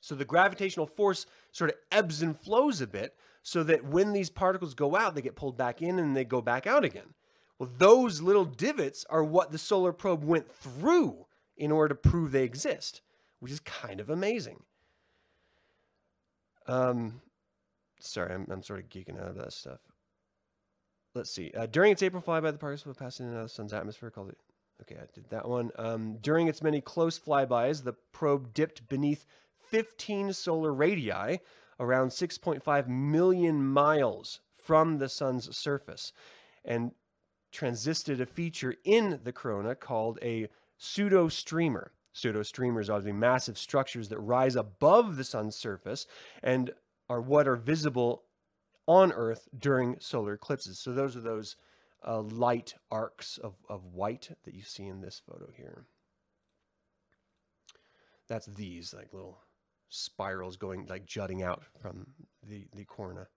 So 0.00 0.14
the 0.14 0.26
gravitational 0.26 0.86
force 0.86 1.26
sort 1.50 1.70
of 1.70 1.76
ebbs 1.90 2.22
and 2.22 2.38
flows 2.38 2.82
a 2.82 2.86
bit 2.86 3.16
so 3.42 3.64
that 3.64 3.84
when 3.84 4.12
these 4.12 4.28
particles 4.28 4.74
go 4.74 4.94
out, 4.94 5.14
they 5.14 5.22
get 5.22 5.36
pulled 5.36 5.56
back 5.56 5.80
in 5.80 5.98
and 5.98 6.14
they 6.14 6.24
go 6.24 6.42
back 6.42 6.66
out 6.66 6.84
again. 6.84 7.14
Well, 7.58 7.70
those 7.78 8.20
little 8.20 8.44
divots 8.44 9.06
are 9.08 9.24
what 9.24 9.50
the 9.50 9.58
solar 9.58 9.92
probe 9.92 10.22
went 10.22 10.52
through 10.52 11.26
in 11.56 11.72
order 11.72 11.94
to 11.94 12.08
prove 12.08 12.30
they 12.30 12.44
exist, 12.44 13.00
which 13.40 13.50
is 13.50 13.60
kind 13.60 13.98
of 13.98 14.10
amazing. 14.10 14.62
Um, 16.66 17.22
sorry, 18.00 18.34
I'm, 18.34 18.46
I'm 18.50 18.62
sort 18.62 18.80
of 18.80 18.90
geeking 18.90 19.18
out 19.18 19.28
of 19.28 19.36
that 19.36 19.54
stuff. 19.54 19.80
Let's 21.14 21.30
see. 21.30 21.52
Uh, 21.56 21.64
during 21.64 21.92
its 21.92 22.02
April 22.02 22.22
flyby, 22.22 22.52
the 22.52 22.58
particles 22.58 22.96
passing 22.98 23.26
into 23.26 23.40
the 23.40 23.48
sun's 23.48 23.72
atmosphere 23.72 24.10
called 24.10 24.28
it 24.28 24.38
Okay, 24.82 24.96
I 24.96 25.06
did 25.14 25.30
that 25.30 25.48
one. 25.48 25.70
Um, 25.76 26.18
during 26.20 26.48
its 26.48 26.62
many 26.62 26.80
close 26.80 27.18
flybys, 27.18 27.84
the 27.84 27.94
probe 28.12 28.52
dipped 28.52 28.88
beneath 28.88 29.26
15 29.70 30.32
solar 30.32 30.72
radii, 30.72 31.40
around 31.80 32.08
6.5 32.08 32.88
million 32.88 33.66
miles 33.66 34.40
from 34.52 34.98
the 34.98 35.08
sun's 35.08 35.56
surface, 35.56 36.12
and 36.64 36.92
transisted 37.52 38.20
a 38.20 38.26
feature 38.26 38.74
in 38.84 39.20
the 39.24 39.32
corona 39.32 39.74
called 39.74 40.18
a 40.22 40.48
pseudo 40.76 41.28
streamer. 41.28 41.92
Pseudo 42.12 42.42
streamers 42.42 42.88
are 42.88 43.00
the 43.00 43.12
massive 43.12 43.58
structures 43.58 44.08
that 44.08 44.18
rise 44.18 44.56
above 44.56 45.16
the 45.16 45.24
sun's 45.24 45.56
surface 45.56 46.06
and 46.42 46.70
are 47.08 47.20
what 47.20 47.46
are 47.46 47.56
visible 47.56 48.24
on 48.86 49.12
Earth 49.12 49.48
during 49.58 49.96
solar 50.00 50.34
eclipses. 50.34 50.78
So 50.78 50.92
those 50.92 51.16
are 51.16 51.20
those 51.20 51.56
uh, 52.06 52.20
light 52.20 52.74
arcs 52.90 53.38
of, 53.38 53.54
of 53.68 53.84
white 53.86 54.30
that 54.44 54.54
you 54.54 54.62
see 54.62 54.86
in 54.86 55.00
this 55.00 55.20
photo 55.26 55.48
here. 55.56 55.86
That's 58.28 58.46
these 58.46 58.92
like 58.92 59.12
little 59.12 59.38
spirals 59.88 60.56
going 60.56 60.86
like 60.86 61.06
jutting 61.06 61.42
out 61.42 61.64
from 61.80 62.06
the, 62.42 62.66
the 62.74 62.84
corona. 62.84 63.28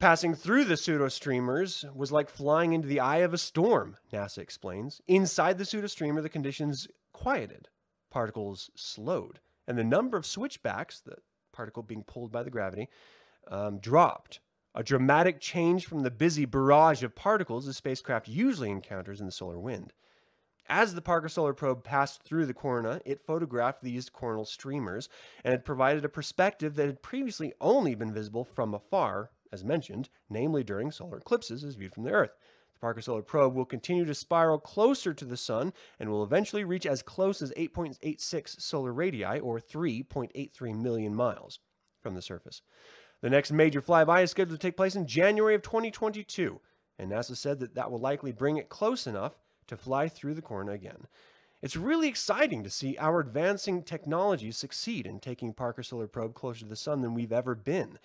Passing 0.00 0.34
through 0.34 0.64
the 0.64 0.74
pseudostreamers 0.74 1.92
was 1.94 2.12
like 2.12 2.30
flying 2.30 2.72
into 2.72 2.86
the 2.86 3.00
eye 3.00 3.18
of 3.18 3.34
a 3.34 3.38
storm, 3.38 3.96
NASA 4.12 4.38
explains. 4.38 5.00
Inside 5.08 5.58
the 5.58 5.64
pseudostreamer, 5.64 6.22
the 6.22 6.28
conditions 6.28 6.86
quieted, 7.12 7.66
particles 8.08 8.70
slowed, 8.76 9.40
and 9.66 9.76
the 9.76 9.82
number 9.82 10.16
of 10.16 10.24
switchbacks, 10.24 11.00
the 11.00 11.16
particle 11.52 11.82
being 11.82 12.04
pulled 12.04 12.30
by 12.30 12.44
the 12.44 12.50
gravity, 12.50 12.88
um, 13.48 13.80
dropped 13.80 14.38
a 14.78 14.84
dramatic 14.84 15.40
change 15.40 15.86
from 15.86 16.04
the 16.04 16.10
busy 16.10 16.44
barrage 16.44 17.02
of 17.02 17.16
particles 17.16 17.66
the 17.66 17.74
spacecraft 17.74 18.28
usually 18.28 18.70
encounters 18.70 19.18
in 19.18 19.26
the 19.26 19.32
solar 19.32 19.58
wind. 19.58 19.92
As 20.68 20.94
the 20.94 21.02
Parker 21.02 21.28
Solar 21.28 21.52
Probe 21.52 21.82
passed 21.82 22.22
through 22.22 22.46
the 22.46 22.54
corona, 22.54 23.00
it 23.04 23.20
photographed 23.20 23.82
these 23.82 24.08
coronal 24.08 24.44
streamers 24.44 25.08
and 25.42 25.52
it 25.52 25.64
provided 25.64 26.04
a 26.04 26.08
perspective 26.08 26.76
that 26.76 26.86
had 26.86 27.02
previously 27.02 27.52
only 27.60 27.96
been 27.96 28.12
visible 28.12 28.44
from 28.44 28.72
afar, 28.72 29.30
as 29.50 29.64
mentioned, 29.64 30.10
namely 30.30 30.62
during 30.62 30.92
solar 30.92 31.18
eclipses 31.18 31.64
as 31.64 31.74
viewed 31.74 31.92
from 31.92 32.04
the 32.04 32.12
Earth. 32.12 32.36
The 32.74 32.78
Parker 32.78 33.02
Solar 33.02 33.22
Probe 33.22 33.56
will 33.56 33.64
continue 33.64 34.04
to 34.04 34.14
spiral 34.14 34.60
closer 34.60 35.12
to 35.12 35.24
the 35.24 35.36
Sun 35.36 35.72
and 35.98 36.08
will 36.08 36.22
eventually 36.22 36.62
reach 36.62 36.86
as 36.86 37.02
close 37.02 37.42
as 37.42 37.50
8.86 37.56 38.60
solar 38.60 38.92
radii, 38.92 39.40
or 39.40 39.58
3.83 39.58 40.80
million 40.80 41.16
miles, 41.16 41.58
from 42.00 42.14
the 42.14 42.22
surface. 42.22 42.62
The 43.20 43.30
next 43.30 43.50
major 43.50 43.82
flyby 43.82 44.22
is 44.22 44.30
scheduled 44.30 44.60
to 44.60 44.66
take 44.66 44.76
place 44.76 44.94
in 44.94 45.06
January 45.06 45.54
of 45.54 45.62
2022, 45.62 46.60
and 46.98 47.10
NASA 47.10 47.36
said 47.36 47.58
that 47.60 47.74
that 47.74 47.90
will 47.90 47.98
likely 47.98 48.32
bring 48.32 48.56
it 48.56 48.68
close 48.68 49.06
enough 49.06 49.34
to 49.66 49.76
fly 49.76 50.08
through 50.08 50.34
the 50.34 50.42
corona 50.42 50.72
again. 50.72 51.06
It's 51.60 51.76
really 51.76 52.08
exciting 52.08 52.62
to 52.62 52.70
see 52.70 52.96
our 52.98 53.18
advancing 53.18 53.82
technologies 53.82 54.56
succeed 54.56 55.06
in 55.06 55.18
taking 55.18 55.52
Parker 55.52 55.82
Solar 55.82 56.06
Probe 56.06 56.34
closer 56.34 56.60
to 56.60 56.66
the 56.66 56.76
sun 56.76 57.02
than 57.02 57.14
we've 57.14 57.32
ever 57.32 57.56
been, 57.56 57.98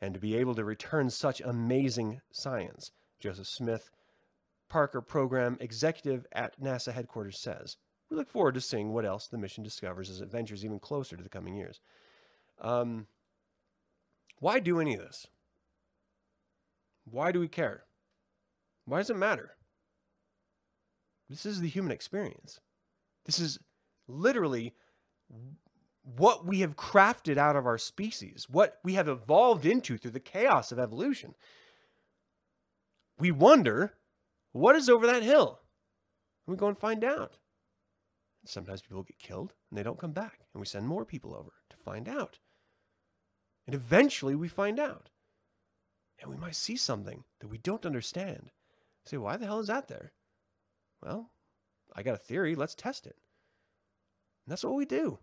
and 0.00 0.14
to 0.14 0.20
be 0.20 0.36
able 0.36 0.54
to 0.54 0.64
return 0.64 1.10
such 1.10 1.40
amazing 1.40 2.20
science. 2.30 2.92
Joseph 3.18 3.48
Smith, 3.48 3.90
Parker 4.68 5.00
Program 5.00 5.58
Executive 5.60 6.26
at 6.32 6.60
NASA 6.60 6.92
headquarters, 6.92 7.38
says. 7.38 7.76
We 8.08 8.16
look 8.16 8.30
forward 8.30 8.54
to 8.54 8.60
seeing 8.60 8.92
what 8.92 9.04
else 9.04 9.26
the 9.26 9.38
mission 9.38 9.64
discovers 9.64 10.08
as 10.10 10.20
it 10.20 10.30
ventures 10.30 10.64
even 10.64 10.78
closer 10.78 11.16
to 11.16 11.22
the 11.22 11.28
coming 11.28 11.56
years. 11.56 11.80
Um, 12.60 13.06
why 14.40 14.58
do 14.58 14.80
any 14.80 14.94
of 14.94 15.00
this? 15.00 15.26
Why 17.04 17.32
do 17.32 17.40
we 17.40 17.48
care? 17.48 17.84
Why 18.86 18.98
does 18.98 19.10
it 19.10 19.16
matter? 19.16 19.52
This 21.28 21.46
is 21.46 21.60
the 21.60 21.68
human 21.68 21.92
experience. 21.92 22.58
This 23.24 23.38
is 23.38 23.58
literally 24.08 24.74
what 26.02 26.44
we 26.44 26.60
have 26.60 26.76
crafted 26.76 27.36
out 27.36 27.56
of 27.56 27.66
our 27.66 27.78
species, 27.78 28.46
what 28.50 28.78
we 28.82 28.94
have 28.94 29.08
evolved 29.08 29.66
into 29.66 29.96
through 29.96 30.10
the 30.10 30.20
chaos 30.20 30.72
of 30.72 30.78
evolution, 30.78 31.34
we 33.18 33.30
wonder 33.30 33.94
what 34.52 34.74
is 34.74 34.88
over 34.88 35.06
that 35.06 35.22
hill. 35.22 35.60
And 36.46 36.56
we 36.56 36.58
go 36.58 36.68
and 36.68 36.78
find 36.78 37.04
out. 37.04 37.36
Sometimes 38.46 38.80
people 38.80 39.02
get 39.02 39.18
killed 39.18 39.52
and 39.70 39.78
they 39.78 39.82
don't 39.82 39.98
come 39.98 40.12
back, 40.12 40.40
and 40.52 40.60
we 40.60 40.66
send 40.66 40.88
more 40.88 41.04
people 41.04 41.34
over 41.34 41.52
to 41.68 41.76
find 41.76 42.08
out. 42.08 42.38
And 43.70 43.76
eventually 43.76 44.34
we 44.34 44.48
find 44.48 44.80
out. 44.80 45.10
And 46.20 46.28
we 46.28 46.36
might 46.36 46.56
see 46.56 46.74
something 46.74 47.22
that 47.38 47.46
we 47.46 47.56
don't 47.56 47.86
understand. 47.86 48.50
Say, 49.04 49.16
why 49.16 49.36
the 49.36 49.46
hell 49.46 49.60
is 49.60 49.68
that 49.68 49.86
there? 49.86 50.10
Well, 51.00 51.30
I 51.94 52.02
got 52.02 52.16
a 52.16 52.18
theory. 52.18 52.56
Let's 52.56 52.74
test 52.74 53.06
it. 53.06 53.14
And 54.44 54.50
that's 54.50 54.64
what 54.64 54.74
we 54.74 54.86
do. 54.86 55.20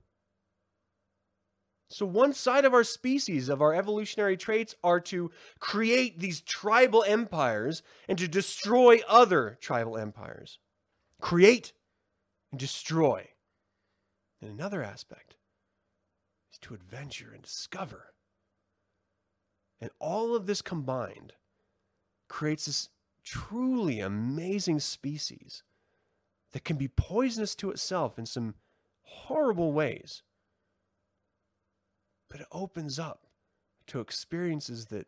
So, 1.90 2.06
one 2.06 2.32
side 2.32 2.64
of 2.64 2.74
our 2.74 2.86
species, 2.86 3.50
of 3.50 3.62
our 3.62 3.74
evolutionary 3.74 4.38
traits, 4.38 4.76
are 4.82 5.02
to 5.02 5.30
create 5.60 6.18
these 6.18 6.40
tribal 6.40 7.04
empires 7.06 7.84
and 8.08 8.18
to 8.18 8.30
destroy 8.30 9.02
other 9.10 9.58
tribal 9.60 9.98
empires. 9.98 10.58
Create 11.20 11.74
and 12.54 12.60
destroy. 12.62 13.28
And 14.42 14.50
another 14.50 14.82
aspect 14.82 15.36
is 16.50 16.60
to 16.60 16.74
adventure 16.74 17.34
and 17.34 17.44
discover. 17.44 18.14
And 19.80 19.92
all 20.00 20.36
of 20.36 20.48
this 20.48 20.62
combined 20.62 21.34
creates 22.28 22.66
this 22.66 22.90
truly 23.24 24.00
amazing 24.00 24.80
species 24.80 25.64
that 26.54 26.64
can 26.64 26.78
be 26.78 26.88
poisonous 26.88 27.56
to 27.56 27.70
itself 27.70 28.18
in 28.18 28.26
some 28.26 28.56
horrible 29.02 29.74
ways. 29.74 30.24
But 32.30 32.42
it 32.42 32.48
opens 32.52 32.98
up 32.98 33.28
to 33.88 34.00
experiences 34.00 34.88
that 34.88 35.08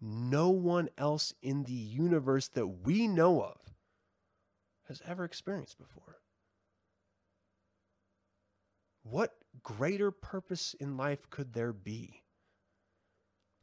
no 0.00 0.50
one 0.50 0.88
else 0.96 1.32
in 1.42 1.64
the 1.64 1.72
universe 1.72 2.48
that 2.48 2.66
we 2.66 3.08
know 3.08 3.42
of 3.42 3.58
has 4.86 5.02
ever 5.04 5.24
experienced 5.24 5.78
before. 5.78 6.20
What 9.02 9.38
greater 9.62 10.10
purpose 10.10 10.74
in 10.78 10.96
life 10.96 11.28
could 11.30 11.54
there 11.54 11.72
be 11.72 12.22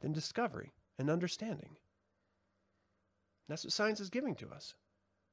than 0.00 0.12
discovery 0.12 0.72
and 0.98 1.10
understanding? 1.10 1.76
That's 3.48 3.64
what 3.64 3.72
science 3.72 4.00
is 4.00 4.10
giving 4.10 4.34
to 4.36 4.50
us. 4.50 4.74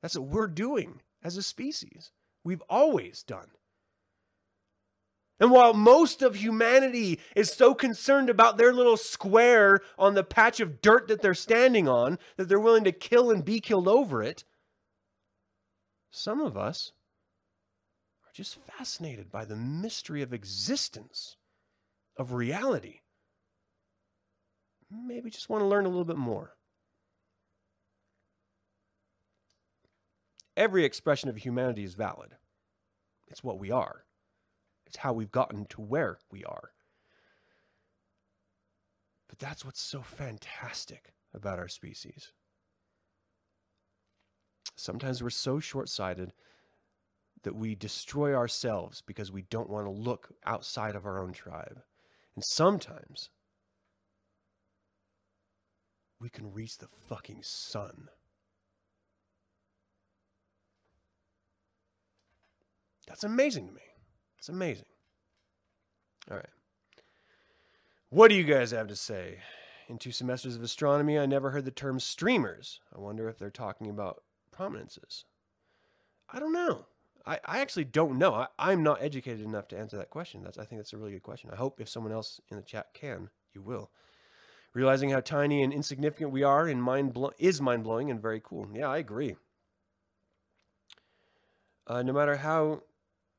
That's 0.02 0.18
what 0.18 0.28
we're 0.28 0.48
doing 0.48 1.02
as 1.24 1.38
a 1.38 1.44
species. 1.44 2.12
We've 2.44 2.64
always 2.70 3.24
done. 3.24 3.48
And 5.40 5.52
while 5.52 5.74
most 5.74 6.22
of 6.22 6.36
humanity 6.36 7.20
is 7.36 7.52
so 7.52 7.74
concerned 7.74 8.30
about 8.30 8.58
their 8.58 8.72
little 8.72 8.98
square 8.98 9.82
on 9.98 10.14
the 10.14 10.24
patch 10.24 10.60
of 10.60 10.82
dirt 10.82 11.08
that 11.08 11.22
they're 11.22 11.34
standing 11.34 11.88
on 11.88 12.20
that 12.38 12.48
they're 12.48 12.60
willing 12.60 12.84
to 12.84 12.92
kill 12.92 13.32
and 13.32 13.44
be 13.44 13.60
killed 13.60 13.88
over 13.88 14.22
it, 14.22 14.44
some 16.12 16.40
of 16.40 16.56
us 16.56 16.92
are 18.26 18.32
just 18.34 18.58
fascinated 18.78 19.32
by 19.32 19.46
the 19.46 19.56
mystery 19.56 20.22
of 20.22 20.34
existence, 20.34 21.38
of 22.18 22.34
reality. 22.34 23.00
Maybe 24.94 25.30
just 25.30 25.50
want 25.50 25.62
to 25.62 25.68
learn 25.68 25.86
a 25.86 25.90
little 25.90 26.06
bit 26.06 26.18
more. 26.18 26.56
Every 30.56 30.86
expression 30.86 31.30
of 31.30 31.38
humanity 31.38 31.84
is 31.84 31.96
valid. 31.96 32.36
It's 33.28 33.44
what 33.44 33.60
we 33.60 33.72
are. 33.72 34.06
It's 34.86 34.98
how 34.98 35.14
we've 35.14 35.32
gotten 35.32 35.66
to 35.68 35.82
where 35.82 36.20
we 36.30 36.44
are. 36.44 36.72
But 39.28 39.40
that's 39.40 39.66
what's 39.66 39.82
so 39.82 40.04
fantastic 40.04 41.14
about 41.34 41.58
our 41.58 41.68
species. 41.68 42.32
Sometimes 44.76 45.24
we're 45.24 45.32
so 45.32 45.60
short 45.60 45.90
sighted 45.90 46.34
that 47.42 47.56
we 47.56 47.74
destroy 47.74 48.36
ourselves 48.36 49.02
because 49.02 49.32
we 49.32 49.42
don't 49.44 49.70
want 49.70 49.86
to 49.88 49.92
look 49.92 50.30
outside 50.46 50.96
of 50.96 51.06
our 51.06 51.20
own 51.20 51.34
tribe. 51.34 51.82
And 52.36 52.44
sometimes 52.44 53.30
we 56.24 56.30
can 56.30 56.54
reach 56.54 56.78
the 56.78 56.88
fucking 56.88 57.40
sun. 57.42 58.08
That's 63.06 63.26
amazing 63.26 63.68
to 63.68 63.74
me. 63.74 63.82
It's 64.38 64.48
amazing. 64.48 64.86
All 66.32 66.38
right. 66.38 66.46
What 68.10 68.30
do 68.30 68.36
you 68.36 68.46
guys 68.46 68.72
have 68.72 68.88
to 68.88 68.96
say? 68.96 69.40
In 69.90 69.98
two 69.98 70.14
semesters 70.14 70.56
of 70.56 70.64
astronomy, 70.64 71.20
I 71.20 71.26
never 71.26 71.52
heard 71.52 71.66
the 71.66 71.72
term 71.72 72.00
streamers. 72.00 72.80
I 72.96 73.02
wonder 73.02 73.28
if 73.28 73.38
they're 73.38 73.50
talking 73.50 73.90
about 73.90 74.24
prominences. 74.50 75.26
I 76.32 76.40
don't 76.40 76.54
know. 76.54 76.86
I, 77.26 77.40
I 77.44 77.60
actually 77.60 77.86
don't 77.86 78.18
know. 78.18 78.34
I, 78.34 78.48
I'm 78.58 78.82
not 78.82 79.04
educated 79.04 79.46
enough 79.46 79.68
to 79.70 79.78
answer 79.78 79.98
that 79.98 80.10
question. 80.10 80.42
That's 80.42 80.58
I 80.58 80.64
think 80.64 80.80
that's 80.80 80.94
a 80.94 80.98
really 80.98 81.12
good 81.12 81.24
question. 81.24 81.50
I 81.52 81.58
hope 81.58 81.82
if 81.82 81.90
someone 81.90 82.14
else 82.14 82.40
in 82.50 82.56
the 82.56 82.64
chat 82.64 82.94
can, 82.94 83.30
you 83.54 83.62
will. 83.62 83.92
Realizing 84.74 85.12
how 85.12 85.20
tiny 85.20 85.62
and 85.62 85.72
insignificant 85.72 86.32
we 86.32 86.44
are 86.44 86.68
in 86.68 86.82
mind 86.82 87.14
blo- 87.14 87.32
is 87.38 87.62
mind 87.62 87.84
blowing 87.84 88.10
and 88.10 88.22
very 88.22 88.42
cool. 88.44 88.68
Yeah, 88.74 88.90
I 88.90 88.98
agree. 88.98 89.36
Uh, 91.86 92.02
no 92.02 92.14
matter 92.14 92.38
how 92.38 92.82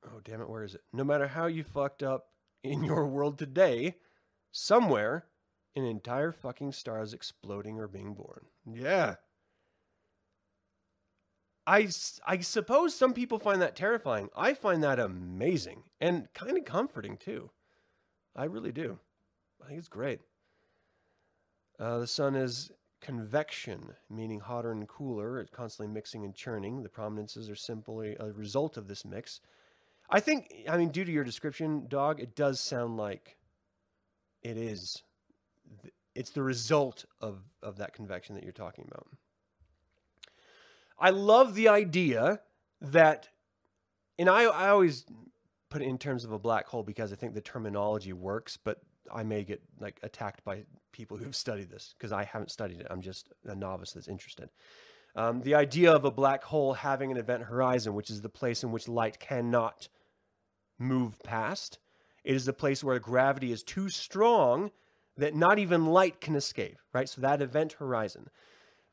oh 0.06 0.20
damn 0.22 0.40
it, 0.40 0.48
where 0.48 0.64
is 0.64 0.74
it? 0.74 0.82
No 0.92 1.04
matter 1.04 1.26
how 1.28 1.46
you 1.46 1.64
fucked 1.64 2.02
up 2.02 2.26
in 2.62 2.84
your 2.84 3.06
world 3.06 3.38
today, 3.38 3.96
somewhere 4.52 5.26
an 5.76 5.84
entire 5.84 6.32
fucking 6.32 6.72
star 6.72 7.02
is 7.02 7.12
exploding 7.12 7.78
or 7.78 7.88
being 7.88 8.14
born. 8.14 8.46
Yeah. 8.70 9.16
I, 11.66 11.88
I 12.26 12.40
suppose 12.40 12.94
some 12.94 13.14
people 13.14 13.38
find 13.38 13.60
that 13.62 13.74
terrifying. 13.74 14.28
I 14.36 14.52
find 14.52 14.84
that 14.84 15.00
amazing 15.00 15.84
and 16.00 16.28
kind 16.34 16.58
of 16.58 16.64
comforting 16.64 17.16
too. 17.16 17.50
I 18.36 18.44
really 18.44 18.72
do. 18.72 18.98
I 19.62 19.68
think 19.68 19.78
it's 19.78 19.88
great. 19.88 20.20
Uh, 21.78 21.98
the 21.98 22.06
sun 22.06 22.34
is 22.36 22.70
convection, 23.00 23.92
meaning 24.08 24.40
hotter 24.40 24.72
and 24.72 24.88
cooler. 24.88 25.38
It's 25.38 25.50
constantly 25.50 25.92
mixing 25.92 26.24
and 26.24 26.34
churning. 26.34 26.82
The 26.82 26.88
prominences 26.88 27.50
are 27.50 27.56
simply 27.56 28.16
a 28.18 28.32
result 28.32 28.76
of 28.76 28.88
this 28.88 29.04
mix. 29.04 29.40
I 30.08 30.20
think, 30.20 30.52
I 30.68 30.76
mean, 30.76 30.90
due 30.90 31.04
to 31.04 31.12
your 31.12 31.24
description, 31.24 31.86
dog, 31.88 32.20
it 32.20 32.34
does 32.34 32.60
sound 32.60 32.96
like 32.96 33.36
it 34.42 34.56
is. 34.56 35.02
It's 36.14 36.30
the 36.30 36.42
result 36.42 37.04
of, 37.20 37.40
of 37.62 37.78
that 37.78 37.92
convection 37.92 38.34
that 38.36 38.44
you're 38.44 38.52
talking 38.52 38.86
about. 38.90 39.08
I 40.98 41.10
love 41.10 41.54
the 41.54 41.68
idea 41.68 42.40
that, 42.80 43.28
and 44.18 44.30
I, 44.30 44.44
I 44.44 44.68
always 44.68 45.04
put 45.70 45.82
it 45.82 45.86
in 45.86 45.98
terms 45.98 46.24
of 46.24 46.30
a 46.30 46.38
black 46.38 46.66
hole 46.66 46.84
because 46.84 47.12
I 47.12 47.16
think 47.16 47.34
the 47.34 47.40
terminology 47.40 48.12
works, 48.12 48.56
but 48.56 48.80
I 49.12 49.22
may 49.22 49.44
get 49.44 49.62
like 49.80 49.98
attacked 50.02 50.44
by 50.44 50.64
people 50.92 51.16
who've 51.16 51.36
studied 51.36 51.70
this 51.70 51.94
because 51.96 52.12
I 52.12 52.24
haven't 52.24 52.50
studied 52.50 52.80
it. 52.80 52.86
I'm 52.90 53.02
just 53.02 53.32
a 53.46 53.54
novice 53.54 53.92
that's 53.92 54.08
interested. 54.08 54.50
Um, 55.16 55.42
the 55.42 55.54
idea 55.54 55.92
of 55.92 56.04
a 56.04 56.10
black 56.10 56.42
hole 56.44 56.72
having 56.72 57.10
an 57.10 57.16
event 57.16 57.44
horizon, 57.44 57.94
which 57.94 58.10
is 58.10 58.22
the 58.22 58.28
place 58.28 58.64
in 58.64 58.72
which 58.72 58.88
light 58.88 59.20
cannot 59.20 59.88
move 60.78 61.22
past. 61.22 61.78
It 62.24 62.34
is 62.34 62.46
the 62.46 62.52
place 62.52 62.82
where 62.82 62.98
gravity 62.98 63.52
is 63.52 63.62
too 63.62 63.88
strong 63.88 64.70
that 65.16 65.34
not 65.34 65.58
even 65.58 65.86
light 65.86 66.20
can 66.20 66.34
escape, 66.34 66.78
right? 66.92 67.08
So 67.08 67.20
that 67.20 67.42
event 67.42 67.74
horizon. 67.74 68.28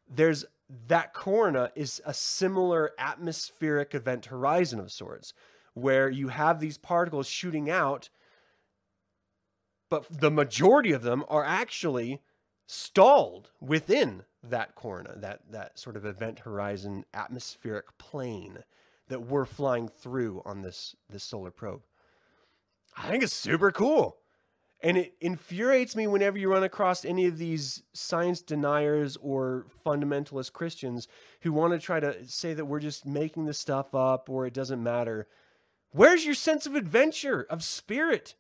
There's 0.08 0.46
that 0.88 1.14
corona 1.14 1.72
is 1.76 2.02
a 2.06 2.14
similar 2.14 2.92
atmospheric 2.98 3.94
event 3.96 4.26
horizon 4.28 4.80
of 4.80 4.92
sorts, 4.92 5.34
where 5.74 6.10
you 6.10 6.28
have 6.30 6.60
these 6.60 6.78
particles 6.78 7.28
shooting 7.28 7.70
out, 7.70 8.10
but 9.92 10.06
the 10.10 10.32
majority 10.32 10.94
of 10.94 11.04
them 11.04 11.26
are 11.28 11.44
actually 11.44 12.22
stalled 12.66 13.52
within 13.60 14.24
that 14.42 14.74
corona, 14.74 15.14
that, 15.18 15.42
that 15.52 15.78
sort 15.78 15.98
of 15.98 16.06
event 16.06 16.40
horizon 16.40 17.04
atmospheric 17.14 17.98
plane 17.98 18.60
that 19.10 19.28
we're 19.28 19.46
flying 19.46 19.90
through 19.90 20.42
on 20.46 20.62
this, 20.62 20.96
this 21.10 21.26
solar 21.26 21.52
probe. 21.52 21.82
I 22.96 23.10
think 23.10 23.22
it's 23.22 23.34
super 23.34 23.70
cool. 23.70 24.16
And 24.82 24.98
it 24.98 25.14
infuriates 25.20 25.94
me 25.94 26.08
whenever 26.08 26.38
you 26.38 26.50
run 26.50 26.64
across 26.64 27.04
any 27.04 27.26
of 27.26 27.38
these 27.38 27.84
science 27.92 28.42
deniers 28.42 29.18
or 29.22 29.68
fundamentalist 29.86 30.54
Christians 30.54 31.10
who 31.42 31.52
want 31.52 31.74
to 31.74 31.80
try 31.80 32.00
to 32.00 32.26
say 32.30 32.54
that 32.54 32.66
we're 32.66 32.80
just 32.80 33.06
making 33.06 33.46
this 33.46 33.60
stuff 33.60 33.94
up 33.94 34.30
or 34.30 34.48
it 34.48 34.54
doesn't 34.54 34.82
matter. 34.82 35.28
Where's 35.92 36.26
your 36.26 36.34
sense 36.34 36.66
of 36.66 36.76
adventure, 36.76 37.46
of 37.50 37.62
spirit? 37.62 38.36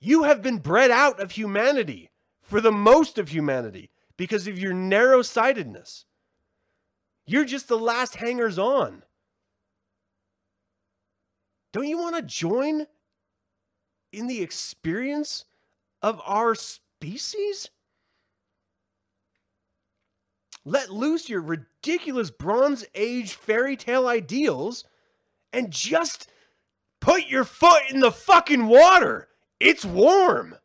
You 0.00 0.22
have 0.22 0.42
been 0.42 0.58
bred 0.58 0.90
out 0.90 1.20
of 1.20 1.32
humanity 1.32 2.10
for 2.40 2.60
the 2.60 2.72
most 2.72 3.18
of 3.18 3.28
humanity 3.28 3.90
because 4.16 4.46
of 4.46 4.58
your 4.58 4.72
narrow 4.72 5.22
sightedness. 5.22 6.06
You're 7.26 7.44
just 7.44 7.68
the 7.68 7.78
last 7.78 8.16
hangers 8.16 8.58
on. 8.58 9.02
Don't 11.72 11.86
you 11.86 11.98
want 11.98 12.16
to 12.16 12.22
join 12.22 12.86
in 14.12 14.26
the 14.26 14.42
experience 14.42 15.44
of 16.02 16.20
our 16.24 16.54
species? 16.54 17.68
Let 20.64 20.90
loose 20.90 21.28
your 21.28 21.40
ridiculous 21.40 22.30
Bronze 22.30 22.84
Age 22.94 23.34
fairy 23.34 23.76
tale 23.76 24.08
ideals 24.08 24.84
and 25.52 25.70
just 25.70 26.30
put 27.00 27.28
your 27.28 27.44
foot 27.44 27.82
in 27.90 28.00
the 28.00 28.12
fucking 28.12 28.66
water. 28.66 29.28
It's 29.60 29.84
warm. 29.84 30.56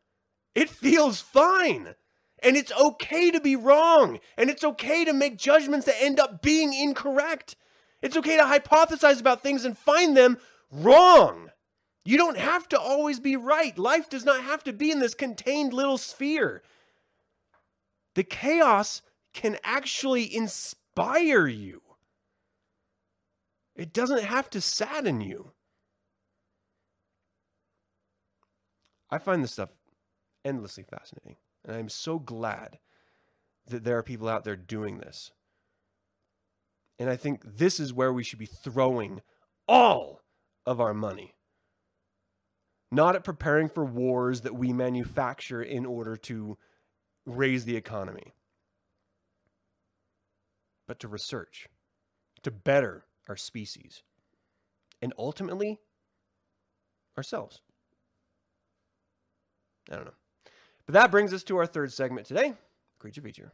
It 0.55 0.69
feels 0.69 1.19
fine. 1.19 1.95
And 2.41 2.55
it's 2.55 2.71
okay 2.71 3.29
to 3.31 3.41
be 3.41 3.55
wrong. 3.55 4.19
And 4.37 4.49
it's 4.49 4.63
okay 4.63 5.03
to 5.05 5.13
make 5.13 5.37
judgments 5.37 5.85
that 5.85 6.01
end 6.01 6.19
up 6.19 6.41
being 6.41 6.73
incorrect. 6.73 7.55
It's 8.01 8.15
okay 8.17 8.37
to 8.37 8.43
hypothesize 8.43 9.19
about 9.19 9.43
things 9.43 9.65
and 9.65 9.77
find 9.77 10.15
them 10.15 10.37
wrong. 10.71 11.49
You 12.05 12.17
don't 12.17 12.37
have 12.37 12.69
to 12.69 12.79
always 12.79 13.19
be 13.19 13.35
right. 13.35 13.77
Life 13.77 14.09
does 14.09 14.23
not 14.23 14.43
have 14.43 14.63
to 14.65 14.73
be 14.73 14.91
in 14.91 14.99
this 14.99 15.15
contained 15.15 15.73
little 15.73 15.97
sphere. 15.97 16.61
The 18.13 18.23
chaos 18.23 19.01
can 19.33 19.57
actually 19.63 20.33
inspire 20.33 21.47
you. 21.47 21.81
It 23.75 23.91
doesn't 23.91 24.23
have 24.23 24.49
to 24.51 24.61
sadden 24.61 25.19
you. 25.19 25.51
I 29.09 29.17
find 29.17 29.43
this 29.43 29.53
stuff 29.53 29.69
endlessly 30.43 30.83
fascinating. 30.83 31.37
And 31.63 31.75
I'm 31.75 31.89
so 31.89 32.19
glad 32.19 32.79
that 33.67 33.83
there 33.83 33.97
are 33.97 34.03
people 34.03 34.29
out 34.29 34.43
there 34.43 34.55
doing 34.55 34.99
this. 34.99 35.31
And 36.99 37.09
I 37.09 37.15
think 37.15 37.41
this 37.57 37.79
is 37.79 37.93
where 37.93 38.13
we 38.13 38.23
should 38.23 38.39
be 38.39 38.45
throwing 38.45 39.21
all 39.67 40.21
of 40.65 40.79
our 40.79 40.93
money. 40.93 41.33
Not 42.91 43.15
at 43.15 43.23
preparing 43.23 43.67
for 43.67 43.83
wars 43.83 44.41
that 44.41 44.55
we 44.55 44.71
manufacture 44.71 45.61
in 45.61 45.85
order 45.85 46.15
to 46.17 46.57
raise 47.25 47.65
the 47.65 47.75
economy, 47.75 48.33
but 50.87 50.99
to 50.99 51.07
research, 51.07 51.67
to 52.43 52.51
better 52.51 53.05
our 53.27 53.35
species, 53.35 54.03
and 55.01 55.13
ultimately 55.17 55.79
ourselves. 57.17 57.61
I 59.91 59.95
don't 59.95 60.05
know. 60.05 60.13
But 60.86 60.93
that 60.93 61.11
brings 61.11 61.33
us 61.33 61.43
to 61.45 61.57
our 61.57 61.65
third 61.65 61.91
segment 61.91 62.27
today 62.27 62.53
Creature 62.99 63.21
Feature. 63.21 63.51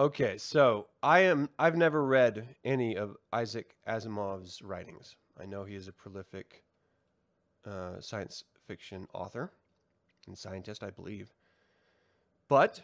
Okay, 0.00 0.38
so 0.38 0.86
I 1.02 1.20
am 1.20 1.50
I've 1.58 1.76
never 1.76 2.02
read 2.02 2.56
any 2.64 2.96
of 2.96 3.18
Isaac 3.34 3.74
Asimov's 3.86 4.62
writings. 4.62 5.16
I 5.38 5.44
know 5.44 5.64
he 5.64 5.74
is 5.74 5.88
a 5.88 5.92
prolific 5.92 6.64
uh, 7.66 8.00
science 8.00 8.44
fiction 8.66 9.06
author 9.12 9.50
and 10.26 10.38
scientist, 10.38 10.82
I 10.82 10.88
believe. 10.88 11.34
But 12.48 12.80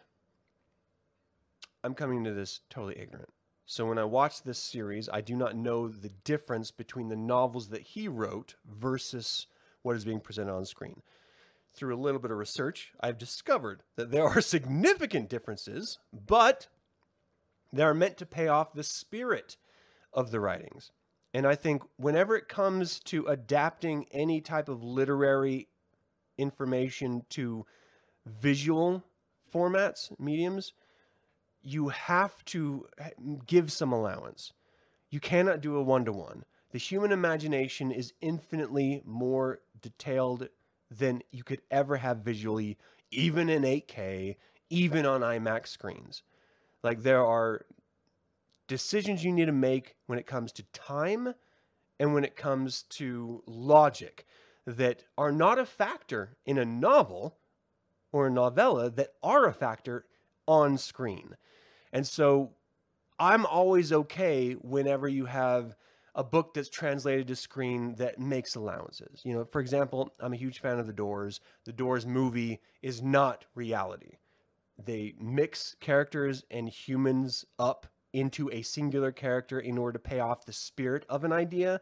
I'm 1.83 1.95
coming 1.95 2.23
to 2.25 2.35
this 2.35 2.61
totally 2.69 2.99
ignorant. 2.99 3.31
So 3.64 3.87
when 3.87 3.97
I 3.97 4.05
watch 4.05 4.43
this 4.43 4.59
series, 4.59 5.09
I 5.11 5.23
do 5.23 5.37
not 5.37 5.57
know 5.57 5.89
the 5.89 6.12
difference 6.25 6.71
between 6.71 7.09
the 7.09 7.17
novels 7.17 7.71
that 7.71 7.81
he 7.81 8.09
wrote 8.09 8.57
versus 8.71 9.47
what 9.81 9.97
is 9.97 10.05
being 10.05 10.21
presented 10.21 10.53
on 10.53 10.67
screen. 10.67 11.01
Through 11.73 11.95
a 11.95 11.97
little 11.97 12.21
bit 12.21 12.31
of 12.31 12.37
research, 12.37 12.93
I've 13.01 13.17
discovered 13.17 13.85
that 13.97 14.11
there 14.11 14.29
are 14.29 14.41
significant 14.43 15.31
differences, 15.31 15.99
but 16.12 16.69
they 17.73 17.83
are 17.83 17.95
meant 17.95 18.17
to 18.19 18.27
pay 18.27 18.49
off 18.49 18.73
the 18.73 18.83
spirit 18.83 19.57
of 20.12 20.31
the 20.31 20.41
writings. 20.41 20.93
And 21.35 21.47
I 21.47 21.55
think 21.55 21.83
whenever 21.97 22.37
it 22.37 22.49
comes 22.49 22.99
to 23.01 23.27
adapting 23.27 24.07
any 24.11 24.41
type 24.41 24.69
of 24.69 24.83
literary 24.83 25.69
information 26.39 27.25
to 27.31 27.67
visual 28.25 29.05
formats, 29.53 30.19
mediums, 30.19 30.73
you 31.62 31.89
have 31.89 32.45
to 32.47 32.87
give 33.47 33.73
some 33.73 33.93
allowance. 33.93 34.53
You 35.11 35.21
cannot 35.21 35.61
do 35.61 35.77
a 35.77 35.83
one 35.83 36.05
to 36.05 36.12
one. 36.12 36.45
The 36.73 36.79
human 36.79 37.12
imagination 37.12 37.91
is 37.91 38.12
infinitely 38.21 39.03
more 39.05 39.61
detailed 39.81 40.49
than 40.91 41.23
you 41.31 41.43
could 41.43 41.62
ever 41.71 41.97
have 41.97 42.19
visually, 42.19 42.79
even 43.11 43.49
in 43.49 43.62
8K, 43.62 44.37
even 44.71 45.07
on 45.07 45.21
IMAX 45.21 45.69
screens. 45.69 46.23
Like 46.83 47.03
there 47.03 47.24
are 47.24 47.66
decisions 48.68 49.24
you 49.24 49.33
need 49.33 49.47
to 49.47 49.53
make 49.53 49.97
when 50.07 50.18
it 50.18 50.27
comes 50.27 50.53
to 50.53 50.62
time 50.72 51.35
and 51.99 52.14
when 52.14 52.24
it 52.24 52.37
comes 52.37 52.83
to 52.83 53.43
logic 53.47 54.27
that 54.66 55.05
are 55.16 55.33
not 55.33 55.59
a 55.59 55.66
factor 55.66 56.37
in 56.45 56.59
a 56.59 56.64
novel 56.64 57.39
or 58.12 58.27
a 58.27 58.31
novella 58.31 58.91
that 58.91 59.11
are 59.22 59.47
a 59.47 59.53
factor 59.53 60.05
on 60.47 60.77
screen. 60.77 61.37
And 61.93 62.07
so 62.07 62.53
I'm 63.18 63.47
always 63.47 63.93
okay 63.93 64.53
whenever 64.55 65.09
you 65.09 65.27
have 65.27 65.77
a 66.14 66.24
book 66.24 66.55
that's 66.55 66.68
translated 66.68 67.29
to 67.29 67.37
screen 67.37 67.95
that 67.97 68.18
makes 68.18 68.55
allowances. 68.55 69.20
You 69.24 69.35
know, 69.35 69.45
for 69.45 69.61
example, 69.61 70.14
I'm 70.18 70.33
a 70.33 70.37
huge 70.37 70.61
fan 70.61 70.79
of 70.79 70.87
The 70.87 70.93
Doors. 70.93 71.41
The 71.64 71.72
Doors 71.72 72.07
movie 72.07 72.61
is 72.83 73.03
not 73.03 73.45
reality 73.55 74.16
they 74.79 75.14
mix 75.18 75.77
characters 75.81 76.45
and 76.51 76.68
humans 76.68 77.45
up 77.59 77.87
into 78.12 78.51
a 78.51 78.62
singular 78.62 79.12
character 79.12 79.59
in 79.59 79.79
order 79.79 79.99
to 79.99 80.09
pay 80.09 80.20
off 80.20 80.47
the 80.47 80.53
spirit 80.53 81.05
of 81.09 81.24
an 81.24 81.33
idea. 81.33 81.81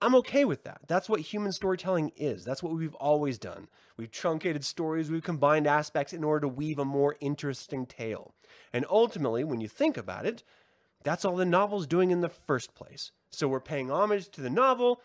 I'm 0.00 0.14
okay 0.16 0.44
with 0.44 0.62
that. 0.64 0.80
That's 0.86 1.08
what 1.08 1.20
human 1.20 1.50
storytelling 1.50 2.12
is. 2.16 2.44
That's 2.44 2.62
what 2.62 2.74
we've 2.74 2.94
always 2.94 3.38
done. 3.38 3.68
We've 3.96 4.10
truncated 4.10 4.64
stories, 4.64 5.10
we've 5.10 5.24
combined 5.24 5.66
aspects 5.66 6.12
in 6.12 6.22
order 6.22 6.42
to 6.42 6.48
weave 6.48 6.78
a 6.78 6.84
more 6.84 7.16
interesting 7.20 7.86
tale. 7.86 8.34
And 8.72 8.86
ultimately, 8.88 9.42
when 9.42 9.60
you 9.60 9.68
think 9.68 9.96
about 9.96 10.24
it, 10.24 10.44
that's 11.02 11.24
all 11.24 11.36
the 11.36 11.44
novel's 11.44 11.86
doing 11.86 12.10
in 12.10 12.20
the 12.20 12.28
first 12.28 12.74
place. 12.74 13.10
So 13.30 13.48
we're 13.48 13.60
paying 13.60 13.90
homage 13.90 14.28
to 14.30 14.40
the 14.40 14.50
novel 14.50 15.00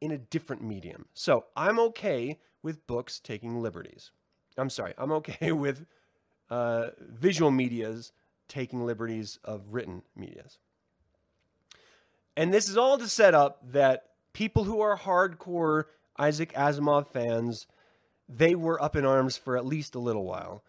in 0.00 0.12
a 0.12 0.18
different 0.18 0.62
medium. 0.62 1.06
So 1.14 1.46
I'm 1.56 1.78
okay 1.80 2.38
with 2.62 2.86
books 2.86 3.20
taking 3.20 3.60
liberties. 3.60 4.12
I'm 4.56 4.70
sorry, 4.70 4.94
I'm 4.96 5.12
okay 5.12 5.52
with 5.66 5.86
uh, 6.50 6.88
visual 6.98 7.50
medias 7.50 8.12
taking 8.48 8.84
liberties 8.84 9.38
of 9.44 9.62
written 9.70 10.02
medias. 10.14 10.58
And 12.36 12.52
this 12.52 12.68
is 12.68 12.76
all 12.76 12.98
to 12.98 13.08
set 13.08 13.34
up 13.34 13.60
that 13.72 14.10
people 14.32 14.64
who 14.64 14.80
are 14.80 14.98
hardcore 14.98 15.84
Isaac 16.18 16.52
Asimov 16.52 17.08
fans, 17.08 17.66
they 18.28 18.54
were 18.54 18.82
up 18.82 18.94
in 18.94 19.04
arms 19.04 19.36
for 19.36 19.56
at 19.56 19.66
least 19.66 19.94
a 19.94 19.98
little 20.00 20.24
while. 20.24 20.62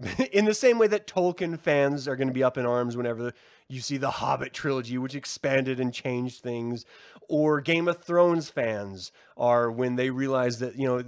in 0.32 0.46
the 0.46 0.54
same 0.54 0.78
way 0.78 0.86
that 0.86 1.06
Tolkien 1.06 1.58
fans 1.58 2.08
are 2.08 2.16
going 2.16 2.28
to 2.28 2.34
be 2.34 2.42
up 2.42 2.56
in 2.56 2.66
arms 2.66 2.96
whenever 2.96 3.32
you 3.68 3.80
see 3.80 3.98
the 3.98 4.10
Hobbit 4.10 4.52
trilogy, 4.52 4.98
which 4.98 5.14
expanded 5.14 5.78
and 5.78 5.92
changed 5.92 6.42
things, 6.42 6.84
or 7.28 7.60
Game 7.60 7.88
of 7.88 8.02
Thrones 8.02 8.48
fans 8.48 9.12
are 9.36 9.70
when 9.70 9.96
they 9.96 10.10
realize 10.10 10.58
that, 10.60 10.76
you 10.76 10.86
know, 10.86 11.04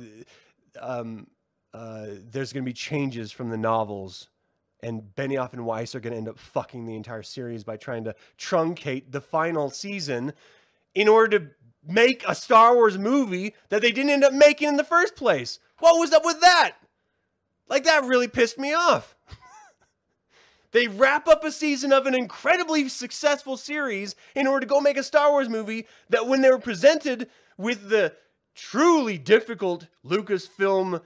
um, 0.81 1.27
uh, 1.75 2.07
there's 2.31 2.53
going 2.53 2.65
to 2.65 2.69
be 2.69 2.73
changes 2.73 3.33
from 3.33 3.51
the 3.51 3.57
novels, 3.57 4.29
and 4.81 5.03
Benioff 5.17 5.53
and 5.53 5.67
Weiss 5.67 5.97
are 5.97 6.01
going 6.01 6.13
to 6.13 6.19
end 6.19 6.29
up 6.29 6.39
fucking 6.39 6.87
the 6.87 6.95
entire 6.95 7.25
series 7.25 7.65
by 7.65 7.77
trying 7.77 8.05
to 8.05 8.15
truncate 8.39 9.11
the 9.11 9.21
final 9.21 9.71
season 9.71 10.35
in 10.95 11.09
order 11.09 11.41
to 11.41 11.47
make 11.85 12.23
a 12.29 12.35
Star 12.35 12.77
Wars 12.77 12.97
movie 12.97 13.55
that 13.71 13.83
they 13.83 13.91
didn't 13.91 14.11
end 14.11 14.23
up 14.23 14.33
making 14.33 14.69
in 14.69 14.77
the 14.77 14.85
first 14.85 15.17
place. 15.17 15.59
What 15.81 15.99
was 15.99 16.13
up 16.13 16.25
with 16.25 16.41
that? 16.43 16.77
Like, 17.69 17.83
that 17.85 18.05
really 18.05 18.29
pissed 18.29 18.59
me 18.59 18.73
off. 18.73 19.17
they 20.71 20.87
wrap 20.87 21.27
up 21.27 21.43
a 21.43 21.51
season 21.51 21.93
of 21.93 22.07
an 22.07 22.15
incredibly 22.15 22.89
successful 22.89 23.57
series 23.57 24.15
in 24.37 24.47
order 24.47 24.65
to 24.65 24.71
go 24.71 24.81
make 24.81 24.97
a 24.97 25.03
Star 25.03 25.33
Wars 25.33 25.49
movie 25.49 25.89
that, 26.11 26.29
when 26.29 26.41
they 26.41 26.51
were 26.51 26.59
presented 26.59 27.29
with 27.59 27.89
the 27.89 28.15
truly 28.55 29.19
difficult 29.19 29.89
Lucasfilm 30.07 31.01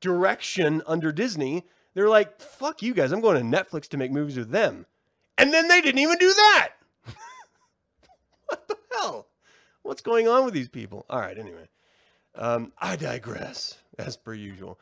direction 0.00 0.82
under 0.86 1.12
Disney, 1.12 1.66
they're 1.94 2.08
like, 2.08 2.40
fuck 2.40 2.82
you 2.82 2.94
guys, 2.94 3.12
I'm 3.12 3.20
going 3.20 3.50
to 3.50 3.58
Netflix 3.58 3.88
to 3.88 3.96
make 3.96 4.12
movies 4.12 4.36
with 4.36 4.50
them. 4.50 4.86
And 5.36 5.52
then 5.52 5.68
they 5.68 5.80
didn't 5.80 6.00
even 6.00 6.18
do 6.18 6.32
that. 6.32 6.70
what 8.46 8.68
the 8.68 8.76
hell? 8.92 9.26
What's 9.82 10.02
going 10.02 10.28
on 10.28 10.44
with 10.44 10.54
these 10.54 10.68
people? 10.68 11.06
All 11.08 11.20
right, 11.20 11.38
anyway. 11.38 11.68
Um, 12.34 12.72
I 12.78 12.96
digress, 12.96 13.78
as 13.98 14.16
per 14.16 14.34
usual. 14.34 14.78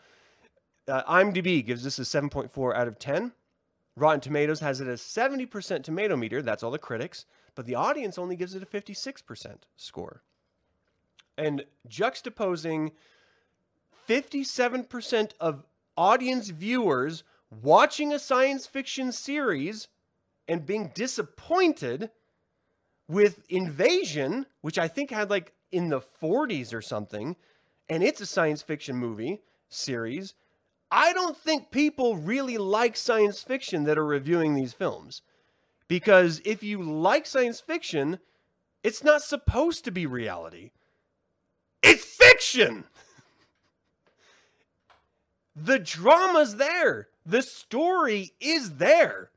Uh, 0.86 1.02
IMDb 1.04 1.64
gives 1.64 1.84
this 1.84 1.98
a 1.98 2.02
7.4 2.02 2.74
out 2.74 2.88
of 2.88 2.98
10. 2.98 3.32
Rotten 3.96 4.20
Tomatoes 4.20 4.60
has 4.60 4.80
it 4.80 4.88
as 4.88 5.00
70% 5.00 5.82
tomato 5.82 6.16
meter. 6.16 6.40
That's 6.40 6.62
all 6.62 6.70
the 6.70 6.78
critics. 6.78 7.24
But 7.54 7.66
the 7.66 7.74
audience 7.74 8.18
only 8.18 8.36
gives 8.36 8.54
it 8.54 8.62
a 8.62 8.66
56% 8.66 9.56
score. 9.76 10.22
And 11.36 11.64
juxtaposing 11.88 12.92
57% 14.08 15.32
of 15.38 15.64
audience 15.96 16.48
viewers 16.48 17.24
watching 17.50 18.12
a 18.12 18.18
science 18.18 18.66
fiction 18.66 19.12
series 19.12 19.88
and 20.48 20.64
being 20.64 20.90
disappointed 20.94 22.10
with 23.06 23.42
Invasion, 23.48 24.46
which 24.62 24.78
I 24.78 24.88
think 24.88 25.10
had 25.10 25.30
like 25.30 25.52
in 25.70 25.90
the 25.90 26.00
40s 26.00 26.72
or 26.72 26.80
something, 26.80 27.36
and 27.88 28.02
it's 28.02 28.20
a 28.20 28.26
science 28.26 28.62
fiction 28.62 28.96
movie 28.96 29.42
series. 29.68 30.34
I 30.90 31.12
don't 31.12 31.36
think 31.36 31.70
people 31.70 32.16
really 32.16 32.56
like 32.56 32.96
science 32.96 33.42
fiction 33.42 33.84
that 33.84 33.98
are 33.98 34.06
reviewing 34.06 34.54
these 34.54 34.72
films. 34.72 35.20
Because 35.86 36.40
if 36.44 36.62
you 36.62 36.82
like 36.82 37.26
science 37.26 37.60
fiction, 37.60 38.18
it's 38.82 39.04
not 39.04 39.22
supposed 39.22 39.84
to 39.84 39.90
be 39.90 40.06
reality. 40.06 40.70
It's 41.82 42.04
fiction! 42.04 42.84
the 45.64 45.78
drama's 45.78 46.56
there. 46.56 47.08
The 47.26 47.42
story 47.42 48.32
is 48.40 48.76
there. 48.76 49.30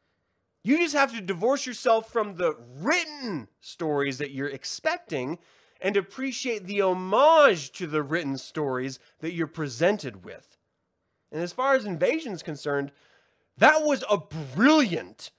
You 0.64 0.78
just 0.78 0.96
have 0.96 1.14
to 1.14 1.22
divorce 1.22 1.66
yourself 1.66 2.12
from 2.12 2.36
the 2.36 2.56
written 2.78 3.48
stories 3.60 4.20
that 4.20 4.32
you're 4.32 4.48
expecting 4.48 5.40
and 5.82 5.98
appreciate 5.98 6.68
the 6.68 6.82
homage 6.82 7.72
to 7.74 7.88
the 7.88 8.04
written 8.04 8.38
stories 8.38 9.00
that 9.20 9.34
you're 9.34 9.48
presented 9.48 10.24
with. 10.24 10.58
And 11.32 11.42
as 11.42 11.54
far 11.54 11.74
as 11.74 11.86
Invasion 11.86 12.34
is 12.34 12.44
concerned, 12.44 12.92
that 13.58 13.84
was 13.84 14.04
a 14.10 14.18
brilliant 14.18 15.32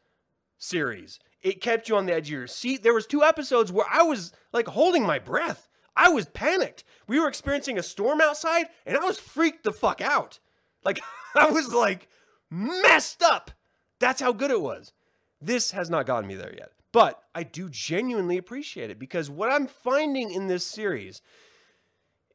series. 0.58 1.20
It 1.42 1.60
kept 1.60 1.88
you 1.88 1.96
on 1.96 2.06
the 2.06 2.14
edge 2.14 2.28
of 2.28 2.32
your 2.32 2.46
seat. 2.46 2.82
There 2.82 2.94
was 2.94 3.06
two 3.06 3.22
episodes 3.22 3.70
where 3.70 3.86
I 3.90 4.02
was 4.02 4.32
like 4.52 4.68
holding 4.68 5.06
my 5.06 5.18
breath. 5.18 5.68
I 5.94 6.08
was 6.08 6.26
panicked. 6.26 6.84
We 7.06 7.20
were 7.20 7.28
experiencing 7.28 7.78
a 7.78 7.82
storm 7.82 8.20
outside 8.20 8.66
and 8.86 8.96
I 8.96 9.04
was 9.04 9.18
freaked 9.18 9.64
the 9.64 9.72
fuck 9.72 10.00
out. 10.00 10.38
Like 10.84 11.00
I 11.34 11.50
was 11.50 11.72
like 11.72 12.08
messed 12.50 13.22
up. 13.22 13.50
That's 13.98 14.20
how 14.20 14.32
good 14.32 14.50
it 14.50 14.60
was. 14.60 14.92
This 15.40 15.72
has 15.72 15.90
not 15.90 16.06
gotten 16.06 16.28
me 16.28 16.34
there 16.34 16.54
yet. 16.56 16.72
But 16.92 17.22
I 17.34 17.42
do 17.42 17.70
genuinely 17.70 18.36
appreciate 18.36 18.90
it 18.90 18.98
because 18.98 19.30
what 19.30 19.50
I'm 19.50 19.66
finding 19.66 20.30
in 20.30 20.46
this 20.46 20.64
series 20.64 21.22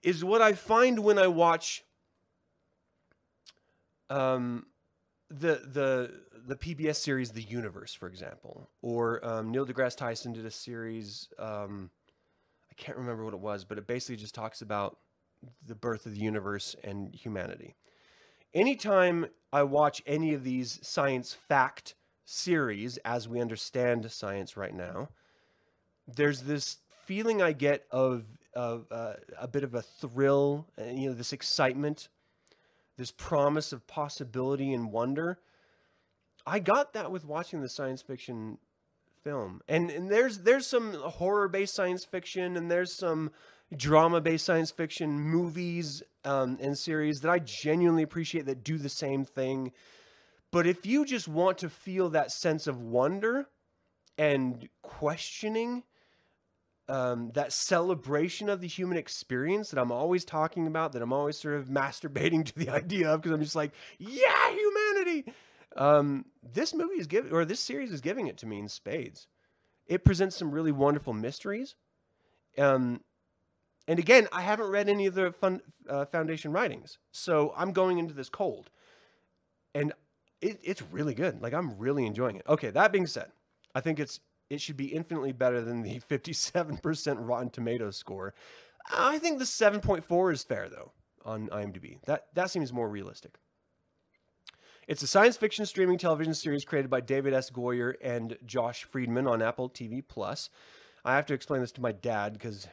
is 0.02 0.24
what 0.24 0.42
I 0.42 0.54
find 0.54 1.00
when 1.00 1.20
I 1.20 1.28
watch 1.28 1.84
um, 4.10 4.66
the 5.30 5.62
the 5.72 6.12
the 6.48 6.56
PBS 6.56 6.96
series 6.96 7.32
The 7.32 7.42
Universe, 7.42 7.94
for 7.94 8.08
example, 8.08 8.70
or 8.82 9.24
um, 9.26 9.52
Neil 9.52 9.66
deGrasse 9.66 9.98
Tyson 9.98 10.34
did 10.34 10.46
a 10.46 10.52
series. 10.52 11.30
Um, 11.38 11.92
I 12.72 12.74
can't 12.76 12.98
remember 12.98 13.26
what 13.26 13.34
it 13.34 13.40
was, 13.40 13.66
but 13.66 13.78
it 13.78 13.86
basically 13.86 14.16
just 14.16 14.34
talks 14.34 14.62
about 14.62 14.98
the 15.66 15.76
birth 15.76 16.06
of 16.06 16.14
the 16.14 16.20
universe 16.20 16.76
and 16.84 17.14
humanity. 17.14 17.76
Anytime 18.58 19.28
I 19.54 19.62
watch 19.62 20.02
any 20.08 20.34
of 20.34 20.44
these 20.44 20.80
science 20.82 21.32
fact 21.32 21.94
series 22.26 22.98
as 23.06 23.30
we 23.30 23.40
understand 23.40 24.12
science 24.12 24.58
right 24.58 24.74
now, 24.74 25.10
there's 26.08 26.42
this 26.42 26.78
feeling 27.06 27.40
I 27.40 27.52
get 27.52 27.86
of, 27.92 28.26
of 28.56 28.88
uh, 28.90 29.14
a 29.40 29.48
bit 29.48 29.64
of 29.64 29.76
a 29.76 29.84
thrill, 29.84 30.66
uh, 30.82 30.86
you 30.86 31.08
know, 31.08 31.14
this 31.14 31.34
excitement, 31.34 32.10
this 32.98 33.12
promise 33.12 33.74
of 33.74 33.86
possibility 33.86 34.74
and 34.74 34.92
wonder. 34.92 35.38
I 36.48 36.58
got 36.58 36.94
that 36.94 37.12
with 37.12 37.26
watching 37.26 37.62
the 37.62 37.70
science 37.70 38.02
fiction 38.02 38.58
film. 39.24 39.62
And 39.68 39.92
and 39.92 40.10
there's 40.10 40.40
there's 40.40 40.66
some 40.66 40.94
horror 40.94 41.48
based 41.48 41.76
science 41.76 42.04
fiction 42.04 42.58
and 42.58 42.72
there's 42.72 42.92
some 42.92 43.30
drama 43.76 44.20
based 44.20 44.46
science 44.46 44.72
fiction 44.72 45.20
movies 45.20 46.02
um, 46.28 46.58
and 46.62 46.78
series 46.78 47.22
that 47.22 47.32
I 47.32 47.40
genuinely 47.40 48.04
appreciate 48.04 48.46
that 48.46 48.64
do 48.64 48.78
the 48.78 48.90
same 48.90 49.26
thing 49.26 49.72
but 50.52 50.66
if 50.66 50.86
you 50.86 51.06
just 51.06 51.28
want 51.28 51.58
to 51.60 51.70
feel 51.70 52.10
that 52.10 52.32
sense 52.32 52.68
of 52.68 52.82
wonder 52.82 53.48
and 54.18 54.68
questioning, 54.82 55.84
um, 56.90 57.32
that 57.34 57.52
celebration 57.52 58.48
of 58.48 58.62
the 58.62 58.68
human 58.68 58.98
experience 58.98 59.70
that 59.70 59.80
I'm 59.80 59.92
always 59.92 60.24
talking 60.24 60.68
about, 60.68 60.94
that 60.94 61.02
I'm 61.02 61.14
always 61.14 61.38
sort 61.38 61.56
of 61.56 61.68
masturbating 61.68 62.46
to 62.46 62.58
the 62.58 62.70
idea 62.70 63.10
of, 63.10 63.22
because 63.22 63.34
I'm 63.34 63.44
just 63.44 63.56
like, 63.56 63.74
yeah, 64.00 64.52
humanity. 64.52 65.34
Um, 65.76 66.26
this 66.42 66.74
movie 66.74 67.00
is 67.00 67.08
giving, 67.08 67.32
or 67.34 67.44
this 67.44 67.60
series 67.60 67.92
is 67.92 68.02
giving 68.02 68.28
it 68.28 68.38
to 68.38 68.46
me 68.46 68.60
in 68.60 68.70
spades. 68.70 69.28
It 69.86 70.04
presents 70.04 70.38
some 70.38 70.52
really 70.52 70.72
wonderful 70.72 71.14
mysteries. 71.14 71.76
Um, 72.58 73.02
and 73.88 74.00
again, 74.00 74.28
I 74.32 74.42
haven't 74.42 74.70
read 74.70 74.90
any 74.90 75.06
of 75.06 75.16
the 75.16 75.32
fun, 75.32 75.62
uh, 75.90 76.06
foundation 76.06 76.52
writings, 76.52 76.98
so 77.12 77.54
I'm 77.56 77.72
going 77.72 77.98
into 77.98 78.14
this 78.14 78.30
cold. 78.30 78.70
And 79.74 79.94
it, 80.42 80.60
it's 80.64 80.82
really 80.82 81.14
good. 81.14 81.42
Like 81.42 81.54
I'm 81.54 81.78
really 81.78 82.06
enjoying 82.06 82.36
it. 82.36 82.46
Okay, 82.48 82.70
that 82.72 82.92
being 82.92 83.08
said, 83.08 83.32
I 83.74 83.82
think 83.82 84.00
it's 84.00 84.20
it 84.50 84.62
should 84.62 84.78
be 84.78 84.88
infinitely 84.88 85.32
better 85.32 85.62
than 85.62 85.84
the 85.84 86.00
57% 86.10 87.18
Rotten 87.20 87.50
Tomatoes 87.50 87.98
score. 87.98 88.34
I 88.96 89.20
think 89.20 89.40
the 89.40 89.46
7.4 89.46 90.34
is 90.34 90.44
fair 90.44 90.70
though 90.70 90.92
on 91.26 91.48
IMDb. 91.50 92.00
That 92.06 92.28
that 92.34 92.52
seems 92.52 92.74
more 92.74 92.90
realistic. 92.90 93.38
It's 94.88 95.04
a 95.04 95.08
science 95.08 95.36
fiction 95.36 95.66
streaming 95.66 95.98
television 95.98 96.34
series 96.34 96.64
created 96.64 96.90
by 96.90 97.02
David 97.02 97.34
S. 97.34 97.50
Goyer 97.50 97.96
and 98.02 98.38
Josh 98.46 98.86
Friedman 98.86 99.28
on 99.28 99.42
Apple 99.42 99.70
TV 99.70 100.02
Plus. 100.06 100.50
I 101.04 101.16
have 101.16 101.26
to 101.26 101.34
explain 101.34 101.60
this 101.60 101.74
to 101.74 101.82
my 101.82 101.92
dad 101.92 102.34
because 102.34 102.68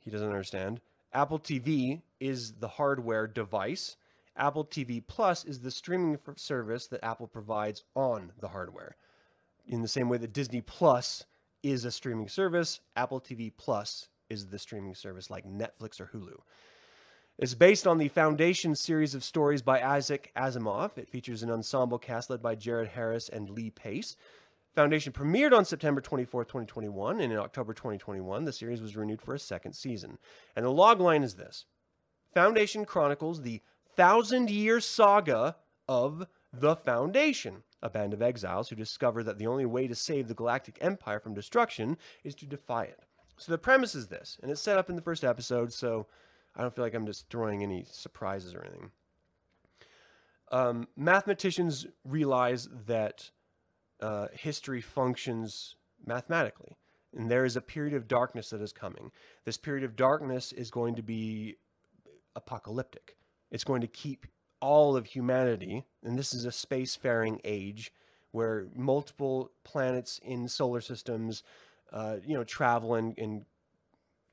he 0.00 0.10
doesn't 0.10 0.28
understand. 0.28 0.80
Apple 1.12 1.38
TV 1.38 2.02
is 2.20 2.52
the 2.52 2.68
hardware 2.68 3.26
device 3.26 3.96
Apple 4.40 4.64
TV 4.64 5.02
Plus 5.06 5.44
is 5.44 5.60
the 5.60 5.70
streaming 5.70 6.18
service 6.36 6.86
that 6.88 7.04
Apple 7.04 7.26
provides 7.26 7.84
on 7.94 8.32
the 8.40 8.48
hardware. 8.48 8.96
In 9.66 9.82
the 9.82 9.88
same 9.88 10.08
way 10.08 10.18
that 10.18 10.32
Disney 10.32 10.62
Plus 10.62 11.24
is 11.62 11.84
a 11.84 11.90
streaming 11.90 12.28
service, 12.28 12.80
Apple 12.96 13.20
TV 13.20 13.52
Plus 13.56 14.08
is 14.30 14.46
the 14.46 14.58
streaming 14.58 14.94
service 14.94 15.30
like 15.30 15.44
Netflix 15.44 16.00
or 16.00 16.06
Hulu. 16.06 16.38
It's 17.38 17.54
based 17.54 17.86
on 17.86 17.98
the 17.98 18.08
Foundation 18.08 18.74
series 18.74 19.14
of 19.14 19.24
stories 19.24 19.62
by 19.62 19.82
Isaac 19.82 20.32
Asimov. 20.36 20.96
It 20.96 21.08
features 21.08 21.42
an 21.42 21.50
ensemble 21.50 21.98
cast 21.98 22.30
led 22.30 22.42
by 22.42 22.54
Jared 22.54 22.88
Harris 22.88 23.28
and 23.28 23.50
Lee 23.50 23.70
Pace. 23.70 24.16
Foundation 24.74 25.12
premiered 25.12 25.52
on 25.52 25.64
September 25.64 26.00
24, 26.00 26.44
2021, 26.44 27.20
and 27.20 27.32
in 27.32 27.38
October 27.38 27.72
2021, 27.72 28.44
the 28.44 28.52
series 28.52 28.80
was 28.80 28.96
renewed 28.96 29.20
for 29.20 29.34
a 29.34 29.38
second 29.38 29.72
season. 29.72 30.18
And 30.54 30.64
the 30.64 30.70
logline 30.70 31.24
is 31.24 31.34
this 31.34 31.64
Foundation 32.34 32.84
chronicles 32.84 33.42
the 33.42 33.62
thousand 33.96 34.50
year 34.50 34.80
saga 34.80 35.56
of 35.88 36.26
the 36.52 36.76
Foundation, 36.76 37.64
a 37.82 37.90
band 37.90 38.14
of 38.14 38.22
exiles 38.22 38.68
who 38.68 38.76
discover 38.76 39.22
that 39.24 39.38
the 39.38 39.46
only 39.46 39.66
way 39.66 39.88
to 39.88 39.94
save 39.94 40.28
the 40.28 40.34
Galactic 40.34 40.78
Empire 40.80 41.18
from 41.18 41.34
destruction 41.34 41.96
is 42.22 42.34
to 42.36 42.46
defy 42.46 42.84
it. 42.84 43.04
So 43.36 43.50
the 43.50 43.58
premise 43.58 43.94
is 43.94 44.08
this, 44.08 44.38
and 44.42 44.50
it's 44.50 44.60
set 44.60 44.78
up 44.78 44.90
in 44.90 44.96
the 44.96 45.02
first 45.02 45.24
episode, 45.24 45.72
so 45.72 46.06
I 46.54 46.62
don't 46.62 46.74
feel 46.74 46.84
like 46.84 46.94
I'm 46.94 47.04
destroying 47.04 47.62
any 47.62 47.84
surprises 47.90 48.54
or 48.54 48.62
anything. 48.62 48.90
Um, 50.52 50.88
mathematicians 50.96 51.86
realize 52.04 52.68
that 52.86 53.30
uh, 54.00 54.26
history 54.32 54.80
functions 54.80 55.76
mathematically, 56.04 56.76
and 57.14 57.30
there 57.30 57.44
is 57.44 57.56
a 57.56 57.60
period 57.60 57.94
of 57.94 58.08
darkness 58.08 58.50
that 58.50 58.60
is 58.60 58.72
coming. 58.72 59.10
This 59.44 59.56
period 59.56 59.84
of 59.84 59.96
darkness 59.96 60.52
is 60.52 60.70
going 60.70 60.94
to 60.96 61.02
be 61.02 61.56
apocalyptic. 62.36 63.16
It's 63.50 63.64
going 63.64 63.80
to 63.80 63.86
keep 63.86 64.26
all 64.60 64.96
of 64.96 65.06
humanity, 65.06 65.84
and 66.02 66.18
this 66.18 66.34
is 66.34 66.44
a 66.44 66.50
spacefaring 66.50 67.40
age 67.44 67.92
where 68.32 68.68
multiple 68.76 69.50
planets 69.64 70.20
in 70.22 70.46
solar 70.46 70.80
systems, 70.80 71.42
uh, 71.92 72.16
you 72.24 72.34
know, 72.34 72.44
travel 72.44 72.94
and, 72.94 73.18
and 73.18 73.44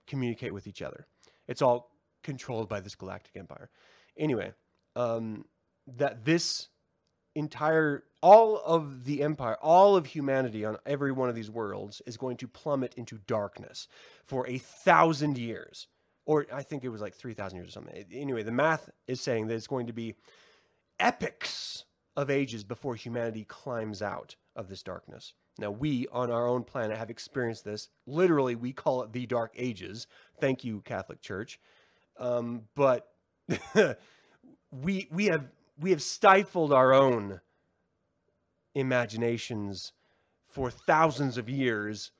communicate 0.05 0.53
with 0.53 0.67
each 0.67 0.81
other. 0.81 1.07
It's 1.47 1.61
all 1.61 1.91
controlled 2.23 2.69
by 2.69 2.79
this 2.79 2.95
galactic 2.95 3.35
empire. 3.35 3.69
Anyway, 4.17 4.51
um, 4.95 5.45
that 5.87 6.25
this 6.25 6.67
entire 7.35 8.03
all 8.21 8.57
of 8.65 9.05
the 9.05 9.21
empire, 9.21 9.57
all 9.61 9.95
of 9.95 10.07
humanity 10.07 10.65
on 10.65 10.77
every 10.85 11.11
one 11.11 11.29
of 11.29 11.35
these 11.35 11.51
worlds 11.51 12.01
is 12.05 12.17
going 12.17 12.37
to 12.37 12.47
plummet 12.47 12.93
into 12.95 13.19
darkness 13.27 13.87
for 14.23 14.47
a 14.47 14.57
thousand 14.57 15.37
years 15.37 15.87
or 16.27 16.45
I 16.53 16.61
think 16.61 16.83
it 16.83 16.89
was 16.89 17.01
like 17.01 17.15
3,000 17.15 17.57
years 17.57 17.69
or 17.69 17.71
something. 17.71 18.05
Anyway, 18.11 18.43
the 18.43 18.51
math 18.51 18.89
is 19.07 19.21
saying 19.21 19.47
that 19.47 19.55
it's 19.55 19.65
going 19.65 19.87
to 19.87 19.93
be 19.93 20.15
epics 20.99 21.85
of 22.15 22.29
ages 22.29 22.63
before 22.63 22.95
humanity 22.95 23.45
climbs 23.45 24.01
out 24.01 24.35
of 24.55 24.67
this 24.67 24.83
darkness. 24.83 25.33
Now, 25.57 25.71
we 25.71 26.05
on 26.11 26.29
our 26.29 26.47
own 26.47 26.63
planet 26.63 26.97
have 26.97 27.09
experienced 27.09 27.63
this. 27.63 27.89
Literally, 28.05 28.55
we 28.55 28.73
call 28.73 29.01
it 29.03 29.13
the 29.13 29.25
Dark 29.25 29.53
Ages. 29.57 30.05
Thank 30.39 30.63
you, 30.63 30.81
Catholic 30.81 31.21
Church. 31.21 31.59
Um, 32.19 32.63
but 32.75 33.07
we 34.71 35.07
we 35.09 35.25
have 35.27 35.45
we 35.79 35.91
have 35.91 36.01
stifled 36.01 36.73
our 36.73 36.93
own 36.93 37.39
imaginations 38.79 39.93
for 40.45 40.69
thousands 40.69 41.37
of 41.37 41.49
years. 41.49 42.11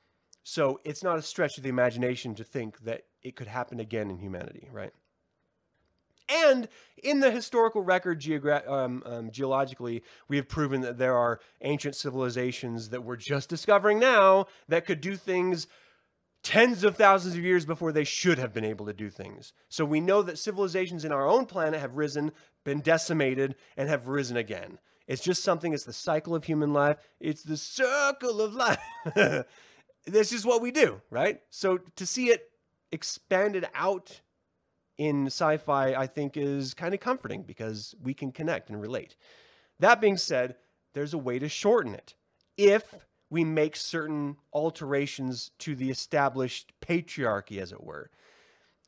So 0.42 0.80
it's 0.84 1.02
not 1.02 1.18
a 1.18 1.22
stretch 1.22 1.58
of 1.58 1.62
the 1.62 1.68
imagination 1.68 2.34
to 2.36 2.44
think 2.44 2.80
that 2.80 3.02
it 3.22 3.36
could 3.36 3.48
happen 3.48 3.80
again 3.80 4.10
in 4.10 4.18
humanity, 4.18 4.68
right? 4.72 4.92
And 6.28 6.68
in 7.02 7.20
the 7.20 7.30
historical 7.30 7.82
record, 7.82 8.20
geogra- 8.20 8.68
um, 8.68 9.02
um, 9.06 9.30
geologically, 9.30 10.02
we 10.28 10.36
have 10.36 10.48
proven 10.48 10.82
that 10.82 10.98
there 10.98 11.16
are 11.16 11.40
ancient 11.62 11.96
civilizations 11.96 12.90
that 12.90 13.02
we're 13.02 13.16
just 13.16 13.48
discovering 13.48 13.98
now 13.98 14.46
that 14.68 14.84
could 14.84 15.00
do 15.00 15.16
things 15.16 15.66
tens 16.42 16.84
of 16.84 16.96
thousands 16.96 17.34
of 17.34 17.44
years 17.44 17.66
before 17.66 17.92
they 17.92 18.04
should 18.04 18.38
have 18.38 18.52
been 18.52 18.64
able 18.64 18.86
to 18.86 18.92
do 18.92 19.10
things. 19.10 19.52
So 19.68 19.84
we 19.84 20.00
know 20.00 20.22
that 20.22 20.38
civilizations 20.38 21.04
in 21.04 21.12
our 21.12 21.26
own 21.26 21.46
planet 21.46 21.80
have 21.80 21.96
risen, 21.96 22.32
been 22.64 22.80
decimated, 22.80 23.54
and 23.76 23.88
have 23.88 24.08
risen 24.08 24.36
again. 24.36 24.78
It's 25.08 25.22
just 25.22 25.42
something, 25.42 25.72
it's 25.72 25.84
the 25.84 25.92
cycle 25.92 26.34
of 26.34 26.44
human 26.44 26.72
life, 26.72 26.98
it's 27.18 27.42
the 27.42 27.56
circle 27.56 28.40
of 28.40 28.54
life. 28.54 28.78
this 30.06 30.32
is 30.32 30.46
what 30.46 30.62
we 30.62 30.70
do, 30.70 31.00
right? 31.10 31.40
So 31.50 31.78
to 31.96 32.06
see 32.06 32.28
it 32.28 32.50
expanded 32.92 33.66
out 33.74 34.20
in 34.98 35.26
sci-fi 35.26 35.94
I 35.94 36.06
think 36.06 36.36
is 36.36 36.74
kind 36.74 36.94
of 36.94 37.00
comforting 37.00 37.42
because 37.42 37.94
we 38.02 38.14
can 38.14 38.32
connect 38.32 38.68
and 38.68 38.80
relate. 38.80 39.16
That 39.80 40.00
being 40.00 40.16
said, 40.16 40.56
there's 40.94 41.14
a 41.14 41.18
way 41.18 41.38
to 41.38 41.48
shorten 41.48 41.94
it. 41.94 42.14
If 42.56 42.94
we 43.30 43.44
make 43.44 43.76
certain 43.76 44.36
alterations 44.52 45.50
to 45.58 45.74
the 45.74 45.90
established 45.90 46.72
patriarchy 46.80 47.60
as 47.60 47.72
it 47.72 47.82
were. 47.82 48.10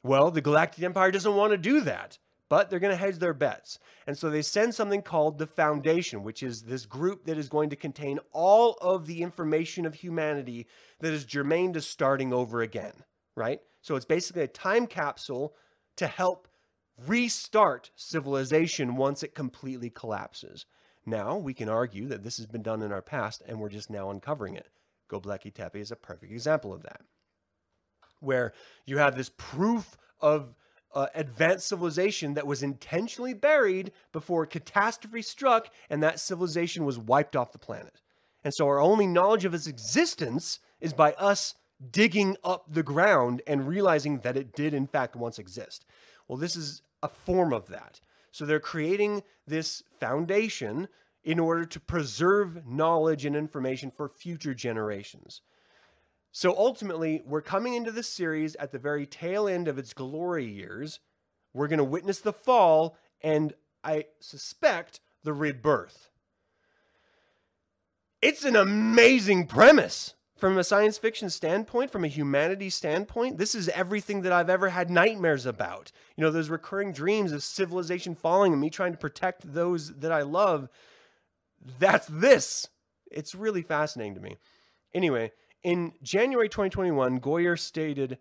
Well, 0.03 0.31
the 0.31 0.41
Galactic 0.41 0.83
Empire 0.83 1.11
doesn't 1.11 1.37
want 1.37 1.53
to 1.53 1.59
do 1.59 1.81
that, 1.83 2.19
but 2.51 2.69
they're 2.69 2.81
going 2.81 2.93
to 2.93 3.03
hedge 3.03 3.19
their 3.19 3.33
bets. 3.33 3.79
And 4.07 4.19
so 4.19 4.29
they 4.29 4.43
send 4.43 4.75
something 4.75 5.01
called 5.01 5.39
the 5.39 5.47
Foundation, 5.47 6.23
which 6.25 6.43
is 6.43 6.65
this 6.65 6.85
group 6.85 7.25
that 7.25 7.39
is 7.39 7.49
going 7.49 7.71
to 7.71 7.77
contain 7.77 8.19
all 8.33 8.73
of 8.83 9.07
the 9.07 9.23
information 9.23 9.87
of 9.87 9.95
humanity 9.95 10.67
that 10.99 11.15
is 11.15 11.25
germane 11.25 11.73
to 11.73 11.81
starting 11.81 12.35
over 12.35 12.61
again, 12.61 12.93
right? 13.35 13.61
So 13.81 13.97
it's 13.97 14.05
basically 14.05 14.43
a 14.43 14.49
time 14.49 14.87
capsule 14.87 15.55
to 15.97 16.07
help 16.07 16.49
restart 17.07 17.93
civilization 17.95 18.97
once 18.97 19.23
it 19.23 19.35
completely 19.35 19.89
collapses. 19.89 20.67
Now, 21.07 21.39
we 21.39 21.55
can 21.55 21.69
argue 21.69 22.09
that 22.09 22.25
this 22.25 22.37
has 22.37 22.47
been 22.47 22.63
done 22.63 22.83
in 22.83 22.93
our 22.93 23.01
past 23.01 23.43
and 23.47 23.61
we're 23.61 23.71
just 23.71 23.91
now 23.91 24.11
uncovering 24.11 24.57
it. 24.57 24.67
Göbekli 25.11 25.55
Tepe 25.55 25.77
is 25.77 25.93
a 25.93 25.97
perfect 25.97 26.33
example 26.33 26.73
of 26.73 26.83
that, 26.83 27.01
where 28.19 28.53
you 28.87 28.99
have 28.99 29.17
this 29.17 29.31
proof 29.37 29.97
of 30.21 30.55
uh, 30.95 31.07
advanced 31.15 31.69
civilization 31.69 32.35
that 32.35 32.47
was 32.47 32.63
intentionally 32.63 33.35
buried 33.35 33.93
before 34.13 34.43
a 34.43 34.47
catastrophe 34.47 35.23
struck 35.23 35.69
and 35.89 36.03
that 36.03 36.21
civilization 36.21 36.85
was 36.85 36.99
wiped 36.99 37.37
off 37.37 37.53
the 37.53 37.59
planet. 37.59 38.01
And 38.43 38.55
so 38.55 38.67
our 38.67 38.81
only 38.81 39.07
knowledge 39.07 39.45
of 39.45 39.55
its 39.55 39.67
existence 39.67 40.61
is 40.81 40.93
by 40.93 41.13
us 41.13 41.55
digging 41.91 42.37
up 42.43 42.67
the 42.73 42.83
ground 42.83 43.43
and 43.47 43.69
realizing 43.69 44.19
that 44.21 44.37
it 44.37 44.55
did, 44.55 44.75
in 44.75 44.87
fact, 44.87 45.17
once 45.17 45.39
exist. 45.39 45.85
Well, 46.29 46.39
this 46.39 46.57
is 46.57 46.83
a 47.03 47.09
form 47.09 47.53
of 47.53 47.69
that. 47.69 48.01
So 48.33 48.45
they're 48.45 48.61
creating 48.61 49.23
this 49.47 49.83
foundation 49.99 50.89
in 51.23 51.39
order 51.39 51.65
to 51.65 51.81
preserve 51.81 52.67
knowledge 52.67 53.25
and 53.25 53.37
information 53.37 53.91
for 53.91 54.09
future 54.09 54.55
generations. 54.55 55.43
So 56.33 56.55
ultimately, 56.57 57.23
we're 57.27 57.41
coming 57.41 57.75
into 57.75 57.91
this 57.91 58.09
series 58.09 58.55
at 58.57 58.73
the 58.73 58.79
very 58.79 59.07
tail 59.07 59.49
end 59.49 59.69
of 59.69 59.79
its 59.79 59.93
glory 59.93 60.47
years. 60.47 61.01
We're 61.53 61.69
going 61.69 61.79
to 61.79 61.85
witness 61.85 62.21
the 62.21 62.33
fall 62.33 62.97
and 63.23 63.53
I 63.83 64.07
suspect 64.21 65.01
the 65.25 65.33
rebirth. 65.33 66.11
It's 68.23 68.45
an 68.45 68.57
amazing 68.57 69.47
premise 69.47 70.15
from 70.41 70.57
a 70.57 70.65
science 70.65 70.97
fiction 70.97 71.29
standpoint, 71.29 71.91
from 71.91 72.03
a 72.03 72.09
humanity 72.09 72.71
standpoint, 72.71 73.37
this 73.37 73.55
is 73.55 73.69
everything 73.69 74.23
that 74.23 74.33
I've 74.33 74.49
ever 74.49 74.71
had 74.71 74.91
nightmares 74.91 75.45
about. 75.45 75.93
You 76.17 76.25
know, 76.25 76.31
those 76.31 76.49
recurring 76.49 76.93
dreams 76.93 77.31
of 77.31 77.43
civilization 77.43 78.15
falling 78.15 78.53
and 78.53 78.61
me 78.61 78.71
trying 78.71 78.93
to 78.93 78.99
protect 78.99 79.53
those 79.53 79.95
that 79.99 80.11
I 80.11 80.23
love. 80.23 80.71
That's 81.79 82.07
this. 82.07 82.69
It's 83.11 83.35
really 83.35 83.63
fascinating 83.63 84.15
to 84.15 84.21
me. 84.21 84.39
Anyway, 84.95 85.33
in 85.63 85.93
January 86.03 86.49
2021, 86.49 87.21
Goyer 87.21 87.59
stated, 87.59 88.19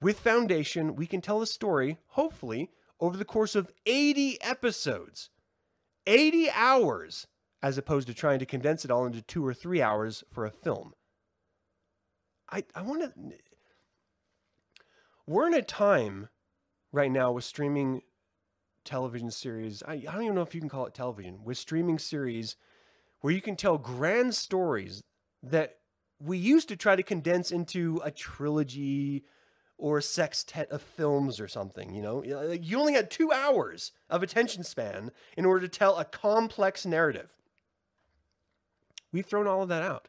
with 0.00 0.20
Foundation, 0.20 0.96
we 0.96 1.06
can 1.06 1.20
tell 1.20 1.42
a 1.42 1.46
story, 1.46 1.98
hopefully, 2.08 2.70
over 3.00 3.16
the 3.16 3.24
course 3.24 3.54
of 3.54 3.70
80 3.86 4.40
episodes. 4.40 5.30
80 6.06 6.50
hours, 6.50 7.26
as 7.62 7.76
opposed 7.76 8.06
to 8.08 8.14
trying 8.14 8.38
to 8.38 8.46
condense 8.46 8.84
it 8.84 8.90
all 8.90 9.04
into 9.04 9.20
two 9.20 9.46
or 9.46 9.52
three 9.52 9.82
hours 9.82 10.24
for 10.32 10.46
a 10.46 10.50
film. 10.50 10.94
I, 12.50 12.64
I 12.74 12.82
want 12.82 13.02
to. 13.02 13.12
We're 15.26 15.46
in 15.46 15.54
a 15.54 15.62
time 15.62 16.28
right 16.92 17.10
now 17.10 17.32
with 17.32 17.44
streaming 17.44 18.02
television 18.84 19.30
series. 19.30 19.82
I, 19.86 19.92
I 19.92 20.12
don't 20.12 20.22
even 20.22 20.34
know 20.34 20.42
if 20.42 20.54
you 20.54 20.60
can 20.60 20.70
call 20.70 20.86
it 20.86 20.94
television, 20.94 21.44
with 21.44 21.58
streaming 21.58 21.98
series 21.98 22.56
where 23.20 23.32
you 23.32 23.42
can 23.42 23.54
tell 23.54 23.76
grand 23.76 24.34
stories 24.34 25.02
that 25.42 25.79
we 26.20 26.36
used 26.36 26.68
to 26.68 26.76
try 26.76 26.94
to 26.94 27.02
condense 27.02 27.50
into 27.50 28.00
a 28.04 28.10
trilogy 28.10 29.24
or 29.78 29.98
a 29.98 30.02
sextet 30.02 30.70
of 30.70 30.82
films 30.82 31.40
or 31.40 31.48
something, 31.48 31.94
you 31.94 32.02
know? 32.02 32.22
Uh, 32.22 32.52
you 32.60 32.78
only 32.78 32.92
had 32.92 33.10
two 33.10 33.32
hours 33.32 33.92
of 34.10 34.22
attention 34.22 34.62
span 34.62 35.10
in 35.36 35.46
order 35.46 35.66
to 35.66 35.78
tell 35.78 35.96
a 35.96 36.04
complex 36.04 36.84
narrative. 36.84 37.34
We've 39.12 39.24
thrown 39.24 39.46
all 39.46 39.62
of 39.62 39.70
that 39.70 39.82
out. 39.82 40.08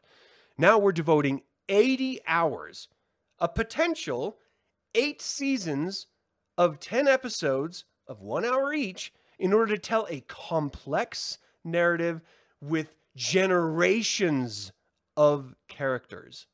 Now 0.58 0.78
we're 0.78 0.92
devoting 0.92 1.42
80 1.68 2.20
hours, 2.26 2.88
a 3.38 3.48
potential 3.48 4.36
eight 4.94 5.22
seasons 5.22 6.06
of 6.58 6.78
10 6.78 7.08
episodes 7.08 7.84
of 8.06 8.20
one 8.20 8.44
hour 8.44 8.74
each 8.74 9.12
in 9.38 9.54
order 9.54 9.74
to 9.74 9.80
tell 9.80 10.06
a 10.10 10.20
complex 10.20 11.38
narrative 11.64 12.20
with 12.60 12.94
generations 13.16 14.72
of 15.16 15.54
characters. 15.68 16.46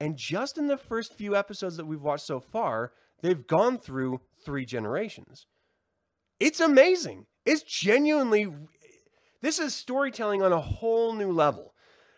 And 0.00 0.16
just 0.16 0.58
in 0.58 0.66
the 0.66 0.76
first 0.76 1.14
few 1.14 1.34
episodes 1.34 1.76
that 1.76 1.86
we've 1.86 2.02
watched 2.02 2.26
so 2.26 2.40
far, 2.40 2.92
they've 3.22 3.46
gone 3.46 3.78
through 3.78 4.20
three 4.44 4.66
generations. 4.66 5.46
It's 6.38 6.60
amazing. 6.60 7.26
It's 7.46 7.62
genuinely, 7.62 8.48
this 9.40 9.58
is 9.58 9.74
storytelling 9.74 10.42
on 10.42 10.52
a 10.52 10.60
whole 10.60 11.14
new 11.14 11.32
level. 11.32 11.72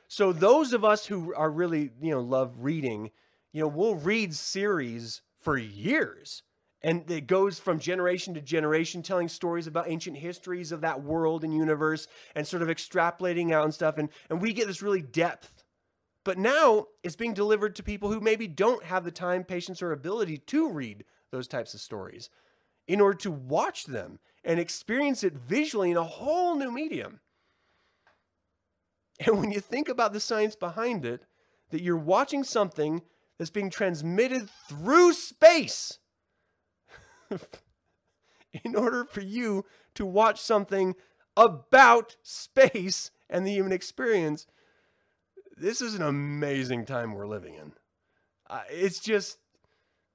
So 0.08 0.32
those 0.32 0.72
of 0.72 0.84
us 0.84 1.06
who 1.06 1.34
are 1.34 1.50
really, 1.50 1.90
you 2.00 2.10
know, 2.10 2.20
love 2.20 2.54
reading, 2.58 3.10
you 3.52 3.60
know, 3.60 3.68
we'll 3.68 3.94
read 3.94 4.34
series 4.34 5.22
for 5.40 5.56
years. 5.56 6.42
And 6.82 7.10
it 7.10 7.26
goes 7.26 7.58
from 7.58 7.80
generation 7.80 8.34
to 8.34 8.40
generation, 8.40 9.02
telling 9.02 9.28
stories 9.28 9.66
about 9.66 9.88
ancient 9.88 10.16
histories 10.16 10.70
of 10.70 10.80
that 10.82 11.02
world 11.02 11.42
and 11.42 11.52
universe 11.52 12.06
and 12.36 12.46
sort 12.46 12.62
of 12.62 12.68
extrapolating 12.68 13.52
out 13.52 13.64
and 13.64 13.74
stuff. 13.74 13.98
And, 13.98 14.10
and 14.30 14.40
we 14.40 14.52
get 14.52 14.68
this 14.68 14.82
really 14.82 15.02
depth. 15.02 15.64
But 16.24 16.38
now 16.38 16.86
it's 17.02 17.16
being 17.16 17.34
delivered 17.34 17.74
to 17.76 17.82
people 17.82 18.12
who 18.12 18.20
maybe 18.20 18.46
don't 18.46 18.84
have 18.84 19.04
the 19.04 19.10
time, 19.10 19.44
patience, 19.44 19.82
or 19.82 19.92
ability 19.92 20.38
to 20.38 20.68
read 20.70 21.04
those 21.32 21.48
types 21.48 21.74
of 21.74 21.80
stories 21.80 22.30
in 22.86 23.00
order 23.00 23.18
to 23.18 23.30
watch 23.30 23.84
them 23.84 24.18
and 24.44 24.60
experience 24.60 25.24
it 25.24 25.34
visually 25.34 25.90
in 25.90 25.96
a 25.96 26.04
whole 26.04 26.54
new 26.56 26.70
medium. 26.70 27.20
And 29.20 29.40
when 29.40 29.50
you 29.50 29.60
think 29.60 29.88
about 29.88 30.12
the 30.12 30.20
science 30.20 30.54
behind 30.54 31.04
it, 31.04 31.22
that 31.70 31.82
you're 31.82 31.96
watching 31.96 32.44
something 32.44 33.02
that's 33.36 33.50
being 33.50 33.68
transmitted 33.68 34.48
through 34.68 35.12
space 35.12 35.98
in 38.64 38.74
order 38.74 39.04
for 39.04 39.20
you 39.20 39.64
to 39.94 40.06
watch 40.06 40.40
something 40.40 40.94
about 41.36 42.16
space 42.22 43.10
and 43.30 43.46
the 43.46 43.52
human 43.52 43.72
experience, 43.72 44.46
this 45.56 45.80
is 45.80 45.94
an 45.94 46.02
amazing 46.02 46.84
time 46.84 47.12
we're 47.12 47.26
living 47.26 47.54
in. 47.54 47.72
Uh, 48.48 48.62
it's 48.70 49.00
just, 49.00 49.38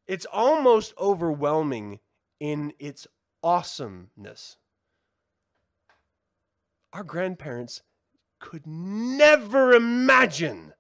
it's 0.08 0.26
almost 0.32 0.94
overwhelming 0.98 2.00
in 2.40 2.74
its 2.80 3.08
awesomeness. 3.44 4.58
Our 6.92 7.04
grandparents 7.04 7.82
could 8.40 8.68
never 8.68 9.74
imagine 9.74 10.74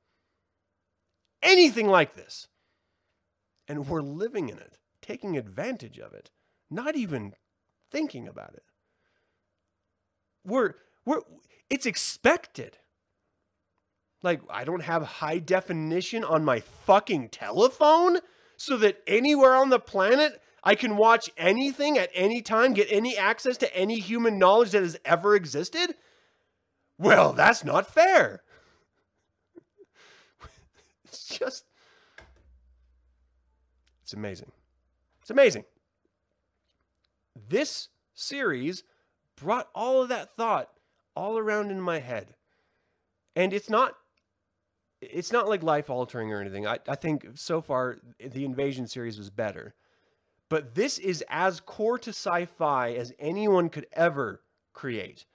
anything 1.41 1.88
like 1.88 2.15
this. 2.15 2.47
And 3.67 3.88
we're 3.88 4.01
living 4.01 4.49
in 4.49 4.57
it, 4.57 4.77
taking 5.04 5.38
advantage 5.38 5.99
of 5.99 6.14
it, 6.14 6.32
not 6.72 6.95
even 6.95 7.34
thinking 7.91 8.28
about 8.28 8.54
it. 8.56 8.64
We're, 10.45 10.74
we're, 11.06 11.22
it's 11.70 11.86
expected. 11.86 12.78
Like, 14.24 14.41
I 14.49 14.64
don't 14.64 14.82
have 14.84 15.04
high 15.04 15.39
definition 15.39 16.24
on 16.24 16.43
my 16.43 16.62
fucking 16.62 17.30
telephone 17.30 18.20
so 18.58 18.78
that 18.78 19.01
anywhere 19.06 19.54
on 19.54 19.70
the 19.70 19.80
planet 19.80 20.41
I 20.64 20.76
can 20.76 20.95
watch 20.95 21.30
anything 21.36 21.97
at 21.97 22.10
any 22.14 22.41
time, 22.41 22.74
get 22.74 22.88
any 22.89 23.18
access 23.18 23.58
to 23.58 23.76
any 23.76 23.99
human 23.99 24.39
knowledge 24.39 24.72
that 24.72 24.82
has 24.82 24.97
ever 25.04 25.36
existed? 25.36 25.95
Well, 26.97 27.34
that's 27.34 27.66
not 27.66 27.93
fair. 27.93 28.43
it's 31.06 31.26
just, 31.26 31.66
it's 34.04 34.14
amazing. 34.14 34.51
It's 35.24 35.30
amazing. 35.30 35.63
This 37.47 37.88
series 38.13 38.84
brought 39.38 39.69
all 39.74 40.03
of 40.03 40.09
that 40.09 40.36
thought 40.36 40.69
all 41.15 41.38
around 41.38 41.71
in 41.71 41.80
my 41.80 41.99
head. 41.99 42.36
And 43.34 43.53
it's 43.53 43.69
not 43.69 43.95
it's 45.01 45.32
not 45.32 45.47
like 45.47 45.63
life 45.63 45.89
altering 45.89 46.32
or 46.34 46.41
anything. 46.41 46.67
I, 46.67 46.80
I 46.89 46.95
think 46.95 47.26
so 47.36 47.61
far 47.61 47.99
the 48.19 48.43
Invasion 48.43 48.86
series 48.86 49.17
was 49.17 49.30
better. 49.30 49.76
But 50.49 50.76
this 50.76 50.97
is 50.97 51.24
as 51.30 51.61
core 51.61 51.97
to 51.99 52.09
sci-fi 52.09 52.91
as 52.91 53.13
anyone 53.17 53.69
could 53.69 53.88
ever 53.93 54.41
create. 54.74 55.26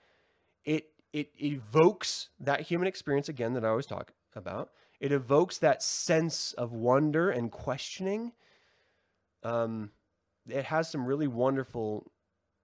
It 0.65 0.91
it 1.13 1.31
evokes 1.41 2.29
that 2.39 2.61
human 2.61 2.87
experience 2.87 3.27
again 3.27 3.53
that 3.53 3.65
I 3.65 3.69
always 3.69 3.87
talk 3.87 4.13
about. 4.35 4.69
It 4.99 5.11
evokes 5.11 5.57
that 5.57 5.81
sense 5.81 6.53
of 6.53 6.73
wonder 6.73 7.31
and 7.31 7.51
questioning. 7.51 8.33
Um, 9.43 9.91
it 10.47 10.65
has 10.65 10.89
some 10.89 11.05
really 11.05 11.27
wonderful 11.27 12.11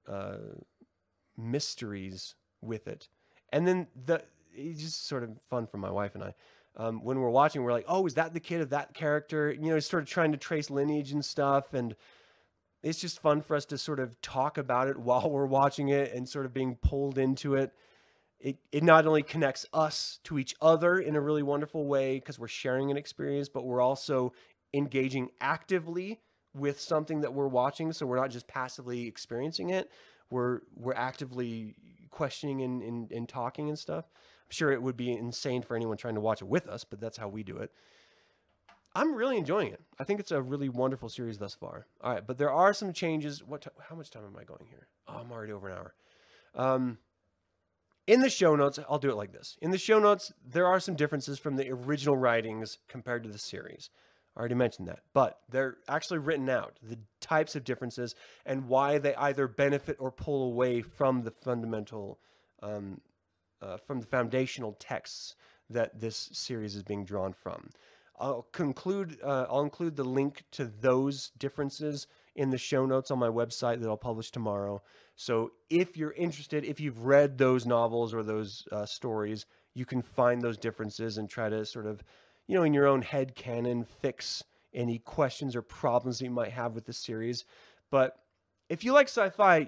uh, 0.07 0.37
mysteries 1.37 2.35
with 2.61 2.87
it, 2.87 3.07
and 3.51 3.67
then 3.67 3.87
the 4.05 4.23
it's 4.53 4.81
just 4.81 5.07
sort 5.07 5.23
of 5.23 5.31
fun 5.49 5.67
for 5.67 5.77
my 5.77 5.91
wife 5.91 6.15
and 6.15 6.23
I. 6.23 6.33
Um, 6.77 7.03
when 7.03 7.19
we're 7.19 7.29
watching, 7.29 7.63
we're 7.63 7.71
like, 7.71 7.85
"Oh, 7.87 8.05
is 8.05 8.15
that 8.15 8.33
the 8.33 8.39
kid 8.39 8.61
of 8.61 8.69
that 8.71 8.93
character?" 8.93 9.51
You 9.51 9.71
know, 9.71 9.79
sort 9.79 10.03
of 10.03 10.09
trying 10.09 10.31
to 10.31 10.37
trace 10.37 10.69
lineage 10.69 11.11
and 11.11 11.23
stuff, 11.23 11.73
and 11.73 11.95
it's 12.83 12.99
just 12.99 13.19
fun 13.19 13.41
for 13.41 13.55
us 13.55 13.65
to 13.65 13.77
sort 13.77 13.99
of 13.99 14.19
talk 14.21 14.57
about 14.57 14.87
it 14.87 14.97
while 14.99 15.29
we're 15.29 15.45
watching 15.45 15.89
it 15.89 16.13
and 16.13 16.27
sort 16.29 16.45
of 16.45 16.53
being 16.53 16.75
pulled 16.75 17.17
into 17.17 17.55
it. 17.55 17.71
It, 18.39 18.57
it 18.71 18.83
not 18.83 19.07
only 19.07 19.23
connects 19.23 19.65
us 19.73 20.19
to 20.25 20.37
each 20.37 20.53
other 20.61 20.99
in 20.99 21.15
a 21.15 21.21
really 21.21 21.41
wonderful 21.41 21.87
way 21.87 22.19
because 22.19 22.37
we're 22.37 22.47
sharing 22.47 22.91
an 22.91 22.97
experience, 22.97 23.49
but 23.49 23.65
we're 23.65 23.81
also 23.81 24.33
engaging 24.73 25.29
actively 25.41 26.19
with 26.55 26.79
something 26.79 27.21
that 27.21 27.33
we're 27.33 27.47
watching. 27.47 27.91
So 27.91 28.05
we're 28.05 28.17
not 28.17 28.31
just 28.31 28.47
passively 28.47 29.07
experiencing 29.07 29.69
it. 29.69 29.91
We're 30.29 30.61
we're 30.75 30.93
actively 30.95 31.75
questioning 32.11 32.61
and, 32.61 32.81
and, 32.81 33.11
and 33.11 33.29
talking 33.29 33.69
and 33.69 33.77
stuff. 33.77 34.05
I'm 34.15 34.51
sure 34.51 34.71
it 34.71 34.81
would 34.81 34.97
be 34.97 35.11
insane 35.11 35.61
for 35.61 35.75
anyone 35.75 35.97
trying 35.97 36.15
to 36.15 36.21
watch 36.21 36.41
it 36.41 36.47
with 36.47 36.67
us, 36.67 36.83
but 36.83 36.99
that's 37.01 37.17
how 37.17 37.27
we 37.27 37.43
do 37.43 37.57
it. 37.57 37.71
I'm 38.95 39.13
really 39.13 39.37
enjoying 39.37 39.73
it. 39.73 39.81
I 39.99 40.05
think 40.05 40.21
it's 40.21 40.31
a 40.31 40.41
really 40.41 40.69
wonderful 40.69 41.09
series 41.09 41.37
thus 41.37 41.53
far. 41.53 41.85
All 42.01 42.13
right, 42.13 42.25
but 42.25 42.37
there 42.37 42.51
are 42.51 42.73
some 42.73 42.93
changes. 42.93 43.43
What? 43.43 43.67
How 43.89 43.95
much 43.95 44.09
time 44.09 44.23
am 44.25 44.37
I 44.39 44.45
going 44.45 44.67
here? 44.69 44.87
Oh, 45.07 45.17
I'm 45.17 45.31
already 45.31 45.51
over 45.51 45.67
an 45.67 45.77
hour. 45.77 45.93
Um, 46.55 46.97
in 48.07 48.21
the 48.21 48.29
show 48.29 48.55
notes, 48.55 48.79
I'll 48.89 48.99
do 48.99 49.09
it 49.09 49.15
like 49.15 49.33
this. 49.33 49.57
In 49.61 49.71
the 49.71 49.77
show 49.77 49.99
notes, 49.99 50.31
there 50.47 50.67
are 50.67 50.79
some 50.79 50.95
differences 50.95 51.39
from 51.39 51.57
the 51.57 51.69
original 51.69 52.15
writings 52.15 52.77
compared 52.87 53.23
to 53.23 53.29
the 53.29 53.37
series. 53.37 53.89
I 54.35 54.39
already 54.39 54.55
mentioned 54.55 54.87
that, 54.89 54.99
but 55.13 55.39
they're 55.49 55.77
actually 55.87 56.19
written 56.19 56.49
out 56.49 56.77
the 56.83 56.97
types 57.21 57.55
of 57.55 57.63
differences 57.63 58.15
and 58.45 58.67
why 58.67 58.97
they 58.97 59.15
either 59.15 59.47
benefit 59.47 59.95
or 59.99 60.11
pull 60.11 60.43
away 60.51 60.81
from 60.81 61.23
the 61.23 61.31
fundamental, 61.31 62.19
um, 62.61 62.99
uh, 63.61 63.77
from 63.77 64.01
the 64.01 64.07
foundational 64.07 64.73
texts 64.73 65.35
that 65.69 65.99
this 65.99 66.29
series 66.33 66.75
is 66.75 66.83
being 66.83 67.05
drawn 67.05 67.33
from. 67.33 67.69
I'll 68.19 68.47
conclude. 68.51 69.17
Uh, 69.23 69.45
I'll 69.49 69.61
include 69.61 69.95
the 69.95 70.03
link 70.03 70.43
to 70.51 70.65
those 70.65 71.31
differences 71.37 72.07
in 72.35 72.49
the 72.49 72.57
show 72.57 72.85
notes 72.85 73.11
on 73.11 73.19
my 73.19 73.27
website 73.27 73.81
that 73.81 73.87
I'll 73.87 73.97
publish 73.97 74.31
tomorrow. 74.31 74.81
So 75.15 75.51
if 75.69 75.95
you're 75.95 76.11
interested, 76.11 76.65
if 76.65 76.79
you've 76.79 76.99
read 76.99 77.37
those 77.37 77.65
novels 77.65 78.13
or 78.13 78.23
those 78.23 78.67
uh, 78.71 78.85
stories, 78.85 79.45
you 79.73 79.85
can 79.85 80.01
find 80.01 80.41
those 80.41 80.57
differences 80.57 81.17
and 81.17 81.29
try 81.29 81.49
to 81.49 81.65
sort 81.65 81.85
of 81.85 82.03
you 82.47 82.55
know, 82.55 82.63
in 82.63 82.73
your 82.73 82.87
own 82.87 83.01
head 83.01 83.35
canon, 83.35 83.85
fix 84.01 84.43
any 84.73 84.99
questions 84.99 85.55
or 85.55 85.61
problems 85.61 86.19
that 86.19 86.25
you 86.25 86.31
might 86.31 86.51
have 86.51 86.75
with 86.75 86.85
the 86.85 86.93
series. 86.93 87.45
But 87.89 88.17
if 88.69 88.83
you 88.83 88.93
like 88.93 89.07
sci-fi, 89.07 89.67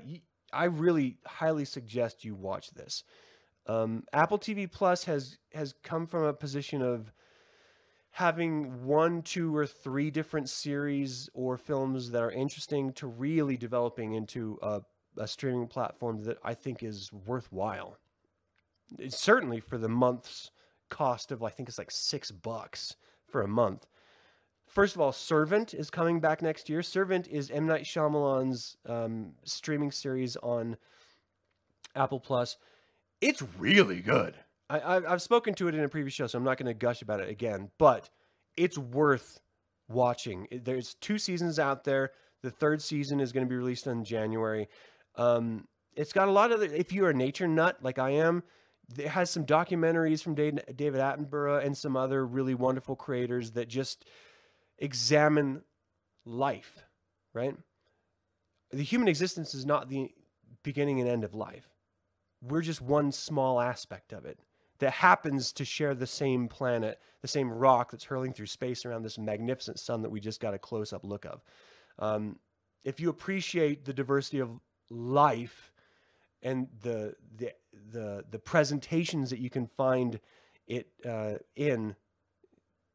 I 0.52 0.66
really 0.66 1.18
highly 1.26 1.66
suggest 1.66 2.26
you 2.26 2.36
watch 2.36 2.72
this. 2.72 3.04
Um, 3.68 4.04
Apple 4.14 4.40
TV 4.40 4.72
Plus 4.72 5.04
has 5.06 5.38
has 5.54 5.74
come 5.84 6.06
from 6.06 6.24
a 6.24 6.34
position 6.34 6.82
of 6.82 7.12
having 8.12 8.86
one, 8.86 9.22
two, 9.22 9.56
or 9.56 9.68
three 9.68 10.10
different 10.10 10.50
series 10.50 11.30
or 11.34 11.58
films 11.58 12.10
that 12.12 12.24
are 12.24 12.32
interesting 12.32 12.92
to 12.94 13.08
really 13.08 13.58
developing 13.58 14.14
into 14.14 14.58
a, 14.64 14.82
a 15.18 15.28
streaming 15.28 15.68
platform 15.68 16.24
that 16.24 16.38
I 16.44 16.54
think 16.54 16.82
is 16.82 17.12
worthwhile. 17.14 17.98
It's 18.98 19.20
certainly 19.20 19.60
for 19.60 19.78
the 19.78 19.90
months 19.90 20.50
cost 20.90 21.32
of 21.32 21.44
I 21.44 21.50
think 21.50 21.70
it's 21.70 21.78
like 21.78 21.92
six 21.92 22.32
bucks 22.32 22.96
for 23.28 23.42
a 23.42 23.48
month. 23.48 23.86
First 24.68 24.96
of 24.96 25.02
all, 25.02 25.12
Servant 25.12 25.74
is 25.74 25.90
coming 25.90 26.20
back 26.20 26.42
next 26.42 26.70
year. 26.70 26.84
Servant 26.84 27.28
is 27.28 27.50
M 27.50 27.66
Night 27.66 27.84
Shyamalan's 27.84 28.78
um, 28.86 29.32
streaming 29.44 29.92
series 29.92 30.36
on 30.38 30.78
Apple 31.96 32.20
Plus. 32.20 32.58
It's 33.22 33.42
really 33.58 34.02
good. 34.02 34.36
I, 34.70 35.00
have 35.08 35.22
spoken 35.22 35.54
to 35.56 35.70
it 35.70 35.76
in 35.76 35.84
a 35.84 35.90
previous 35.90 36.14
show, 36.14 36.28
so 36.28 36.38
I'm 36.38 36.44
not 36.44 36.58
going 36.58 36.68
to 36.68 36.74
gush 36.74 37.02
about 37.02 37.22
it 37.22 37.30
again. 37.30 37.72
But 37.78 38.10
it's 38.58 38.78
worth 38.78 39.40
watching. 39.88 40.48
There's 40.52 40.96
two 40.96 41.18
seasons 41.18 41.58
out 41.58 41.86
there. 41.86 42.12
The 42.44 42.52
third 42.52 42.82
season 42.82 43.22
is 43.22 43.32
going 43.32 43.46
to 43.46 43.50
be 43.50 43.56
released 43.56 43.88
in 43.88 44.04
January. 44.04 44.68
Um, 45.16 45.68
it's 45.96 46.12
got 46.12 46.28
a 46.28 46.32
lot 46.32 46.52
of. 46.52 46.62
If 46.62 46.92
you're 46.92 47.10
a 47.10 47.14
nature 47.14 47.48
nut 47.48 47.78
like 47.82 47.98
I 47.98 48.12
am, 48.12 48.44
it 48.96 49.08
has 49.08 49.30
some 49.30 49.46
documentaries 49.46 50.24
from 50.24 50.36
David 50.36 50.66
Attenborough 50.70 51.66
and 51.66 51.78
some 51.78 51.98
other 51.98 52.26
really 52.26 52.56
wonderful 52.56 52.96
creators 52.96 53.52
that 53.52 53.68
just 53.68 54.06
examine 54.78 55.62
life, 56.26 56.84
right? 57.34 57.56
The 58.72 58.84
human 58.84 59.08
existence 59.08 59.54
is 59.54 59.66
not 59.66 59.90
the 59.90 60.12
beginning 60.64 61.00
and 61.00 61.10
end 61.10 61.24
of 61.24 61.34
life. 61.34 61.68
We're 62.42 62.62
just 62.62 62.82
one 62.82 63.12
small 63.12 63.60
aspect 63.60 64.14
of 64.14 64.26
it 64.26 64.40
that 64.80 64.92
happens 64.92 65.52
to 65.54 65.66
share 65.66 65.96
the 65.96 66.08
same 66.08 66.48
planet, 66.48 67.00
the 67.22 67.28
same 67.28 67.52
rock 67.52 67.92
that's 67.92 68.04
hurling 68.04 68.34
through 68.34 68.46
space 68.46 68.86
around 68.86 69.04
this 69.04 69.18
magnificent 69.18 69.80
sun 69.80 70.02
that 70.04 70.10
we 70.10 70.20
just 70.20 70.40
got 70.40 70.54
a 70.54 70.60
close 70.60 70.94
up 70.94 71.04
look 71.04 71.26
of. 71.26 71.42
Um, 72.00 72.38
if 72.84 73.00
you 73.00 73.10
appreciate 73.10 73.86
the 73.86 73.94
diversity 73.94 74.40
of 74.40 74.52
life 74.90 75.72
and 76.42 76.68
the 76.82 77.16
the 77.38 77.52
the 77.92 78.24
the 78.30 78.40
presentations 78.40 79.30
that 79.30 79.40
you 79.40 79.50
can 79.50 79.68
find 79.68 80.20
it 80.68 80.88
uh, 81.06 81.36
in, 81.56 81.96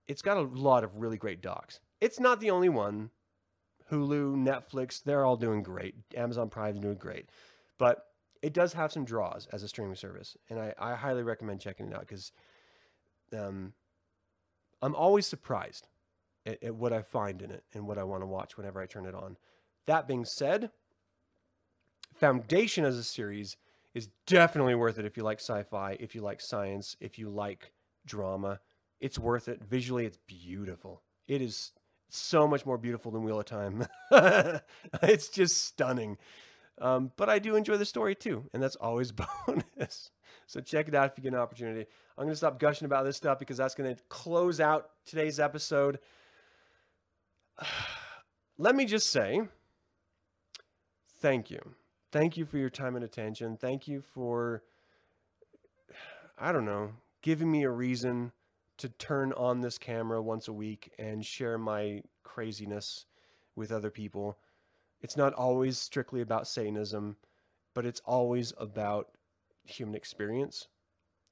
it's 0.07 0.23
got 0.23 0.37
a 0.37 0.43
lot 0.43 0.85
of 0.85 0.97
really 0.97 1.17
great 1.17 1.41
docs. 1.41 1.81
It's 2.01 2.21
not 2.21 2.41
the 2.41 2.51
only 2.51 2.69
one. 2.69 3.11
Hulu, 3.91 4.37
Netflix, 4.37 5.03
they're 5.03 5.25
all 5.25 5.37
doing 5.37 5.63
great. 5.63 5.95
Amazon 6.17 6.49
Prime's 6.49 6.81
doing 6.81 6.97
great, 6.97 7.29
but 7.79 8.07
it 8.41 8.55
does 8.55 8.73
have 8.73 8.91
some 8.91 9.05
draws 9.05 9.47
as 9.53 9.63
a 9.63 9.69
streaming 9.69 9.97
service, 9.97 10.37
and 10.49 10.59
I, 10.59 10.75
I 10.79 10.95
highly 10.95 11.23
recommend 11.23 11.61
checking 11.61 11.89
it 11.89 11.95
out 11.95 12.01
because 12.01 12.33
um, 13.37 13.75
I'm 14.81 14.95
always 14.95 15.27
surprised 15.27 15.89
at, 16.47 16.63
at 16.63 16.75
what 16.75 16.93
I 16.93 17.03
find 17.03 17.43
in 17.43 17.51
it 17.51 17.65
and 17.75 17.87
what 17.87 17.99
I 17.99 18.05
want 18.05 18.23
to 18.23 18.27
watch 18.27 18.57
whenever 18.57 18.81
I 18.81 18.87
turn 18.87 19.07
it 19.07 19.15
on. 19.15 19.37
That 19.87 20.09
being 20.09 20.25
said, 20.25 20.71
Foundation 22.15 22.85
as 22.85 22.97
a 22.97 23.05
series 23.05 23.57
is 23.95 24.09
definitely 24.27 24.75
worth 24.75 24.99
it 24.99 25.05
if 25.05 25.17
you 25.17 25.23
like 25.23 25.39
sci-fi, 25.39 25.97
if 26.01 26.15
you 26.15 26.23
like 26.23 26.41
science, 26.41 26.97
if 27.01 27.19
you 27.19 27.29
like 27.29 27.73
drama. 28.07 28.61
It's 29.01 29.19
worth 29.19 29.49
it. 29.49 29.63
Visually, 29.63 30.07
it's 30.07 30.19
beautiful. 30.27 31.03
It 31.29 31.43
is 31.43 31.73
so 32.09 32.47
much 32.47 32.65
more 32.65 32.79
beautiful 32.79 33.11
than 33.11 33.25
Wheel 33.25 33.41
of 33.41 33.47
Time. 33.47 33.87
it's 35.03 35.29
just 35.29 35.65
stunning. 35.65 36.19
Um, 36.81 37.13
but 37.17 37.29
I 37.29 37.39
do 37.39 37.57
enjoy 37.57 37.77
the 37.77 37.85
story 37.85 38.15
too, 38.15 38.49
and 38.53 38.63
that's 38.63 38.77
always 38.77 39.13
bonus. 39.47 40.11
So 40.47 40.61
check 40.61 40.89
it 40.89 40.95
out 40.95 41.11
if 41.11 41.19
you 41.19 41.23
get 41.23 41.35
an 41.35 41.39
opportunity. 41.39 41.87
I'm 42.17 42.25
going 42.25 42.33
to 42.33 42.37
stop 42.37 42.59
gushing 42.59 42.87
about 42.87 43.05
this 43.05 43.17
stuff 43.17 43.39
because 43.39 43.57
that's 43.57 43.75
going 43.75 43.95
to 43.95 44.03
close 44.09 44.61
out 44.61 44.91
today's 45.05 45.39
episode. 45.39 45.99
Let 48.59 48.75
me 48.75 48.85
just 48.85 49.11
say 49.11 49.43
thank 51.21 51.51
you 51.51 51.75
thank 52.13 52.37
you 52.37 52.45
for 52.45 52.59
your 52.59 52.71
time 52.71 52.95
and 52.95 53.05
attention. 53.05 53.57
Thank 53.57 53.89
you 53.89 54.01
for, 54.01 54.63
I 56.39 56.53
don't 56.53 56.65
know, 56.67 56.91
giving 57.23 57.51
me 57.51 57.65
a 57.65 57.71
reason 57.71 58.33
to 58.79 58.89
turn 58.89 59.33
on 59.33 59.61
this 59.61 59.79
camera 59.79 60.23
once 60.23 60.49
a 60.49 60.53
week 60.53 60.93
and 60.99 61.25
share 61.25 61.59
my 61.59 62.03
craziness 62.23 63.07
with 63.57 63.73
other 63.73 63.91
people. 63.91 64.39
It's 65.01 65.17
not 65.17 65.35
always 65.35 65.79
strictly 65.79 66.21
about 66.21 66.47
Satanism, 66.47 67.17
but 67.75 67.87
it's 67.87 68.01
always 68.05 68.53
about 68.59 69.07
human 69.65 69.95
experience. 69.95 70.69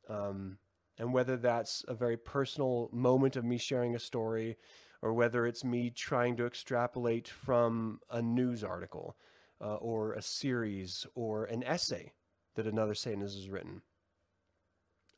Um, 0.09 0.59
And 0.99 1.15
whether 1.15 1.39
that's 1.39 1.83
a 1.89 1.95
very 1.95 2.19
personal 2.19 2.91
moment 2.93 3.37
of 3.37 3.45
me 3.45 3.57
sharing 3.59 3.95
a 3.95 3.99
story 3.99 4.59
or 5.01 5.15
whether 5.15 5.47
it's 5.47 5.65
me 5.65 5.91
trying 5.91 6.37
to 6.37 6.47
extrapolate 6.47 7.27
from 7.27 8.01
a 8.11 8.21
news 8.21 8.63
article 8.63 9.17
uh, 9.61 9.75
or 9.77 10.13
a 10.13 10.23
series 10.23 11.07
or 11.15 11.45
an 11.45 11.63
essay 11.65 12.13
that 12.55 12.67
another 12.67 12.95
Satanist 12.95 13.37
has 13.37 13.51
written. 13.51 13.83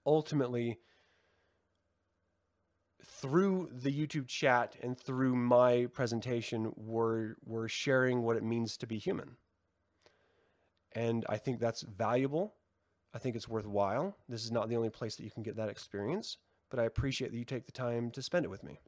Ultimately, 0.04 0.78
through 3.04 3.70
the 3.72 3.90
YouTube 3.90 4.26
chat 4.26 4.76
and 4.82 4.98
through 4.98 5.36
my 5.36 5.86
presentation, 5.92 6.72
we're, 6.76 7.34
we're 7.44 7.68
sharing 7.68 8.22
what 8.22 8.36
it 8.36 8.42
means 8.42 8.76
to 8.76 8.86
be 8.86 8.98
human. 8.98 9.36
And 10.94 11.24
I 11.28 11.38
think 11.38 11.58
that's 11.58 11.82
valuable. 11.82 12.54
I 13.14 13.18
think 13.18 13.36
it's 13.36 13.48
worthwhile. 13.48 14.16
This 14.28 14.44
is 14.44 14.52
not 14.52 14.68
the 14.68 14.76
only 14.76 14.90
place 14.90 15.16
that 15.16 15.24
you 15.24 15.30
can 15.30 15.42
get 15.42 15.56
that 15.56 15.68
experience, 15.68 16.38
but 16.70 16.80
I 16.80 16.84
appreciate 16.84 17.30
that 17.30 17.38
you 17.38 17.44
take 17.44 17.66
the 17.66 17.72
time 17.72 18.10
to 18.12 18.22
spend 18.22 18.44
it 18.44 18.50
with 18.50 18.64
me. 18.64 18.80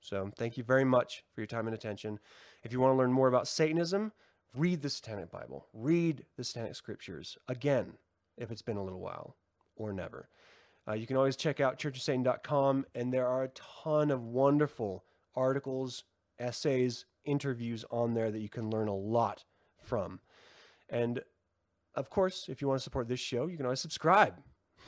So 0.00 0.30
thank 0.36 0.56
you 0.56 0.64
very 0.64 0.84
much 0.84 1.24
for 1.34 1.40
your 1.40 1.46
time 1.46 1.66
and 1.66 1.74
attention. 1.74 2.18
If 2.62 2.72
you 2.72 2.80
want 2.80 2.92
to 2.92 2.96
learn 2.96 3.12
more 3.12 3.28
about 3.28 3.48
Satanism, 3.48 4.12
read 4.54 4.82
the 4.82 4.90
Satanic 4.90 5.30
Bible, 5.30 5.66
read 5.72 6.24
the 6.36 6.44
Satanic 6.44 6.74
Scriptures 6.74 7.36
again, 7.48 7.94
if 8.36 8.50
it's 8.50 8.62
been 8.62 8.76
a 8.76 8.84
little 8.84 9.00
while 9.00 9.36
or 9.76 9.92
never. 9.92 10.28
Uh, 10.88 10.94
you 10.94 11.06
can 11.06 11.16
always 11.16 11.36
check 11.36 11.60
out 11.60 11.78
churchofsatan.com, 11.78 12.86
and 12.94 13.12
there 13.12 13.26
are 13.26 13.44
a 13.44 13.48
ton 13.48 14.10
of 14.10 14.24
wonderful 14.24 15.04
articles, 15.34 16.04
essays, 16.38 17.04
interviews 17.24 17.84
on 17.90 18.14
there 18.14 18.30
that 18.30 18.40
you 18.40 18.48
can 18.48 18.70
learn 18.70 18.88
a 18.88 18.94
lot 18.94 19.44
from. 19.82 20.20
And 20.88 21.20
of 21.94 22.08
course, 22.08 22.46
if 22.48 22.62
you 22.62 22.68
want 22.68 22.80
to 22.80 22.84
support 22.84 23.08
this 23.08 23.20
show, 23.20 23.46
you 23.46 23.56
can 23.56 23.66
always 23.66 23.80
subscribe. 23.80 24.34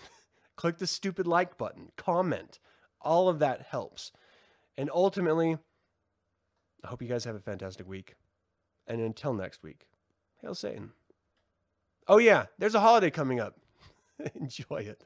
Click 0.57 0.79
the 0.79 0.87
stupid 0.87 1.27
like 1.27 1.59
button, 1.59 1.91
comment. 1.97 2.59
All 3.03 3.29
of 3.29 3.39
that 3.41 3.67
helps. 3.71 4.13
And 4.79 4.91
ultimately, 4.95 5.59
I 6.83 6.87
hope 6.89 7.03
you 7.03 7.09
guys 7.09 7.25
have 7.25 7.35
a 7.35 7.41
fantastic 7.41 7.87
week. 7.87 8.15
And 8.91 9.01
until 9.01 9.33
next 9.33 9.63
week, 9.63 9.87
hail 10.43 10.53
Satan. 10.53 10.91
Oh, 12.09 12.19
yeah, 12.19 12.47
there's 12.59 12.75
a 12.75 12.81
holiday 12.81 13.09
coming 13.09 13.39
up. 13.39 13.55
Enjoy 14.35 14.79
it. 14.79 15.05